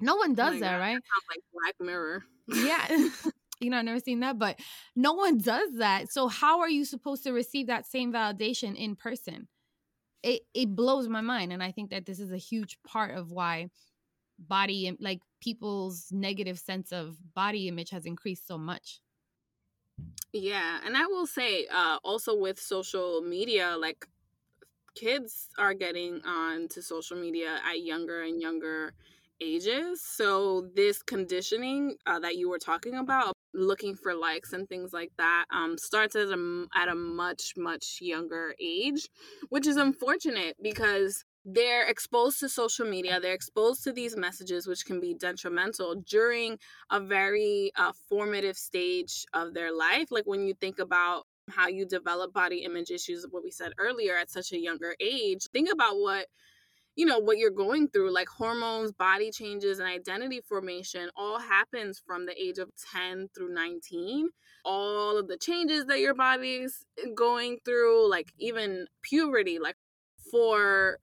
no 0.00 0.16
one 0.16 0.32
oh 0.32 0.34
does 0.34 0.56
oh 0.56 0.60
that 0.60 0.72
God, 0.72 0.78
right 0.78 0.94
that 0.96 1.34
like 1.34 1.42
black 1.52 1.74
mirror 1.86 2.24
yeah 2.48 3.08
you 3.60 3.70
know, 3.70 3.78
I've 3.78 3.84
never 3.84 4.00
seen 4.00 4.20
that, 4.20 4.38
but 4.38 4.58
no 4.96 5.12
one 5.12 5.38
does 5.38 5.76
that. 5.78 6.10
So 6.10 6.28
how 6.28 6.60
are 6.60 6.68
you 6.68 6.84
supposed 6.84 7.24
to 7.24 7.32
receive 7.32 7.68
that 7.68 7.86
same 7.86 8.12
validation 8.12 8.76
in 8.76 8.96
person? 8.96 9.48
It 10.22 10.42
it 10.54 10.74
blows 10.74 11.08
my 11.08 11.20
mind, 11.20 11.52
and 11.52 11.62
I 11.62 11.70
think 11.70 11.90
that 11.90 12.06
this 12.06 12.18
is 12.18 12.32
a 12.32 12.38
huge 12.38 12.78
part 12.86 13.16
of 13.16 13.30
why 13.30 13.68
body 14.38 14.96
like 15.00 15.20
people's 15.40 16.08
negative 16.10 16.58
sense 16.58 16.92
of 16.92 17.16
body 17.34 17.68
image 17.68 17.90
has 17.90 18.06
increased 18.06 18.46
so 18.46 18.58
much. 18.58 19.00
Yeah, 20.32 20.80
and 20.84 20.96
I 20.96 21.06
will 21.06 21.26
say 21.26 21.66
uh 21.72 21.98
also 22.02 22.36
with 22.36 22.58
social 22.58 23.20
media 23.22 23.76
like 23.78 24.06
kids 24.94 25.48
are 25.58 25.74
getting 25.74 26.20
on 26.24 26.68
to 26.68 26.82
social 26.82 27.16
media 27.16 27.58
at 27.64 27.82
younger 27.82 28.22
and 28.22 28.40
younger 28.40 28.94
ages. 29.40 30.02
So 30.02 30.68
this 30.74 31.02
conditioning 31.02 31.96
uh, 32.06 32.20
that 32.20 32.36
you 32.36 32.48
were 32.48 32.58
talking 32.58 32.94
about, 32.94 33.34
looking 33.52 33.96
for 33.96 34.14
likes 34.14 34.52
and 34.52 34.68
things 34.68 34.92
like 34.92 35.12
that, 35.18 35.46
um, 35.50 35.76
starts 35.78 36.16
at 36.16 36.28
a 36.28 36.66
at 36.74 36.88
a 36.88 36.94
much 36.94 37.54
much 37.56 37.98
younger 38.00 38.54
age, 38.60 39.08
which 39.50 39.66
is 39.66 39.76
unfortunate 39.76 40.56
because 40.62 41.24
they're 41.44 41.86
exposed 41.88 42.40
to 42.40 42.48
social 42.48 42.86
media 42.86 43.20
they're 43.20 43.34
exposed 43.34 43.84
to 43.84 43.92
these 43.92 44.16
messages 44.16 44.66
which 44.66 44.84
can 44.86 44.98
be 45.00 45.14
detrimental 45.14 45.94
during 46.08 46.58
a 46.90 47.00
very 47.00 47.70
uh, 47.76 47.92
formative 48.08 48.56
stage 48.56 49.26
of 49.34 49.52
their 49.52 49.74
life 49.74 50.08
like 50.10 50.24
when 50.26 50.46
you 50.46 50.54
think 50.54 50.78
about 50.78 51.26
how 51.50 51.68
you 51.68 51.84
develop 51.84 52.32
body 52.32 52.58
image 52.58 52.90
issues 52.90 53.26
what 53.30 53.44
we 53.44 53.50
said 53.50 53.72
earlier 53.78 54.16
at 54.16 54.30
such 54.30 54.52
a 54.52 54.58
younger 54.58 54.94
age 55.00 55.46
think 55.52 55.70
about 55.70 55.96
what 55.96 56.26
you 56.96 57.04
know 57.04 57.18
what 57.18 57.36
you're 57.36 57.50
going 57.50 57.88
through 57.88 58.12
like 58.12 58.28
hormones 58.28 58.92
body 58.92 59.30
changes 59.30 59.78
and 59.80 59.88
identity 59.88 60.40
formation 60.40 61.10
all 61.16 61.38
happens 61.38 62.00
from 62.06 62.24
the 62.24 62.40
age 62.40 62.58
of 62.58 62.70
10 62.92 63.28
through 63.34 63.52
19 63.52 64.30
all 64.64 65.18
of 65.18 65.28
the 65.28 65.36
changes 65.36 65.84
that 65.86 66.00
your 66.00 66.14
body's 66.14 66.86
going 67.14 67.58
through 67.66 68.08
like 68.08 68.32
even 68.38 68.86
puberty 69.02 69.58
like 69.58 69.76
for 70.30 70.98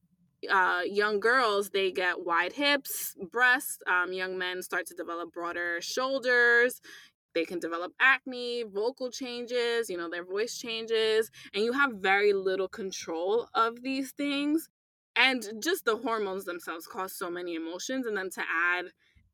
uh, 0.49 0.81
young 0.85 1.19
girls 1.19 1.69
they 1.69 1.91
get 1.91 2.25
wide 2.25 2.53
hips 2.53 3.15
breasts 3.31 3.77
um, 3.87 4.11
young 4.13 4.37
men 4.37 4.61
start 4.61 4.85
to 4.87 4.95
develop 4.95 5.31
broader 5.31 5.79
shoulders. 5.81 6.81
They 7.33 7.45
can 7.45 7.59
develop 7.59 7.93
acne 7.99 8.63
vocal 8.63 9.09
changes 9.11 9.89
you 9.89 9.97
know 9.97 10.09
their 10.09 10.25
voice 10.25 10.57
changes 10.57 11.29
and 11.53 11.63
you 11.63 11.73
have 11.73 11.93
very 11.93 12.33
little 12.33 12.67
control 12.67 13.47
of 13.53 13.81
these 13.81 14.11
things. 14.11 14.69
And 15.15 15.43
just 15.61 15.83
the 15.83 15.97
hormones 15.97 16.45
themselves 16.45 16.87
cause 16.87 17.13
so 17.13 17.29
many 17.29 17.55
emotions 17.55 18.05
and 18.07 18.15
then 18.15 18.29
to 18.31 18.41
add 18.41 18.85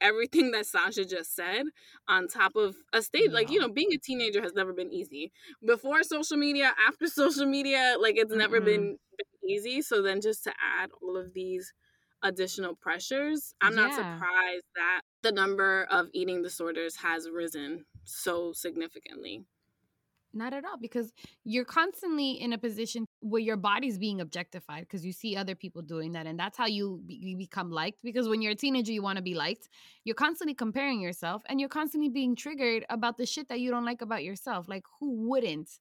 everything 0.01 0.51
that 0.53 0.66
Sasha 0.66 1.05
just 1.05 1.36
said 1.36 1.66
on 2.08 2.28
top 2.28 2.55
of 2.55 2.76
a 2.93 3.01
state 3.01 3.32
like 3.32 3.49
you 3.49 3.60
know 3.60 3.70
being 3.70 3.93
a 3.93 3.97
teenager 3.97 4.41
has 4.41 4.53
never 4.53 4.74
been 4.74 4.91
easy. 4.91 5.32
Before 5.66 6.03
social 6.03 6.38
media 6.38 6.74
after 6.88 7.08
social 7.24 7.45
media 7.45 7.95
like 7.99 8.18
it's 8.18 8.32
mm-hmm. 8.32 8.39
never 8.39 8.62
been 8.62 8.97
easy 9.47 9.81
so 9.81 10.01
then 10.01 10.21
just 10.21 10.43
to 10.43 10.51
add 10.79 10.89
all 11.01 11.17
of 11.17 11.33
these 11.33 11.73
additional 12.23 12.75
pressures 12.75 13.53
i'm 13.61 13.75
yeah. 13.75 13.83
not 13.83 13.93
surprised 13.93 14.65
that 14.75 15.01
the 15.21 15.31
number 15.31 15.87
of 15.91 16.07
eating 16.13 16.41
disorders 16.41 16.95
has 16.97 17.29
risen 17.29 17.85
so 18.05 18.51
significantly 18.53 19.45
not 20.37 20.53
at 20.53 20.65
all, 20.65 20.77
because 20.79 21.11
you're 21.43 21.65
constantly 21.65 22.31
in 22.31 22.53
a 22.53 22.57
position 22.57 23.05
where 23.21 23.41
your 23.41 23.57
body's 23.57 23.97
being 23.97 24.21
objectified 24.21 24.81
because 24.81 25.05
you 25.05 25.11
see 25.11 25.35
other 25.35 25.55
people 25.55 25.81
doing 25.81 26.11
that. 26.13 26.27
And 26.27 26.39
that's 26.39 26.57
how 26.57 26.67
you, 26.67 27.01
be, 27.05 27.15
you 27.15 27.37
become 27.37 27.71
liked. 27.71 28.03
Because 28.03 28.29
when 28.29 28.41
you're 28.41 28.51
a 28.51 28.55
teenager, 28.55 28.91
you 28.91 29.01
want 29.01 29.17
to 29.17 29.23
be 29.23 29.33
liked. 29.33 29.69
You're 30.03 30.15
constantly 30.15 30.53
comparing 30.53 31.01
yourself 31.01 31.41
and 31.47 31.59
you're 31.59 31.69
constantly 31.69 32.09
being 32.09 32.35
triggered 32.35 32.85
about 32.89 33.17
the 33.17 33.25
shit 33.25 33.47
that 33.49 33.59
you 33.59 33.71
don't 33.71 33.85
like 33.85 34.01
about 34.01 34.23
yourself. 34.23 34.67
Like, 34.69 34.83
who 34.99 35.27
wouldn't? 35.29 35.71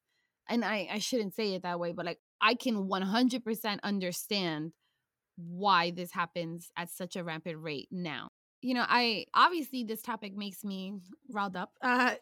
And 0.48 0.64
I, 0.64 0.88
I 0.90 0.98
shouldn't 1.00 1.34
say 1.34 1.54
it 1.54 1.62
that 1.62 1.78
way, 1.80 1.92
but 1.92 2.06
like, 2.06 2.20
I 2.40 2.54
can 2.54 2.88
100% 2.88 3.78
understand 3.82 4.72
why 5.36 5.90
this 5.90 6.12
happens 6.12 6.70
at 6.76 6.90
such 6.90 7.16
a 7.16 7.24
rampant 7.24 7.58
rate 7.60 7.88
now 7.90 8.28
you 8.62 8.74
know, 8.74 8.84
I 8.88 9.26
obviously 9.32 9.84
this 9.84 10.02
topic 10.02 10.36
makes 10.36 10.64
me 10.64 10.94
riled 11.30 11.56
up. 11.56 11.70
Uh, 11.80 12.14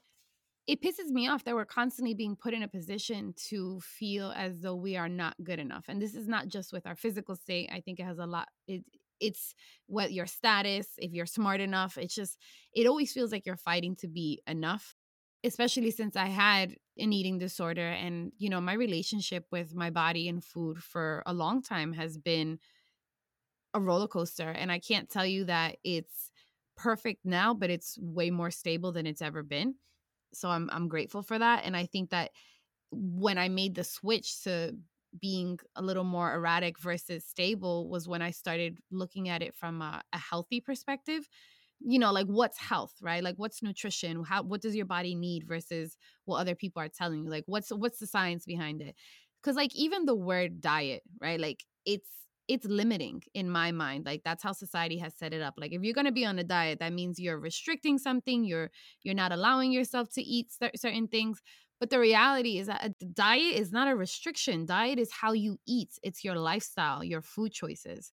it 0.67 0.83
pisses 0.83 1.11
me 1.11 1.29
off 1.29 1.45
that 1.45 1.55
we're 1.55 1.65
constantly 1.65 2.15
being 2.15 2.37
put 2.37 2.55
in 2.55 2.63
a 2.63 2.69
position 2.69 3.35
to 3.49 3.81
feel 3.81 4.33
as 4.37 4.61
though 4.61 4.75
we 4.75 4.97
are 4.97 5.09
not 5.09 5.35
good 5.43 5.59
enough 5.59 5.85
and 5.89 6.01
this 6.01 6.15
is 6.15 6.27
not 6.27 6.49
just 6.49 6.73
with 6.73 6.87
our 6.87 6.95
physical 6.95 7.37
state 7.37 7.69
i 7.71 7.81
think 7.81 8.01
it 8.01 8.05
has 8.05 8.19
a 8.19 8.25
lot 8.25 8.49
it 8.67 8.83
it's 9.21 9.55
what 9.89 10.11
your 10.11 10.25
status 10.25 10.87
if 10.97 11.13
you're 11.13 11.27
smart 11.27 11.61
enough 11.61 11.99
it's 11.99 12.15
just 12.15 12.39
it 12.73 12.87
always 12.87 13.13
feels 13.13 13.31
like 13.31 13.45
you're 13.45 13.57
fighting 13.57 13.95
to 13.95 14.09
be 14.09 14.41
enough 14.47 14.95
especially 15.45 15.91
since 15.91 16.17
i 16.17 16.27
had 16.27 16.75
an 16.99 17.13
eating 17.13 17.39
disorder 17.39 17.89
and 17.89 18.33
you 18.39 18.49
know 18.49 18.61
my 18.61 18.73
relationship 18.75 19.47
with 19.51 19.75
my 19.75 19.91
body 19.91 20.29
and 20.29 20.45
food 20.45 20.79
for 20.79 21.23
a 21.27 21.35
long 21.35 21.63
time 21.63 21.93
has 21.93 22.17
been 22.17 22.59
a 23.73 23.81
roller 23.81 24.07
coaster 24.07 24.49
and 24.49 24.71
i 24.71 24.79
can't 24.79 25.11
tell 25.11 25.27
you 25.27 25.45
that 25.45 25.77
it's 25.83 26.31
perfect 26.77 27.25
now 27.25 27.55
but 27.55 27.71
it's 27.71 27.99
way 28.01 28.31
more 28.31 28.51
stable 28.51 28.93
than 28.93 29.07
it's 29.07 29.23
ever 29.23 29.43
been. 29.43 29.75
So 30.33 30.49
I'm 30.49 30.69
I'm 30.73 30.89
grateful 30.89 31.23
for 31.23 31.39
that 31.39 31.65
and 31.65 31.77
I 31.77 31.87
think 31.87 32.11
that 32.11 32.33
when 32.91 33.39
I 33.39 33.49
made 33.49 33.75
the 33.75 33.85
switch 33.85 34.43
to 34.45 34.77
being 35.21 35.59
a 35.77 35.83
little 35.83 36.05
more 36.05 36.35
erratic 36.35 36.79
versus 36.79 37.25
stable 37.25 37.89
was 37.89 38.09
when 38.09 38.23
I 38.23 38.31
started 38.31 38.79
looking 38.91 39.29
at 39.29 39.43
it 39.43 39.55
from 39.55 39.81
a, 39.81 40.03
a 40.13 40.19
healthy 40.19 40.61
perspective 40.61 41.29
you 41.87 41.99
know 41.99 42.13
like 42.13 42.27
what's 42.27 42.59
health 42.59 42.95
right? 43.03 43.23
Like 43.23 43.37
what's 43.37 43.63
nutrition? 43.63 44.25
How 44.25 44.43
what 44.43 44.63
does 44.63 44.75
your 44.75 44.87
body 44.87 45.15
need 45.15 45.47
versus 45.47 45.97
what 46.25 46.39
other 46.39 46.55
people 46.55 46.83
are 46.83 46.89
telling 46.89 47.25
you? 47.25 47.31
Like 47.31 47.45
what's 47.47 47.71
what's 47.71 47.99
the 47.99 48.07
science 48.07 48.45
behind 48.47 48.81
it? 48.83 48.95
Because 49.43 49.57
like 49.57 49.75
even 49.75 50.07
the 50.07 50.15
word 50.15 50.61
diet 50.61 51.03
right? 51.21 51.39
Like 51.39 51.65
it's 51.85 52.09
it's 52.49 52.67
limiting 52.67 53.23
in 53.35 53.51
my 53.51 53.73
mind. 53.73 54.05
Like 54.07 54.23
that's 54.25 54.43
how 54.43 54.53
society 54.53 54.99
has 54.99 55.15
set 55.15 55.33
it 55.33 55.43
up. 55.43 55.55
Like 55.57 55.73
if 55.73 55.83
you're 55.83 55.95
going 55.95 56.07
to 56.07 56.13
be 56.13 56.27
on 56.27 56.39
a 56.39 56.45
diet 56.45 56.79
that 56.81 56.93
means 56.93 57.19
you're 57.19 57.39
restricting 57.39 57.99
something 57.99 58.45
you're 58.45 58.71
you're 59.03 59.15
not 59.15 59.33
allowing 59.33 59.73
yourself 59.73 60.11
to 60.15 60.23
eat 60.23 60.49
certain 60.77 61.09
things. 61.09 61.41
But 61.81 61.91
the 61.91 61.99
reality 61.99 62.59
is 62.59 62.69
that 62.69 62.85
a 62.85 63.05
diet 63.05 63.57
is 63.57 63.73
not 63.73 63.89
a 63.89 63.97
restriction. 63.97 64.65
Diet 64.65 64.99
is 64.99 65.11
how 65.13 65.33
you 65.33 65.59
eat. 65.67 65.91
It's 66.03 66.25
your 66.25 66.37
lifestyle 66.37 67.05
your 67.05 67.23
food 67.23 67.53
choices 67.53 68.13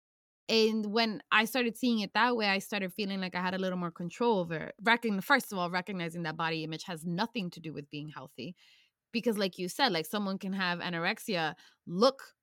and 0.50 0.86
when 0.86 1.22
I 1.30 1.44
started 1.44 1.76
seeing 1.76 2.00
it 2.00 2.12
that 2.14 2.36
way, 2.36 2.46
I 2.46 2.58
started 2.58 2.92
feeling 2.92 3.20
like 3.20 3.36
I 3.36 3.40
had 3.40 3.54
a 3.54 3.58
little 3.58 3.78
more 3.78 3.92
control 3.92 4.40
over 4.40 4.56
it. 4.56 4.74
Recogn- 4.82 5.22
first 5.22 5.52
of 5.52 5.58
all, 5.58 5.70
recognizing 5.70 6.24
that 6.24 6.36
body 6.36 6.64
image 6.64 6.82
has 6.84 7.06
nothing 7.06 7.50
to 7.50 7.60
do 7.60 7.72
with 7.72 7.88
being 7.88 8.08
healthy. 8.08 8.56
Because, 9.12 9.38
like 9.38 9.58
you 9.58 9.68
said, 9.68 9.92
like 9.92 10.06
someone 10.06 10.38
can 10.38 10.52
have 10.52 10.80
anorexia, 10.80 11.54
look 11.86 12.34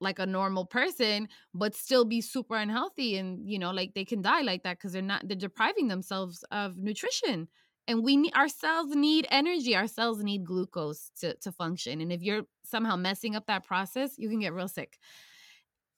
like 0.00 0.20
a 0.20 0.26
normal 0.26 0.64
person 0.64 1.28
but 1.52 1.74
still 1.74 2.04
be 2.04 2.20
super 2.20 2.54
unhealthy 2.54 3.16
and 3.16 3.50
you 3.50 3.58
know 3.58 3.72
like 3.72 3.94
they 3.94 4.04
can 4.04 4.22
die 4.22 4.42
like 4.42 4.62
that 4.62 4.78
because 4.78 4.92
they're 4.92 5.02
not 5.02 5.26
they're 5.26 5.36
depriving 5.36 5.88
themselves 5.88 6.44
of 6.52 6.76
nutrition 6.76 7.48
and 7.88 8.04
we 8.04 8.16
need 8.16 8.32
our 8.36 8.48
cells 8.48 8.94
need 8.94 9.26
energy 9.28 9.74
our 9.74 9.88
cells 9.88 10.22
need 10.22 10.44
glucose 10.44 11.10
to, 11.18 11.34
to 11.38 11.50
function 11.50 12.00
and 12.00 12.12
if 12.12 12.22
you're 12.22 12.42
somehow 12.62 12.94
messing 12.94 13.34
up 13.34 13.46
that 13.46 13.66
process 13.66 14.14
you 14.18 14.28
can 14.28 14.38
get 14.38 14.52
real 14.52 14.68
sick 14.68 15.00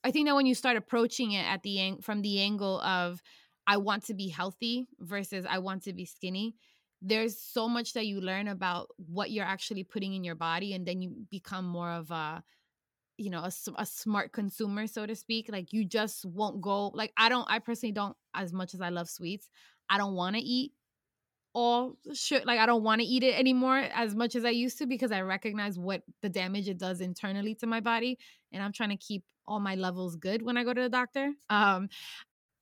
i 0.05 0.11
think 0.11 0.27
that 0.27 0.35
when 0.35 0.47
you 0.47 0.55
start 0.55 0.77
approaching 0.77 1.33
it 1.33 1.45
at 1.45 1.63
the 1.63 1.97
from 2.03 2.23
the 2.23 2.41
angle 2.41 2.81
of 2.81 3.23
i 3.67 3.77
want 3.77 4.05
to 4.05 4.15
be 4.15 4.29
healthy 4.29 4.89
versus 5.01 5.45
i 5.49 5.59
want 5.59 5.83
to 5.83 5.93
be 5.93 6.05
skinny 6.05 6.55
there's 7.03 7.39
so 7.39 7.69
much 7.69 7.95
that 7.95 8.07
you 8.07 8.21
learn 8.21 8.49
about 8.49 8.89
what 8.97 9.31
you're 9.31 9.45
actually 9.45 9.85
putting 9.85 10.13
in 10.13 10.23
your 10.23 10.35
body 10.35 10.75
and 10.75 10.87
then 10.87 11.01
you 11.01 11.15
become 11.31 11.65
more 11.65 11.91
of 11.91 12.11
a 12.11 12.43
you 13.17 13.31
know 13.31 13.41
a, 13.41 13.53
a 13.77 13.87
smart 13.87 14.33
consumer 14.33 14.87
so 14.87 15.07
to 15.07 15.15
speak 15.15 15.51
like 15.51 15.73
you 15.73 15.85
just 15.85 16.25
won't 16.25 16.61
go 16.61 16.89
like 16.89 17.13
i 17.17 17.29
don't 17.29 17.47
i 17.51 17.59
personally 17.59 17.93
don't 17.93 18.17
as 18.35 18.53
much 18.53 18.75
as 18.75 18.81
i 18.81 18.89
love 18.89 19.09
sweets 19.09 19.49
i 19.91 19.99
don't 19.99 20.15
want 20.15 20.37
to 20.37 20.43
eat 20.43 20.73
all 21.53 21.97
shit 22.13 22.47
like 22.47 22.59
i 22.61 22.67
don't 22.67 22.85
want 22.85 23.01
to 23.01 23.07
eat 23.07 23.23
it 23.23 23.39
anymore 23.39 23.77
as 23.77 24.15
much 24.15 24.37
as 24.37 24.45
i 24.45 24.51
used 24.51 24.79
to 24.79 24.87
because 24.87 25.11
i 25.11 25.21
recognize 25.21 25.79
what 25.79 26.03
the 26.23 26.29
damage 26.29 26.69
it 26.69 26.79
does 26.79 27.01
internally 27.01 27.55
to 27.55 27.67
my 27.67 27.81
body 27.81 28.19
and 28.53 28.63
i'm 28.63 28.73
trying 28.73 28.91
to 28.91 28.97
keep 28.97 29.25
all 29.47 29.59
my 29.61 29.75
levels 29.75 30.17
good 30.17 30.43
when 30.43 30.57
i 30.57 30.63
go 30.63 30.73
to 30.73 30.83
the 30.83 30.89
doctor 30.89 31.33
um 31.49 31.89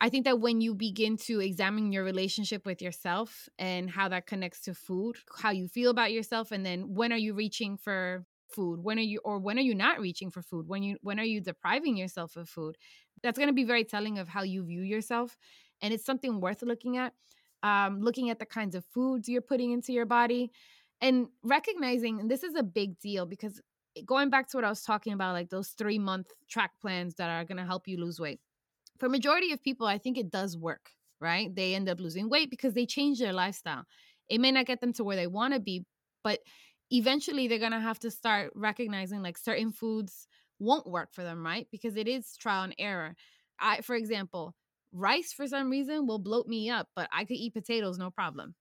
I 0.00 0.10
think 0.10 0.24
that 0.26 0.40
when 0.40 0.60
you 0.60 0.74
begin 0.74 1.16
to 1.26 1.40
examine 1.40 1.92
your 1.92 2.04
relationship 2.04 2.64
with 2.64 2.80
yourself 2.80 3.48
and 3.58 3.90
how 3.90 4.08
that 4.08 4.26
connects 4.26 4.60
to 4.62 4.74
food, 4.74 5.16
how 5.36 5.50
you 5.50 5.66
feel 5.66 5.90
about 5.90 6.12
yourself, 6.12 6.52
and 6.52 6.64
then 6.64 6.94
when 6.94 7.12
are 7.12 7.18
you 7.18 7.34
reaching 7.34 7.76
for 7.76 8.24
food? 8.48 8.82
When 8.82 8.98
are 8.98 9.02
you 9.02 9.20
or 9.24 9.38
when 9.40 9.58
are 9.58 9.62
you 9.62 9.74
not 9.74 10.00
reaching 10.00 10.30
for 10.30 10.40
food? 10.40 10.68
When 10.68 10.84
you 10.84 10.98
when 11.02 11.18
are 11.18 11.24
you 11.24 11.40
depriving 11.40 11.96
yourself 11.96 12.36
of 12.36 12.48
food? 12.48 12.76
That's 13.24 13.38
going 13.38 13.48
to 13.48 13.54
be 13.54 13.64
very 13.64 13.82
telling 13.82 14.18
of 14.18 14.28
how 14.28 14.42
you 14.44 14.62
view 14.64 14.82
yourself, 14.82 15.36
and 15.82 15.92
it's 15.92 16.04
something 16.04 16.40
worth 16.40 16.62
looking 16.62 16.96
at. 16.96 17.12
Um, 17.62 18.00
looking 18.00 18.30
at 18.30 18.38
the 18.38 18.46
kinds 18.46 18.76
of 18.76 18.84
foods 18.84 19.28
you're 19.28 19.42
putting 19.42 19.72
into 19.72 19.92
your 19.92 20.06
body, 20.06 20.50
and 21.00 21.26
recognizing 21.42 22.20
and 22.20 22.30
this 22.30 22.44
is 22.44 22.54
a 22.54 22.62
big 22.62 22.98
deal 23.00 23.26
because 23.26 23.60
going 24.06 24.30
back 24.30 24.48
to 24.50 24.56
what 24.56 24.64
I 24.64 24.68
was 24.68 24.82
talking 24.82 25.12
about, 25.12 25.32
like 25.32 25.50
those 25.50 25.70
three 25.70 25.98
month 25.98 26.28
track 26.48 26.72
plans 26.80 27.14
that 27.16 27.30
are 27.30 27.44
going 27.44 27.58
to 27.58 27.64
help 27.64 27.88
you 27.88 27.98
lose 27.98 28.20
weight 28.20 28.40
for 28.98 29.08
majority 29.08 29.52
of 29.52 29.62
people, 29.62 29.86
I 29.86 29.98
think 29.98 30.18
it 30.18 30.30
does 30.30 30.56
work, 30.56 30.90
right? 31.20 31.54
They 31.54 31.74
end 31.74 31.88
up 31.88 32.00
losing 32.00 32.28
weight 32.28 32.50
because 32.50 32.74
they 32.74 32.86
change 32.86 33.18
their 33.18 33.32
lifestyle. 33.32 33.84
It 34.28 34.40
may 34.40 34.52
not 34.52 34.66
get 34.66 34.80
them 34.80 34.92
to 34.94 35.04
where 35.04 35.16
they 35.16 35.26
want 35.26 35.54
to 35.54 35.60
be, 35.60 35.84
but 36.22 36.40
eventually 36.90 37.48
they're 37.48 37.58
going 37.58 37.72
to 37.72 37.80
have 37.80 37.98
to 38.00 38.10
start 38.10 38.52
recognizing 38.54 39.22
like 39.22 39.38
certain 39.38 39.72
foods 39.72 40.26
won't 40.58 40.86
work 40.90 41.10
for 41.12 41.22
them, 41.22 41.44
right? 41.44 41.66
Because 41.70 41.96
it 41.96 42.08
is 42.08 42.36
trial 42.36 42.64
and 42.64 42.74
error. 42.78 43.14
I 43.60 43.80
for 43.80 43.94
example, 43.96 44.54
rice 44.92 45.32
for 45.32 45.46
some 45.46 45.70
reason 45.70 46.06
will 46.06 46.18
bloat 46.18 46.46
me 46.46 46.70
up, 46.70 46.88
but 46.96 47.08
I 47.12 47.24
could 47.24 47.36
eat 47.36 47.54
potatoes 47.54 47.98
no 47.98 48.10
problem. 48.10 48.54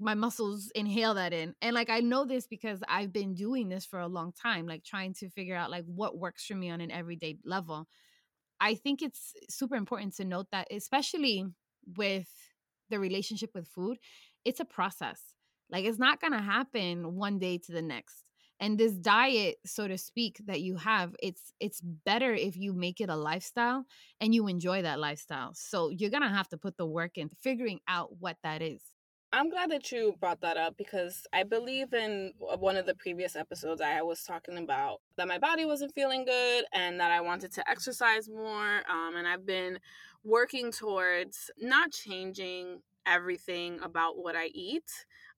My 0.00 0.14
muscles 0.14 0.72
inhale 0.74 1.14
that 1.14 1.32
in. 1.32 1.54
And 1.62 1.74
like 1.74 1.90
I 1.90 2.00
know 2.00 2.24
this 2.24 2.46
because 2.46 2.80
I've 2.88 3.12
been 3.12 3.34
doing 3.34 3.68
this 3.68 3.84
for 3.84 4.00
a 4.00 4.08
long 4.08 4.32
time, 4.32 4.66
like 4.66 4.84
trying 4.84 5.14
to 5.14 5.30
figure 5.30 5.56
out 5.56 5.70
like 5.70 5.84
what 5.86 6.18
works 6.18 6.44
for 6.44 6.54
me 6.54 6.70
on 6.70 6.80
an 6.80 6.90
everyday 6.90 7.38
level. 7.44 7.86
I 8.60 8.74
think 8.74 9.02
it's 9.02 9.34
super 9.48 9.76
important 9.76 10.16
to 10.16 10.24
note 10.24 10.46
that, 10.52 10.68
especially 10.70 11.44
with 11.96 12.28
the 12.90 12.98
relationship 12.98 13.50
with 13.54 13.68
food, 13.68 13.98
it's 14.44 14.60
a 14.60 14.64
process. 14.64 15.20
Like 15.70 15.84
it's 15.84 15.98
not 15.98 16.20
going 16.20 16.32
to 16.32 16.42
happen 16.42 17.14
one 17.14 17.38
day 17.38 17.58
to 17.58 17.72
the 17.72 17.82
next. 17.82 18.22
And 18.60 18.78
this 18.78 18.92
diet, 18.92 19.56
so 19.66 19.88
to 19.88 19.98
speak, 19.98 20.40
that 20.46 20.60
you 20.60 20.76
have, 20.76 21.14
it's 21.22 21.52
it's 21.60 21.80
better 21.80 22.32
if 22.32 22.56
you 22.56 22.72
make 22.72 23.00
it 23.00 23.08
a 23.08 23.16
lifestyle 23.16 23.84
and 24.20 24.34
you 24.34 24.46
enjoy 24.46 24.82
that 24.82 25.00
lifestyle. 25.00 25.52
So 25.54 25.90
you're 25.90 26.10
to 26.10 26.28
have 26.28 26.48
to 26.48 26.58
put 26.58 26.76
the 26.76 26.86
work 26.86 27.18
in 27.18 27.30
figuring 27.40 27.80
out 27.88 28.20
what 28.20 28.36
that 28.42 28.62
is. 28.62 28.80
I'm 29.32 29.50
glad 29.50 29.72
that 29.72 29.90
you 29.90 30.14
brought 30.20 30.42
that 30.42 30.56
up 30.56 30.76
because 30.76 31.26
I 31.32 31.42
believe 31.42 31.92
in 31.92 32.34
one 32.38 32.76
of 32.76 32.86
the 32.86 32.94
previous 32.94 33.34
episodes 33.34 33.80
I 33.80 34.00
was 34.00 34.22
talking 34.22 34.58
about 34.58 35.00
that 35.16 35.26
my 35.26 35.38
body 35.38 35.64
wasn't 35.64 35.92
feeling 35.92 36.24
good 36.24 36.64
and 36.72 37.00
that 37.00 37.10
I 37.10 37.20
wanted 37.20 37.50
to 37.54 37.68
exercise 37.68 38.28
more. 38.28 38.82
Um, 38.88 39.16
and 39.16 39.26
I've 39.26 39.44
been 39.44 39.80
working 40.22 40.70
towards 40.70 41.50
not 41.58 41.90
changing 41.90 42.82
everything 43.06 43.80
about 43.82 44.18
what 44.18 44.36
I 44.36 44.46
eat 44.54 44.88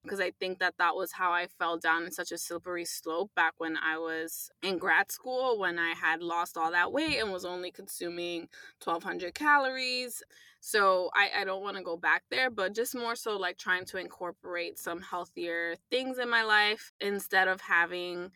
because 0.07 0.21
I 0.21 0.31
think 0.31 0.59
that 0.59 0.75
that 0.79 0.95
was 0.95 1.11
how 1.11 1.31
I 1.31 1.47
fell 1.59 1.77
down 1.77 2.03
in 2.03 2.11
such 2.11 2.31
a 2.31 2.37
slippery 2.37 2.85
slope 2.85 3.31
back 3.35 3.53
when 3.57 3.75
I 3.77 3.97
was 3.97 4.49
in 4.63 4.77
grad 4.77 5.11
school 5.11 5.59
when 5.59 5.77
I 5.77 5.93
had 5.93 6.21
lost 6.21 6.57
all 6.57 6.71
that 6.71 6.91
weight 6.91 7.19
and 7.19 7.31
was 7.31 7.45
only 7.45 7.71
consuming 7.71 8.47
1200 8.83 9.33
calories. 9.35 10.23
So 10.61 11.09
I, 11.13 11.41
I 11.41 11.43
don't 11.43 11.61
want 11.61 11.77
to 11.77 11.83
go 11.83 11.97
back 11.97 12.23
there, 12.31 12.49
but 12.49 12.73
just 12.73 12.95
more 12.95 13.15
so 13.15 13.37
like 13.37 13.57
trying 13.57 13.85
to 13.85 13.97
incorporate 13.97 14.79
some 14.79 15.01
healthier 15.01 15.75
things 15.91 16.17
in 16.17 16.29
my 16.29 16.43
life 16.43 16.91
instead 16.99 17.47
of 17.47 17.61
having 17.61 18.31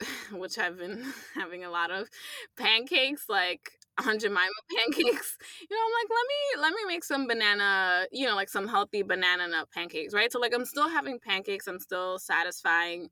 which 0.32 0.58
I've 0.58 0.78
been 0.78 1.04
having 1.34 1.64
a 1.64 1.70
lot 1.70 1.90
of 1.90 2.08
pancakes, 2.56 3.26
like 3.28 3.72
Aunt 4.06 4.20
Jemima 4.22 4.40
pancakes. 4.76 5.36
You 5.70 5.76
know, 5.76 5.82
I'm 5.82 5.92
like, 6.00 6.10
let 6.10 6.26
me 6.28 6.62
let 6.62 6.72
me 6.74 6.94
make 6.94 7.04
some 7.04 7.26
banana, 7.26 8.06
you 8.12 8.26
know, 8.26 8.34
like 8.34 8.48
some 8.48 8.68
healthy 8.68 9.02
banana 9.02 9.48
nut 9.48 9.68
pancakes, 9.74 10.14
right? 10.14 10.32
So 10.32 10.38
like 10.40 10.54
I'm 10.54 10.64
still 10.64 10.88
having 10.88 11.18
pancakes, 11.18 11.66
I'm 11.66 11.78
still 11.80 12.18
satisfying 12.18 13.08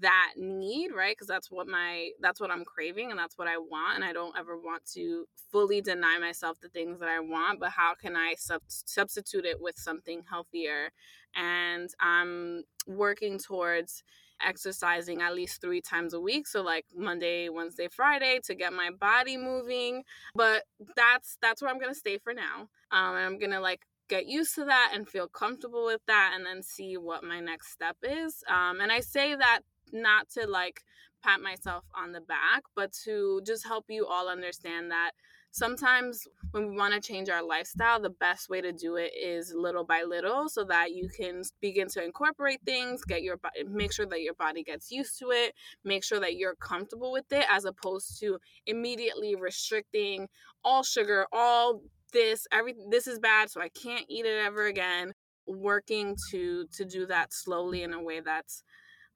that 0.00 0.34
need, 0.36 0.90
right? 0.94 1.16
Because 1.16 1.26
that's 1.28 1.50
what 1.50 1.66
my 1.66 2.10
that's 2.20 2.40
what 2.40 2.50
I'm 2.50 2.64
craving 2.64 3.10
and 3.10 3.18
that's 3.18 3.38
what 3.38 3.48
I 3.48 3.56
want 3.56 3.96
and 3.96 4.04
I 4.04 4.12
don't 4.12 4.36
ever 4.38 4.56
want 4.58 4.84
to 4.94 5.26
fully 5.50 5.80
deny 5.80 6.18
myself 6.20 6.58
the 6.60 6.68
things 6.68 7.00
that 7.00 7.08
I 7.08 7.20
want, 7.20 7.60
but 7.60 7.70
how 7.70 7.94
can 7.94 8.14
I 8.14 8.34
sub- 8.38 8.62
substitute 8.68 9.46
it 9.46 9.60
with 9.60 9.78
something 9.78 10.22
healthier? 10.28 10.90
And 11.34 11.88
I'm 12.00 12.64
working 12.86 13.38
towards 13.38 14.02
exercising 14.44 15.20
at 15.20 15.34
least 15.34 15.60
three 15.60 15.80
times 15.80 16.14
a 16.14 16.20
week 16.20 16.46
so 16.46 16.62
like 16.62 16.84
monday 16.96 17.48
wednesday 17.48 17.88
friday 17.88 18.38
to 18.42 18.54
get 18.54 18.72
my 18.72 18.90
body 18.90 19.36
moving 19.36 20.02
but 20.34 20.64
that's 20.96 21.36
that's 21.42 21.62
where 21.62 21.70
i'm 21.70 21.78
gonna 21.78 21.94
stay 21.94 22.18
for 22.18 22.32
now 22.32 22.68
um 22.92 23.16
and 23.16 23.24
i'm 23.24 23.38
gonna 23.38 23.60
like 23.60 23.82
get 24.08 24.26
used 24.26 24.54
to 24.54 24.64
that 24.64 24.92
and 24.94 25.08
feel 25.08 25.28
comfortable 25.28 25.84
with 25.84 26.00
that 26.06 26.32
and 26.34 26.46
then 26.46 26.62
see 26.62 26.96
what 26.96 27.22
my 27.22 27.40
next 27.40 27.72
step 27.72 27.96
is 28.02 28.42
um 28.48 28.80
and 28.80 28.90
i 28.90 29.00
say 29.00 29.34
that 29.34 29.60
not 29.92 30.28
to 30.28 30.46
like 30.46 30.82
pat 31.22 31.40
myself 31.40 31.84
on 31.94 32.12
the 32.12 32.20
back 32.20 32.62
but 32.74 32.92
to 32.92 33.40
just 33.44 33.66
help 33.66 33.84
you 33.88 34.06
all 34.06 34.28
understand 34.28 34.90
that 34.90 35.12
sometimes 35.50 36.26
when 36.52 36.68
we 36.68 36.76
want 36.76 36.94
to 36.94 37.00
change 37.00 37.28
our 37.28 37.42
lifestyle, 37.42 38.00
the 38.00 38.10
best 38.10 38.48
way 38.48 38.60
to 38.60 38.72
do 38.72 38.96
it 38.96 39.12
is 39.14 39.52
little 39.54 39.84
by 39.84 40.02
little 40.02 40.48
so 40.48 40.64
that 40.64 40.92
you 40.92 41.08
can 41.08 41.42
begin 41.60 41.88
to 41.88 42.04
incorporate 42.04 42.60
things, 42.64 43.04
get 43.04 43.22
your 43.22 43.38
make 43.66 43.92
sure 43.92 44.06
that 44.06 44.22
your 44.22 44.34
body 44.34 44.62
gets 44.62 44.90
used 44.90 45.18
to 45.18 45.30
it, 45.30 45.54
make 45.84 46.04
sure 46.04 46.20
that 46.20 46.36
you're 46.36 46.56
comfortable 46.56 47.12
with 47.12 47.30
it 47.32 47.44
as 47.50 47.64
opposed 47.64 48.18
to 48.20 48.38
immediately 48.66 49.34
restricting 49.34 50.28
all 50.64 50.82
sugar, 50.82 51.26
all 51.32 51.82
this, 52.12 52.46
every 52.52 52.74
this 52.90 53.06
is 53.06 53.18
bad 53.18 53.50
so 53.50 53.60
I 53.60 53.68
can't 53.68 54.06
eat 54.08 54.24
it 54.24 54.44
ever 54.44 54.66
again. 54.66 55.12
Working 55.46 56.14
to 56.30 56.66
to 56.74 56.84
do 56.84 57.06
that 57.06 57.32
slowly 57.32 57.82
in 57.82 57.94
a 57.94 58.02
way 58.02 58.20
that's 58.20 58.62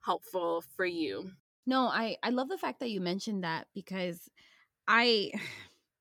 helpful 0.01 0.65
for 0.77 0.87
you. 0.87 1.31
No, 1.67 1.83
I 1.83 2.17
I 2.23 2.31
love 2.31 2.49
the 2.49 2.57
fact 2.57 2.81
that 2.81 2.91
you 2.91 3.03
mentioned 3.03 3.45
that 3.45 3.67
because 3.75 4.31
I 4.89 5.31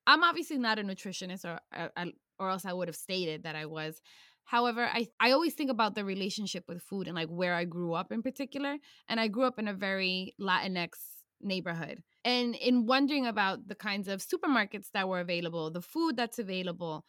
I'm 0.06 0.24
obviously 0.24 0.58
not 0.58 0.78
a 0.78 0.82
nutritionist, 0.82 1.44
or 1.44 1.60
uh, 1.74 2.06
or 2.38 2.50
else 2.50 2.64
I 2.64 2.72
would 2.72 2.88
have 2.88 2.96
stated 2.96 3.44
that 3.44 3.56
I 3.56 3.66
was. 3.66 4.00
However, 4.44 4.88
I 4.92 5.08
I 5.20 5.32
always 5.32 5.54
think 5.54 5.70
about 5.70 5.94
the 5.94 6.04
relationship 6.04 6.64
with 6.68 6.82
food 6.82 7.06
and 7.06 7.14
like 7.14 7.28
where 7.28 7.54
I 7.54 7.64
grew 7.64 7.92
up 7.94 8.12
in 8.12 8.22
particular, 8.22 8.76
and 9.08 9.20
I 9.20 9.28
grew 9.28 9.44
up 9.44 9.58
in 9.58 9.68
a 9.68 9.74
very 9.74 10.34
Latinx 10.40 10.90
neighborhood. 11.40 12.02
And 12.24 12.54
in 12.54 12.86
wondering 12.86 13.26
about 13.26 13.66
the 13.68 13.74
kinds 13.74 14.08
of 14.08 14.24
supermarkets 14.24 14.90
that 14.94 15.08
were 15.08 15.20
available, 15.20 15.70
the 15.70 15.82
food 15.82 16.16
that's 16.16 16.38
available, 16.38 17.04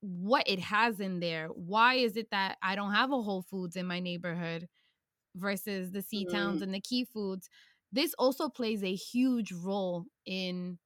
what 0.00 0.46
it 0.46 0.58
has 0.58 1.00
in 1.00 1.20
there, 1.20 1.48
why 1.48 1.94
is 1.94 2.16
it 2.16 2.30
that 2.30 2.58
I 2.62 2.74
don't 2.74 2.92
have 2.92 3.10
a 3.10 3.22
Whole 3.22 3.42
Foods 3.42 3.76
in 3.76 3.86
my 3.86 4.00
neighborhood 4.00 4.68
versus 5.34 5.92
the 5.92 6.02
C 6.02 6.26
towns 6.26 6.60
mm. 6.60 6.64
and 6.64 6.74
the 6.74 6.80
key 6.80 7.04
foods? 7.04 7.48
This 7.92 8.14
also 8.18 8.48
plays 8.48 8.82
a 8.82 8.94
huge 8.94 9.52
role 9.52 10.06
in 10.26 10.78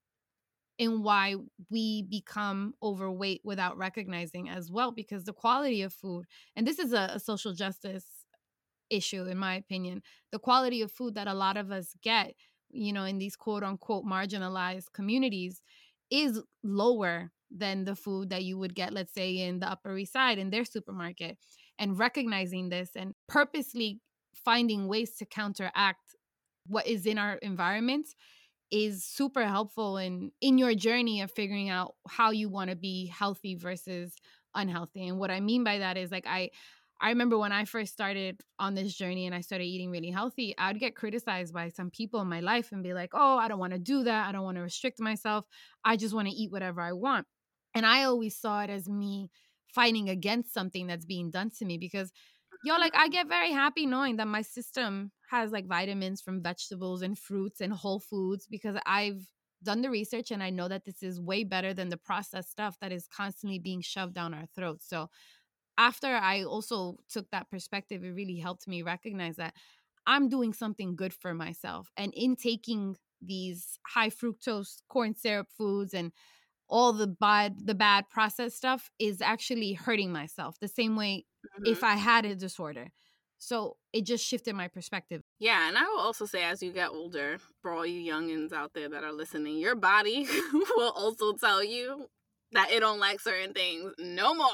in 0.78 1.02
why 1.02 1.36
we 1.70 2.02
become 2.02 2.74
overweight 2.82 3.40
without 3.44 3.78
recognizing 3.78 4.48
as 4.48 4.70
well 4.70 4.92
because 4.92 5.24
the 5.24 5.32
quality 5.32 5.82
of 5.82 5.92
food 5.92 6.26
and 6.54 6.66
this 6.66 6.78
is 6.78 6.92
a, 6.92 7.12
a, 7.14 7.20
social 7.20 7.54
justice 7.54 8.04
issue 8.90 9.24
in 9.24 9.38
my 9.38 9.54
opinion 9.54 10.02
the 10.32 10.38
quality 10.38 10.82
of 10.82 10.92
food 10.92 11.14
that 11.14 11.26
a 11.26 11.34
lot 11.34 11.56
of 11.56 11.70
us 11.70 11.94
get 12.02 12.34
you 12.70 12.92
know 12.92 13.04
in 13.04 13.18
these 13.18 13.36
quote 13.36 13.62
unquote 13.62 14.04
marginalized 14.04 14.92
communities 14.92 15.62
is 16.10 16.42
lower 16.62 17.32
than 17.50 17.84
the 17.84 17.96
food 17.96 18.28
that 18.30 18.44
you 18.44 18.58
would 18.58 18.74
get 18.74 18.92
let's 18.92 19.14
say 19.14 19.38
in 19.38 19.60
the 19.60 19.68
upper 19.68 19.96
east 19.96 20.12
side 20.12 20.38
in 20.38 20.50
their 20.50 20.64
supermarket 20.64 21.38
and 21.78 21.98
recognizing 21.98 22.68
this 22.68 22.90
and 22.94 23.14
purposely 23.28 24.00
finding 24.34 24.88
ways 24.88 25.16
to 25.16 25.24
counteract 25.24 26.14
what 26.66 26.86
is 26.86 27.06
in 27.06 27.18
our 27.18 27.36
environment 27.36 28.08
is 28.70 29.04
super 29.04 29.44
helpful 29.46 29.96
in 29.96 30.32
in 30.40 30.58
your 30.58 30.74
journey 30.74 31.20
of 31.20 31.30
figuring 31.30 31.68
out 31.68 31.94
how 32.08 32.30
you 32.30 32.48
want 32.48 32.70
to 32.70 32.76
be 32.76 33.06
healthy 33.06 33.54
versus 33.54 34.14
unhealthy. 34.54 35.06
And 35.08 35.18
what 35.18 35.30
I 35.30 35.40
mean 35.40 35.64
by 35.64 35.78
that 35.78 35.96
is 35.96 36.10
like 36.10 36.26
I 36.26 36.50
I 37.00 37.10
remember 37.10 37.36
when 37.36 37.52
I 37.52 37.66
first 37.66 37.92
started 37.92 38.40
on 38.58 38.74
this 38.74 38.94
journey 38.94 39.26
and 39.26 39.34
I 39.34 39.42
started 39.42 39.64
eating 39.64 39.90
really 39.90 40.10
healthy, 40.10 40.56
I 40.56 40.72
would 40.72 40.80
get 40.80 40.96
criticized 40.96 41.52
by 41.52 41.68
some 41.68 41.90
people 41.90 42.22
in 42.22 42.28
my 42.28 42.40
life 42.40 42.72
and 42.72 42.82
be 42.82 42.94
like, 42.94 43.10
"Oh, 43.12 43.36
I 43.36 43.48
don't 43.48 43.58
want 43.58 43.74
to 43.74 43.78
do 43.78 44.02
that. 44.04 44.26
I 44.28 44.32
don't 44.32 44.44
want 44.44 44.56
to 44.56 44.62
restrict 44.62 44.98
myself. 45.00 45.44
I 45.84 45.96
just 45.96 46.14
want 46.14 46.28
to 46.28 46.34
eat 46.34 46.50
whatever 46.50 46.80
I 46.80 46.92
want." 46.92 47.26
And 47.74 47.84
I 47.84 48.04
always 48.04 48.36
saw 48.36 48.62
it 48.62 48.70
as 48.70 48.88
me 48.88 49.30
fighting 49.66 50.08
against 50.08 50.54
something 50.54 50.86
that's 50.86 51.04
being 51.04 51.30
done 51.30 51.50
to 51.58 51.64
me 51.66 51.76
because 51.76 52.12
yo 52.66 52.76
like 52.78 52.96
I 52.96 53.08
get 53.08 53.28
very 53.28 53.52
happy 53.52 53.86
knowing 53.86 54.16
that 54.16 54.26
my 54.26 54.42
system 54.42 55.12
has 55.30 55.52
like 55.52 55.66
vitamins 55.66 56.20
from 56.20 56.42
vegetables 56.42 57.00
and 57.00 57.16
fruits 57.16 57.60
and 57.60 57.72
whole 57.72 58.00
foods 58.00 58.48
because 58.50 58.76
I've 58.84 59.22
done 59.62 59.82
the 59.82 59.90
research 59.90 60.32
and 60.32 60.42
I 60.42 60.50
know 60.50 60.66
that 60.66 60.84
this 60.84 61.00
is 61.00 61.20
way 61.20 61.44
better 61.44 61.72
than 61.72 61.90
the 61.90 61.96
processed 61.96 62.50
stuff 62.50 62.76
that 62.80 62.90
is 62.90 63.06
constantly 63.06 63.60
being 63.60 63.82
shoved 63.82 64.14
down 64.14 64.34
our 64.34 64.46
throats. 64.56 64.88
So 64.88 65.10
after 65.78 66.08
I 66.08 66.42
also 66.42 66.96
took 67.08 67.30
that 67.30 67.50
perspective, 67.50 68.02
it 68.02 68.10
really 68.10 68.38
helped 68.38 68.66
me 68.66 68.82
recognize 68.82 69.36
that 69.36 69.54
I'm 70.04 70.28
doing 70.28 70.52
something 70.52 70.96
good 70.96 71.14
for 71.14 71.34
myself. 71.34 71.90
And 71.96 72.12
in 72.14 72.34
taking 72.34 72.96
these 73.22 73.78
high 73.86 74.10
fructose 74.10 74.82
corn 74.88 75.14
syrup 75.14 75.48
foods 75.56 75.94
and 75.94 76.10
all 76.68 76.92
the 76.92 77.06
bad 77.06 77.66
the 77.66 77.74
bad 77.74 78.08
process 78.10 78.54
stuff 78.54 78.90
is 78.98 79.20
actually 79.20 79.72
hurting 79.74 80.12
myself 80.12 80.56
the 80.60 80.68
same 80.68 80.96
way 80.96 81.24
mm-hmm. 81.44 81.66
if 81.66 81.84
I 81.84 81.94
had 81.94 82.24
a 82.24 82.34
disorder. 82.34 82.88
So 83.38 83.76
it 83.92 84.06
just 84.06 84.24
shifted 84.24 84.54
my 84.54 84.68
perspective. 84.68 85.22
Yeah, 85.38 85.68
and 85.68 85.76
I 85.76 85.82
will 85.82 86.00
also 86.00 86.24
say 86.24 86.42
as 86.42 86.62
you 86.62 86.72
get 86.72 86.88
older, 86.88 87.38
for 87.60 87.70
all 87.70 87.84
you 87.84 88.10
youngins 88.10 88.52
out 88.52 88.72
there 88.74 88.88
that 88.88 89.04
are 89.04 89.12
listening, 89.12 89.58
your 89.58 89.74
body 89.74 90.26
will 90.76 90.92
also 90.92 91.34
tell 91.34 91.62
you 91.62 92.06
that 92.52 92.70
it 92.70 92.80
don't 92.80 93.00
like 93.00 93.20
certain 93.20 93.52
things 93.52 93.92
no 93.98 94.34
more. 94.34 94.48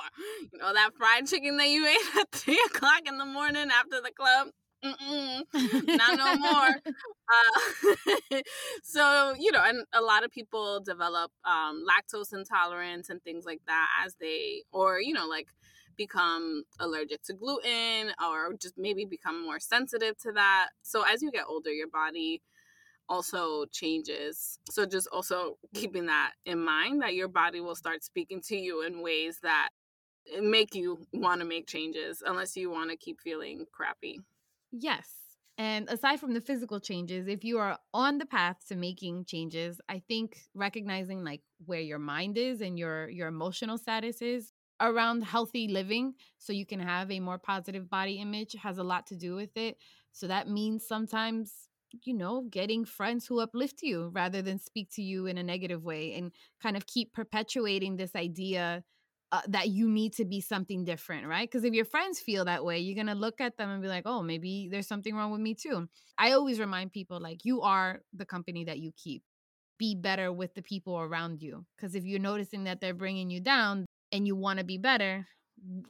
You 0.52 0.58
know 0.58 0.72
that 0.72 0.90
fried 0.96 1.26
chicken 1.26 1.56
that 1.58 1.68
you 1.68 1.86
ate 1.88 2.20
at 2.20 2.32
three 2.32 2.60
o'clock 2.66 3.02
in 3.06 3.18
the 3.18 3.24
morning 3.24 3.68
after 3.70 4.00
the 4.02 4.10
club. 4.16 4.48
Mm-mm, 4.84 5.44
not 5.92 6.16
no 6.16 6.34
more. 6.36 6.76
Uh, 7.32 8.40
so 8.82 9.34
you 9.38 9.52
know, 9.52 9.62
and 9.64 9.86
a 9.94 10.02
lot 10.02 10.24
of 10.24 10.30
people 10.30 10.80
develop 10.80 11.30
um, 11.44 11.82
lactose 11.88 12.32
intolerance 12.34 13.08
and 13.08 13.22
things 13.22 13.44
like 13.46 13.60
that 13.66 13.88
as 14.04 14.14
they, 14.20 14.64
or 14.72 15.00
you 15.00 15.14
know, 15.14 15.26
like 15.26 15.48
become 15.96 16.64
allergic 16.80 17.22
to 17.22 17.32
gluten 17.32 18.12
or 18.22 18.52
just 18.60 18.74
maybe 18.76 19.04
become 19.06 19.42
more 19.42 19.58
sensitive 19.60 20.18
to 20.18 20.32
that. 20.32 20.68
So 20.82 21.04
as 21.10 21.22
you 21.22 21.30
get 21.30 21.44
older, 21.48 21.70
your 21.70 21.88
body 21.88 22.42
also 23.08 23.66
changes. 23.72 24.58
So 24.70 24.86
just 24.86 25.08
also 25.12 25.58
keeping 25.74 26.06
that 26.06 26.32
in 26.46 26.64
mind 26.64 27.02
that 27.02 27.14
your 27.14 27.28
body 27.28 27.60
will 27.60 27.76
start 27.76 28.04
speaking 28.04 28.40
to 28.48 28.56
you 28.56 28.84
in 28.84 29.02
ways 29.02 29.38
that 29.42 29.70
make 30.40 30.74
you 30.74 31.06
want 31.12 31.40
to 31.40 31.46
make 31.46 31.66
changes 31.66 32.22
unless 32.26 32.56
you 32.56 32.70
want 32.70 32.90
to 32.90 32.96
keep 32.96 33.20
feeling 33.20 33.66
crappy. 33.72 34.20
Yes. 34.72 35.18
And 35.58 35.88
aside 35.90 36.18
from 36.18 36.32
the 36.32 36.40
physical 36.40 36.80
changes, 36.80 37.28
if 37.28 37.44
you 37.44 37.58
are 37.58 37.78
on 37.92 38.18
the 38.18 38.26
path 38.26 38.64
to 38.68 38.74
making 38.76 39.26
changes, 39.26 39.80
I 39.88 39.98
think 40.08 40.38
recognizing 40.54 41.22
like 41.22 41.42
where 41.66 41.80
your 41.80 41.98
mind 41.98 42.38
is 42.38 42.60
and 42.62 42.78
your 42.78 43.08
your 43.10 43.28
emotional 43.28 43.76
status 43.76 44.22
is 44.22 44.52
around 44.80 45.22
healthy 45.22 45.68
living 45.68 46.14
so 46.38 46.52
you 46.52 46.66
can 46.66 46.80
have 46.80 47.10
a 47.10 47.20
more 47.20 47.38
positive 47.38 47.88
body 47.88 48.14
image 48.18 48.54
has 48.60 48.78
a 48.78 48.82
lot 48.82 49.06
to 49.08 49.16
do 49.16 49.34
with 49.34 49.56
it. 49.56 49.76
So 50.12 50.26
that 50.26 50.48
means 50.48 50.86
sometimes 50.86 51.68
you 52.04 52.14
know, 52.14 52.40
getting 52.50 52.86
friends 52.86 53.26
who 53.26 53.38
uplift 53.40 53.82
you 53.82 54.08
rather 54.14 54.40
than 54.40 54.58
speak 54.58 54.88
to 54.90 55.02
you 55.02 55.26
in 55.26 55.36
a 55.36 55.42
negative 55.42 55.84
way 55.84 56.14
and 56.14 56.32
kind 56.62 56.74
of 56.74 56.86
keep 56.86 57.12
perpetuating 57.12 57.96
this 57.96 58.16
idea 58.16 58.82
uh, 59.32 59.40
that 59.48 59.70
you 59.70 59.88
need 59.88 60.12
to 60.12 60.26
be 60.26 60.42
something 60.42 60.84
different, 60.84 61.26
right? 61.26 61.50
Because 61.50 61.64
if 61.64 61.72
your 61.72 61.86
friends 61.86 62.20
feel 62.20 62.44
that 62.44 62.64
way, 62.64 62.78
you're 62.78 63.02
to 63.02 63.14
look 63.14 63.40
at 63.40 63.56
them 63.56 63.70
and 63.70 63.80
be 63.80 63.88
like, 63.88 64.02
oh, 64.04 64.22
maybe 64.22 64.68
there's 64.70 64.86
something 64.86 65.14
wrong 65.16 65.32
with 65.32 65.40
me 65.40 65.54
too. 65.54 65.88
I 66.18 66.32
always 66.32 66.60
remind 66.60 66.92
people 66.92 67.18
like, 67.18 67.44
you 67.44 67.62
are 67.62 68.02
the 68.12 68.26
company 68.26 68.64
that 68.64 68.78
you 68.78 68.92
keep. 68.94 69.22
Be 69.78 69.94
better 69.94 70.30
with 70.30 70.54
the 70.54 70.62
people 70.62 70.98
around 70.98 71.40
you. 71.40 71.64
Because 71.74 71.94
if 71.94 72.04
you're 72.04 72.20
noticing 72.20 72.64
that 72.64 72.82
they're 72.82 72.92
bringing 72.92 73.30
you 73.30 73.40
down 73.40 73.86
and 74.12 74.26
you 74.26 74.36
want 74.36 74.58
to 74.58 74.66
be 74.66 74.76
better, 74.76 75.26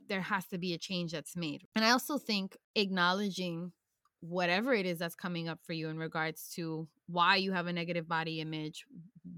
there 0.08 0.20
has 0.20 0.46
to 0.46 0.58
be 0.58 0.72
a 0.72 0.78
change 0.78 1.10
that's 1.10 1.34
made. 1.34 1.66
And 1.74 1.84
I 1.84 1.90
also 1.90 2.18
think 2.18 2.56
acknowledging 2.76 3.72
whatever 4.20 4.72
it 4.72 4.86
is 4.86 5.00
that's 5.00 5.16
coming 5.16 5.48
up 5.48 5.58
for 5.66 5.72
you 5.72 5.88
in 5.88 5.98
regards 5.98 6.48
to 6.54 6.86
why 7.08 7.36
you 7.36 7.50
have 7.50 7.66
a 7.66 7.72
negative 7.72 8.06
body 8.06 8.40
image, 8.40 8.84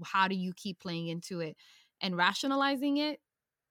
how 0.03 0.27
do 0.27 0.35
you 0.35 0.53
keep 0.55 0.79
playing 0.79 1.07
into 1.07 1.39
it 1.39 1.57
and 2.01 2.15
rationalizing 2.15 2.97
it 2.97 3.19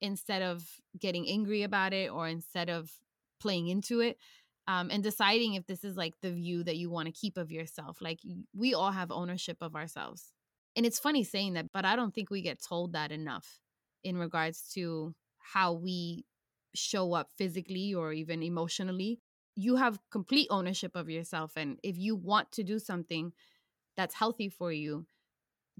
instead 0.04 0.42
of 0.42 0.64
getting 0.98 1.28
angry 1.28 1.62
about 1.62 1.92
it 1.92 2.10
or 2.10 2.28
instead 2.28 2.68
of 2.70 2.90
playing 3.40 3.68
into 3.68 4.00
it. 4.00 4.18
Um, 4.66 4.88
and 4.90 5.02
deciding 5.02 5.54
if 5.54 5.66
this 5.66 5.84
is 5.84 5.94
like 5.94 6.14
the 6.22 6.30
view 6.30 6.64
that 6.64 6.76
you 6.76 6.88
want 6.88 7.06
to 7.06 7.12
keep 7.12 7.36
of 7.36 7.52
yourself. 7.52 7.98
Like 8.00 8.20
we 8.54 8.72
all 8.72 8.92
have 8.92 9.10
ownership 9.10 9.58
of 9.60 9.76
ourselves. 9.76 10.32
And 10.74 10.86
it's 10.86 10.98
funny 10.98 11.22
saying 11.22 11.52
that, 11.52 11.66
but 11.70 11.84
I 11.84 11.96
don't 11.96 12.14
think 12.14 12.30
we 12.30 12.40
get 12.40 12.62
told 12.62 12.94
that 12.94 13.12
enough 13.12 13.60
in 14.02 14.16
regards 14.16 14.70
to 14.74 15.14
how 15.38 15.74
we 15.74 16.24
show 16.74 17.12
up 17.12 17.30
physically 17.36 17.94
or 17.94 18.12
even 18.12 18.42
emotionally 18.42 19.20
you 19.56 19.76
have 19.76 20.00
complete 20.10 20.48
ownership 20.50 20.96
of 20.96 21.08
yourself 21.08 21.52
and 21.56 21.78
if 21.82 21.96
you 21.96 22.16
want 22.16 22.50
to 22.52 22.64
do 22.64 22.78
something 22.78 23.32
that's 23.96 24.14
healthy 24.14 24.48
for 24.48 24.72
you 24.72 25.06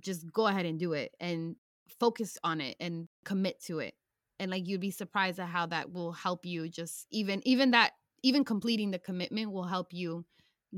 just 0.01 0.31
go 0.33 0.47
ahead 0.47 0.66
and 0.66 0.79
do 0.79 0.93
it 0.93 1.12
and 1.20 1.57
focus 1.99 2.39
on 2.45 2.61
it 2.61 2.77
and 2.81 3.09
commit 3.25 3.61
to 3.61 3.81
it 3.81 3.95
and 4.39 4.51
like 4.51 4.66
you'd 4.66 4.80
be 4.80 4.91
surprised 4.91 5.39
at 5.39 5.49
how 5.49 5.66
that 5.66 5.93
will 5.93 6.12
help 6.12 6.45
you 6.45 6.68
just 6.68 7.07
even 7.11 7.47
even 7.47 7.70
that 7.72 7.93
even 8.22 8.45
completing 8.45 8.91
the 8.91 8.99
commitment 8.99 9.53
will 9.53 9.64
help 9.64 9.93
you 9.93 10.24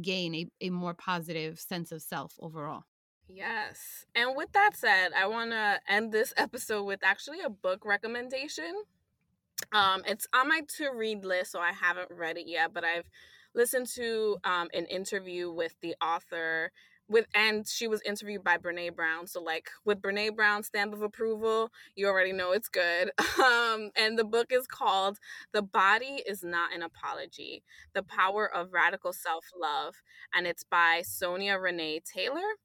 gain 0.00 0.34
a, 0.34 0.46
a 0.60 0.70
more 0.70 0.94
positive 0.94 1.58
sense 1.58 1.92
of 1.92 2.02
self 2.02 2.34
overall. 2.40 2.84
Yes 3.28 4.04
and 4.14 4.36
with 4.36 4.52
that 4.52 4.76
said 4.76 5.08
i 5.16 5.26
want 5.26 5.50
to 5.50 5.80
end 5.88 6.12
this 6.12 6.32
episode 6.36 6.84
with 6.84 7.00
actually 7.02 7.40
a 7.40 7.50
book 7.50 7.84
recommendation. 7.84 8.72
Um, 9.72 10.02
it's 10.06 10.26
on 10.34 10.48
my 10.48 10.60
to 10.76 10.90
read 10.90 11.24
list, 11.24 11.52
so 11.52 11.60
I 11.60 11.72
haven't 11.72 12.10
read 12.10 12.36
it 12.36 12.46
yet, 12.46 12.72
but 12.74 12.84
I've 12.84 13.08
listened 13.54 13.88
to 13.94 14.36
um, 14.44 14.68
an 14.74 14.84
interview 14.86 15.50
with 15.50 15.74
the 15.80 15.96
author 16.00 16.70
with 17.08 17.26
and 17.34 17.66
she 17.66 17.88
was 17.88 18.02
interviewed 18.02 18.44
by 18.44 18.58
Brene 18.58 18.94
Brown. 18.94 19.26
So 19.26 19.42
like 19.42 19.68
with 19.84 20.00
Brene 20.00 20.34
Brown's 20.34 20.66
stamp 20.66 20.92
of 20.92 21.02
approval, 21.02 21.70
you 21.94 22.06
already 22.08 22.32
know 22.32 22.52
it's 22.52 22.68
good. 22.68 23.10
Um, 23.36 23.90
and 23.94 24.18
the 24.18 24.24
book 24.24 24.48
is 24.50 24.66
called 24.66 25.18
The 25.52 25.62
Body 25.62 26.22
is 26.26 26.42
Not 26.42 26.74
an 26.74 26.82
Apology: 26.82 27.62
The 27.94 28.02
Power 28.02 28.50
of 28.52 28.72
Radical 28.72 29.12
Self-Love 29.12 29.94
and 30.34 30.46
it's 30.46 30.64
by 30.64 31.02
Sonya 31.04 31.56
Renee 31.58 32.00
Taylor 32.00 32.56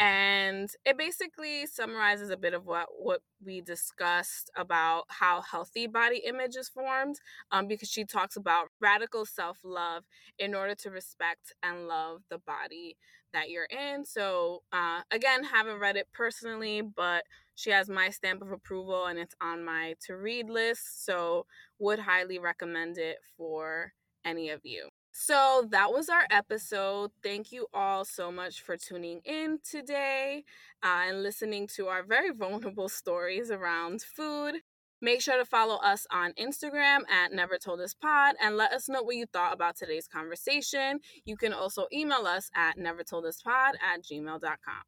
and 0.00 0.70
it 0.84 0.98
basically 0.98 1.66
summarizes 1.66 2.28
a 2.28 2.36
bit 2.36 2.52
of 2.52 2.66
what 2.66 2.86
what 2.98 3.20
we 3.44 3.60
discussed 3.60 4.50
about 4.56 5.04
how 5.08 5.40
healthy 5.40 5.86
body 5.86 6.22
image 6.26 6.56
is 6.56 6.68
formed 6.68 7.16
um, 7.52 7.68
because 7.68 7.88
she 7.88 8.04
talks 8.04 8.34
about 8.36 8.68
radical 8.80 9.24
self-love 9.24 10.04
in 10.38 10.54
order 10.54 10.74
to 10.74 10.90
respect 10.90 11.52
and 11.62 11.86
love 11.86 12.22
the 12.28 12.38
body 12.38 12.96
that 13.34 13.50
you're 13.50 13.66
in 13.66 14.06
so 14.06 14.62
uh, 14.72 15.02
again 15.10 15.44
haven't 15.44 15.78
read 15.80 15.96
it 15.96 16.08
personally 16.14 16.80
but 16.82 17.24
she 17.56 17.70
has 17.70 17.88
my 17.90 18.10
stamp 18.10 18.42
of 18.42 18.50
approval 18.52 19.06
and 19.06 19.18
it's 19.18 19.34
on 19.42 19.64
my 19.64 19.94
to 20.00 20.16
read 20.16 20.48
list 20.48 21.04
so 21.04 21.46
would 21.78 21.98
highly 21.98 22.38
recommend 22.38 22.96
it 22.98 23.18
for 23.36 23.92
any 24.24 24.48
of 24.50 24.60
you 24.64 24.88
so 25.16 25.68
that 25.70 25.92
was 25.92 26.08
our 26.08 26.26
episode. 26.28 27.12
Thank 27.22 27.52
you 27.52 27.68
all 27.72 28.04
so 28.04 28.32
much 28.32 28.62
for 28.62 28.76
tuning 28.76 29.20
in 29.24 29.60
today 29.62 30.42
uh, 30.82 31.04
and 31.08 31.22
listening 31.22 31.68
to 31.76 31.86
our 31.86 32.02
very 32.02 32.30
vulnerable 32.34 32.88
stories 32.88 33.52
around 33.52 34.02
food. 34.02 34.56
Make 35.04 35.20
sure 35.20 35.36
to 35.36 35.44
follow 35.44 35.74
us 35.82 36.06
on 36.10 36.32
Instagram 36.32 37.00
at 37.10 37.30
Never 37.30 37.58
Told 37.58 37.78
Us 37.82 37.92
Pod 37.92 38.36
and 38.42 38.56
let 38.56 38.72
us 38.72 38.88
know 38.88 39.02
what 39.02 39.16
you 39.16 39.26
thought 39.26 39.52
about 39.52 39.76
today's 39.76 40.08
conversation. 40.08 40.98
You 41.26 41.36
can 41.36 41.52
also 41.52 41.84
email 41.92 42.26
us 42.26 42.50
at 42.56 42.78
nevertolduspod 42.78 43.72
at 43.86 44.02
gmail.com. 44.02 44.82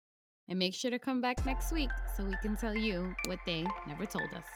And 0.48 0.58
make 0.58 0.72
sure 0.74 0.90
to 0.90 0.98
come 0.98 1.20
back 1.20 1.44
next 1.44 1.70
week 1.70 1.90
so 2.16 2.24
we 2.24 2.34
can 2.40 2.56
tell 2.56 2.74
you 2.74 3.14
what 3.26 3.40
they 3.44 3.66
never 3.86 4.06
told 4.06 4.32
us. 4.34 4.46